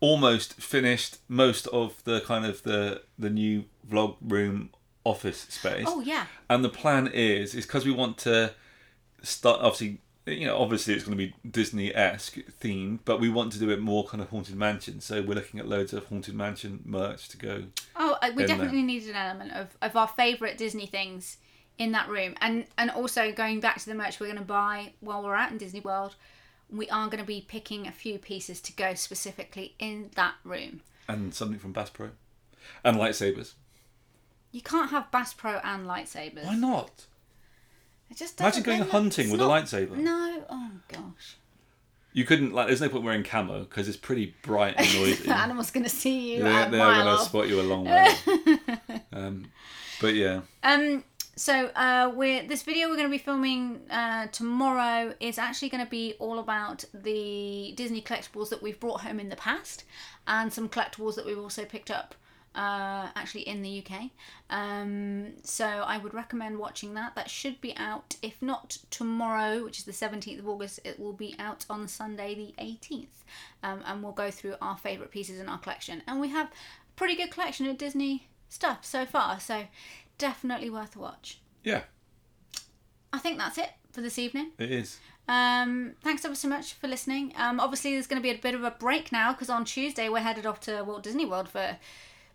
almost 0.00 0.54
finished 0.54 1.18
most 1.28 1.66
of 1.68 2.02
the 2.04 2.20
kind 2.20 2.44
of 2.44 2.62
the 2.62 3.02
the 3.18 3.30
new 3.30 3.64
vlog 3.88 4.16
room 4.20 4.70
office 5.04 5.46
space. 5.48 5.86
Oh 5.86 6.00
yeah. 6.00 6.26
And 6.50 6.64
the 6.64 6.68
plan 6.68 7.06
is 7.08 7.54
is 7.54 7.66
because 7.66 7.84
we 7.84 7.92
want 7.92 8.18
to 8.18 8.52
start 9.22 9.60
obviously 9.60 9.98
you 10.26 10.46
know 10.46 10.58
obviously 10.58 10.94
it's 10.94 11.04
going 11.04 11.16
to 11.16 11.24
be 11.24 11.34
Disney 11.48 11.94
esque 11.94 12.38
themed, 12.60 13.00
but 13.04 13.20
we 13.20 13.28
want 13.28 13.52
to 13.52 13.58
do 13.58 13.70
it 13.70 13.80
more 13.80 14.04
kind 14.04 14.22
of 14.22 14.28
haunted 14.28 14.56
mansion. 14.56 15.00
So 15.00 15.22
we're 15.22 15.34
looking 15.34 15.60
at 15.60 15.68
loads 15.68 15.92
of 15.92 16.06
haunted 16.06 16.34
mansion 16.34 16.82
merch 16.84 17.28
to 17.28 17.36
go. 17.36 17.64
Oh, 17.94 18.18
uh, 18.20 18.32
we 18.34 18.42
in 18.42 18.48
there. 18.48 18.56
definitely 18.56 18.82
needed 18.82 19.10
an 19.10 19.16
element 19.16 19.52
of, 19.52 19.68
of 19.80 19.96
our 19.96 20.08
favourite 20.08 20.58
Disney 20.58 20.86
things 20.86 21.38
in 21.78 21.92
that 21.92 22.08
room, 22.08 22.34
and 22.40 22.66
and 22.76 22.90
also 22.90 23.32
going 23.32 23.60
back 23.60 23.78
to 23.78 23.86
the 23.86 23.94
merch 23.94 24.18
we're 24.18 24.26
going 24.26 24.38
to 24.38 24.44
buy 24.44 24.92
while 25.00 25.22
we're 25.22 25.34
out 25.34 25.52
in 25.52 25.58
Disney 25.58 25.80
World. 25.80 26.16
We 26.70 26.88
are 26.90 27.06
going 27.06 27.18
to 27.20 27.24
be 27.26 27.44
picking 27.46 27.86
a 27.86 27.92
few 27.92 28.18
pieces 28.18 28.60
to 28.62 28.72
go 28.72 28.94
specifically 28.94 29.74
in 29.78 30.10
that 30.16 30.34
room. 30.44 30.80
And 31.08 31.32
something 31.34 31.58
from 31.58 31.72
Bass 31.72 31.90
Pro, 31.90 32.10
and 32.84 32.96
lightsabers. 32.96 33.52
You 34.50 34.60
can't 34.62 34.90
have 34.90 35.10
Bass 35.12 35.32
Pro 35.34 35.60
and 35.62 35.86
lightsabers. 35.86 36.44
Why 36.44 36.56
not? 36.56 37.06
It 38.10 38.16
just 38.16 38.40
Imagine 38.40 38.62
going 38.62 38.78
then 38.80 38.88
hunting 38.88 39.30
with 39.30 39.40
not- 39.40 39.50
a 39.50 39.62
lightsaber. 39.64 39.96
No, 39.96 40.44
oh 40.48 40.70
gosh, 40.88 41.36
You 42.12 42.24
couldn't 42.24 42.52
like. 42.52 42.66
There's 42.68 42.80
no 42.80 42.88
point 42.88 43.04
wearing 43.04 43.22
camo 43.24 43.60
because 43.60 43.88
it's 43.88 43.96
pretty 43.96 44.34
bright 44.42 44.74
and 44.76 44.86
noisy. 44.94 45.24
the 45.24 45.36
animal's 45.36 45.70
going 45.70 45.84
to 45.84 45.90
see 45.90 46.34
you 46.36 46.42
they're 46.42 46.70
they're 46.70 46.80
going 46.80 47.04
to 47.04 47.10
off. 47.12 47.28
spot 47.28 47.48
you 47.48 47.60
a 47.60 47.62
long 47.62 47.84
way. 47.86 48.14
um, 49.12 49.46
but 50.00 50.14
yeah, 50.14 50.40
Um, 50.62 51.04
so 51.38 51.70
uh, 51.76 52.10
we're 52.14 52.42
this 52.42 52.62
video 52.62 52.88
we're 52.88 52.96
going 52.96 53.06
to 53.06 53.10
be 53.10 53.18
filming 53.18 53.82
uh, 53.90 54.26
tomorrow 54.28 55.12
is 55.20 55.38
actually 55.38 55.68
going 55.68 55.84
to 55.84 55.90
be 55.90 56.14
all 56.18 56.38
about 56.38 56.82
the 56.94 57.74
Disney 57.76 58.00
collectibles 58.00 58.48
that 58.48 58.62
we've 58.62 58.80
brought 58.80 59.02
home 59.02 59.20
in 59.20 59.28
the 59.28 59.36
past, 59.36 59.84
and 60.26 60.50
some 60.50 60.66
collectibles 60.66 61.14
that 61.14 61.26
we've 61.26 61.38
also 61.38 61.64
picked 61.64 61.90
up. 61.90 62.14
Uh, 62.54 63.10
actually 63.14 63.42
in 63.42 63.60
the 63.60 63.84
UK. 63.84 64.04
Um, 64.48 65.34
so 65.42 65.66
I 65.66 65.98
would 65.98 66.14
recommend 66.14 66.58
watching 66.58 66.94
that. 66.94 67.14
That 67.14 67.28
should 67.28 67.60
be 67.60 67.76
out, 67.76 68.16
if 68.22 68.40
not 68.40 68.78
tomorrow, 68.88 69.62
which 69.62 69.80
is 69.80 69.84
the 69.84 69.92
17th 69.92 70.38
of 70.38 70.48
August, 70.48 70.80
it 70.82 70.98
will 70.98 71.12
be 71.12 71.36
out 71.38 71.66
on 71.68 71.86
Sunday 71.86 72.34
the 72.34 72.54
18th. 72.58 73.08
Um, 73.62 73.82
and 73.84 74.02
we'll 74.02 74.12
go 74.12 74.30
through 74.30 74.54
our 74.62 74.78
favourite 74.78 75.10
pieces 75.10 75.38
in 75.38 75.50
our 75.50 75.58
collection. 75.58 76.00
And 76.06 76.18
we 76.18 76.28
have 76.28 76.46
a 76.46 76.50
pretty 76.96 77.14
good 77.14 77.30
collection 77.30 77.66
of 77.66 77.76
Disney 77.76 78.26
stuff 78.48 78.86
so 78.86 79.04
far, 79.04 79.38
so 79.38 79.64
definitely 80.18 80.70
worth 80.70 80.96
a 80.96 80.98
watch. 80.98 81.40
yeah, 81.64 81.82
I 83.12 83.18
think 83.18 83.38
that's 83.38 83.58
it 83.58 83.70
for 83.92 84.00
this 84.00 84.18
evening. 84.18 84.52
it 84.58 84.70
is. 84.70 84.98
Um, 85.28 85.94
thanks 86.04 86.24
ever 86.24 86.34
so 86.36 86.48
much 86.48 86.74
for 86.74 86.86
listening. 86.86 87.32
Um, 87.36 87.58
obviously, 87.58 87.92
there's 87.94 88.06
going 88.06 88.22
to 88.22 88.22
be 88.22 88.30
a 88.36 88.38
bit 88.40 88.54
of 88.54 88.62
a 88.62 88.70
break 88.70 89.10
now 89.10 89.32
because 89.32 89.50
on 89.50 89.64
Tuesday 89.64 90.08
we're 90.08 90.20
headed 90.20 90.46
off 90.46 90.60
to 90.60 90.82
Walt 90.84 91.02
Disney 91.02 91.26
World 91.26 91.48
for 91.48 91.78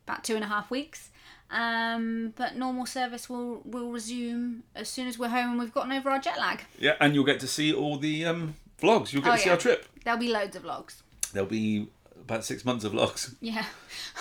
about 0.05 0.23
two 0.23 0.35
and 0.35 0.43
a 0.43 0.47
half 0.47 0.69
weeks. 0.69 1.09
Um, 1.49 2.33
but 2.37 2.55
normal 2.55 2.85
service 2.85 3.29
will 3.29 3.61
will 3.65 3.91
resume 3.91 4.63
as 4.75 4.87
soon 4.89 5.07
as 5.07 5.19
we're 5.19 5.29
home 5.29 5.51
and 5.51 5.59
we've 5.59 5.73
gotten 5.73 5.91
over 5.91 6.09
our 6.09 6.19
jet 6.19 6.37
lag. 6.39 6.61
Yeah, 6.79 6.95
and 6.99 7.13
you'll 7.13 7.25
get 7.25 7.39
to 7.41 7.47
see 7.47 7.73
all 7.73 7.97
the 7.97 8.25
um, 8.25 8.55
vlogs. 8.81 9.11
You'll 9.13 9.21
get 9.21 9.33
Oh, 9.33 9.35
to 9.35 9.41
see 9.41 9.45
yeah. 9.49 9.53
our 9.53 9.59
trip. 9.59 9.85
There'll 10.03 10.19
be 10.19 10.29
loads 10.29 10.55
of 10.55 10.63
vlogs. 10.63 11.01
There'll 11.33 11.47
be 11.49 11.87
about 12.23 12.45
six 12.45 12.63
months 12.65 12.83
of 12.83 12.93
vlogs. 12.93 13.35
Yeah. 13.41 13.65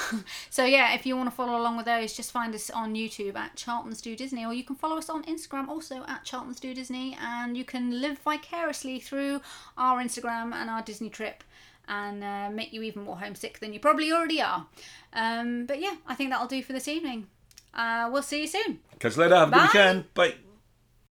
so 0.50 0.64
yeah, 0.64 0.94
if 0.94 1.06
you 1.06 1.16
want 1.16 1.28
to 1.30 1.34
follow 1.34 1.58
along 1.60 1.76
with 1.76 1.86
those, 1.86 2.12
just 2.14 2.32
find 2.32 2.54
us 2.54 2.70
on 2.70 2.94
YouTube 2.94 3.36
at 3.36 3.56
Charlton's 3.56 4.00
Do 4.00 4.16
Disney, 4.16 4.44
or 4.44 4.52
you 4.54 4.64
can 4.64 4.76
follow 4.76 4.96
us 4.98 5.08
on 5.10 5.22
Instagram 5.24 5.68
also 5.68 6.04
at 6.08 6.24
Charlton's 6.24 6.60
Do 6.60 6.74
Disney, 6.74 7.16
and 7.20 7.56
you 7.56 7.64
can 7.64 8.00
live 8.00 8.18
vicariously 8.18 9.00
through 9.00 9.40
our 9.76 10.00
Instagram 10.02 10.52
and 10.54 10.70
our 10.70 10.82
Disney 10.82 11.10
trip, 11.10 11.44
and 11.88 12.22
uh, 12.24 12.50
make 12.50 12.72
you 12.72 12.82
even 12.82 13.02
more 13.04 13.18
homesick 13.18 13.58
than 13.60 13.72
you 13.72 13.80
probably 13.80 14.12
already 14.12 14.40
are. 14.40 14.66
Um, 15.12 15.66
but 15.66 15.80
yeah, 15.80 15.96
I 16.06 16.14
think 16.14 16.30
that'll 16.30 16.46
do 16.46 16.62
for 16.62 16.72
this 16.72 16.88
evening. 16.88 17.26
Uh, 17.74 18.08
we'll 18.12 18.22
see 18.22 18.40
you 18.42 18.46
soon. 18.46 18.80
Catch 18.98 19.16
you 19.16 19.22
later. 19.22 19.36
Have 19.36 19.48
a 19.48 19.50
Bye. 19.50 19.58
good 19.58 19.62
weekend. 19.66 20.14
Bye. 20.14 20.49